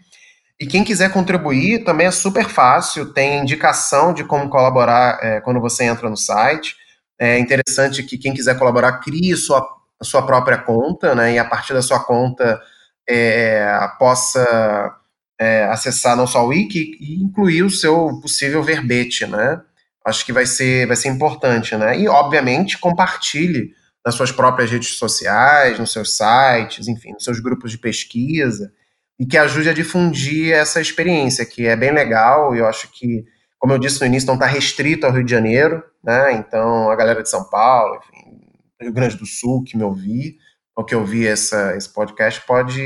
e 0.59 0.67
quem 0.67 0.83
quiser 0.83 1.13
contribuir 1.13 1.85
também 1.85 2.07
é 2.07 2.11
super 2.11 2.49
fácil, 2.49 3.13
tem 3.13 3.41
indicação 3.41 4.15
de 4.15 4.25
como 4.25 4.49
colaborar 4.49 5.19
é, 5.23 5.39
quando 5.43 5.61
você 5.61 5.85
entra 5.85 6.09
no 6.09 6.17
site. 6.17 6.77
É 7.19 7.39
interessante 7.39 8.03
que 8.03 8.17
quem 8.17 8.33
quiser 8.33 8.59
colaborar 8.59 9.01
crie 9.01 9.37
sua, 9.37 9.69
sua 10.03 10.25
própria 10.25 10.57
conta, 10.57 11.15
né, 11.15 11.35
e 11.35 11.39
a 11.39 11.45
partir 11.45 11.75
da 11.75 11.83
sua 11.83 12.03
conta 12.03 12.59
é, 13.07 13.71
possa 13.99 14.97
é, 15.39 15.65
acessar 15.65 16.17
não 16.17 16.27
só 16.27 16.43
o 16.43 16.49
wiki 16.49 16.97
e 16.99 17.23
incluir 17.23 17.65
o 17.65 17.71
seu 17.71 18.19
possível 18.23 18.63
verbete, 18.63 19.27
né? 19.27 19.61
Acho 20.09 20.25
que 20.25 20.33
vai 20.33 20.47
ser, 20.47 20.87
vai 20.87 20.97
ser 20.97 21.09
importante, 21.09 21.77
né? 21.77 21.99
E, 21.99 22.09
obviamente, 22.09 22.79
compartilhe 22.79 23.73
nas 24.05 24.15
suas 24.15 24.33
próprias 24.33 24.71
redes 24.71 24.97
sociais, 24.97 25.79
nos 25.79 25.93
seus 25.93 26.17
sites, 26.17 26.89
enfim, 26.89 27.13
nos 27.13 27.25
seus 27.25 27.41
grupos 27.41 27.71
de 27.71 27.79
pesquisa, 27.79 28.73
e 29.19 29.27
que 29.27 29.37
ajude 29.37 29.69
a 29.69 29.75
difundir 29.75 30.53
essa 30.53 30.81
experiência, 30.81 31.45
que 31.45 31.67
é 31.67 31.77
bem 31.77 31.93
legal, 31.93 32.55
e 32.55 32.61
eu 32.61 32.67
acho 32.67 32.91
que, 32.93 33.25
como 33.59 33.73
eu 33.73 33.79
disse 33.79 34.01
no 34.01 34.07
início, 34.07 34.27
não 34.27 34.35
está 34.35 34.47
restrito 34.47 35.05
ao 35.05 35.13
Rio 35.13 35.25
de 35.25 35.31
Janeiro, 35.31 35.83
né? 36.03 36.33
Então, 36.33 36.91
a 36.91 36.97
galera 36.97 37.23
de 37.23 37.29
São 37.29 37.49
Paulo, 37.51 37.97
enfim, 37.97 38.41
Rio 38.81 38.93
Grande 38.93 39.17
do 39.17 39.27
Sul, 39.27 39.63
que 39.65 39.77
me 39.77 39.83
ouvi, 39.83 40.39
ou 40.77 40.85
que 40.85 40.95
ouvi 40.95 41.27
essa, 41.27 41.77
esse 41.77 41.93
podcast, 41.93 42.41
pode, 42.47 42.81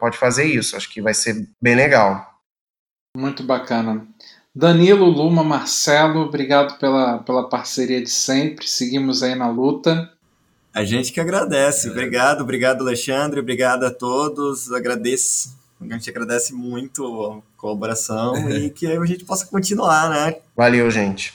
pode 0.00 0.18
fazer 0.18 0.44
isso. 0.44 0.76
Acho 0.76 0.92
que 0.92 1.00
vai 1.00 1.14
ser 1.14 1.48
bem 1.62 1.76
legal. 1.76 2.26
Muito 3.16 3.44
bacana. 3.44 4.06
Danilo, 4.54 5.06
Luma, 5.06 5.44
Marcelo, 5.44 6.22
obrigado 6.22 6.78
pela, 6.78 7.18
pela 7.18 7.48
parceria 7.48 8.02
de 8.02 8.10
sempre. 8.10 8.66
Seguimos 8.66 9.22
aí 9.22 9.34
na 9.34 9.48
luta. 9.48 10.10
A 10.74 10.84
gente 10.84 11.12
que 11.12 11.20
agradece. 11.20 11.90
Obrigado, 11.90 12.42
obrigado, 12.42 12.82
Alexandre. 12.82 13.40
Obrigado 13.40 13.84
a 13.84 13.90
todos. 13.90 14.72
Agradeço. 14.72 15.56
A 15.80 15.84
gente 15.84 16.10
agradece 16.10 16.52
muito 16.52 17.04
a 17.26 17.40
colaboração 17.56 18.34
e 18.50 18.70
que 18.70 18.86
a 18.86 19.04
gente 19.04 19.24
possa 19.24 19.46
continuar, 19.46 20.10
né? 20.10 20.36
Valeu, 20.56 20.90
gente. 20.90 21.34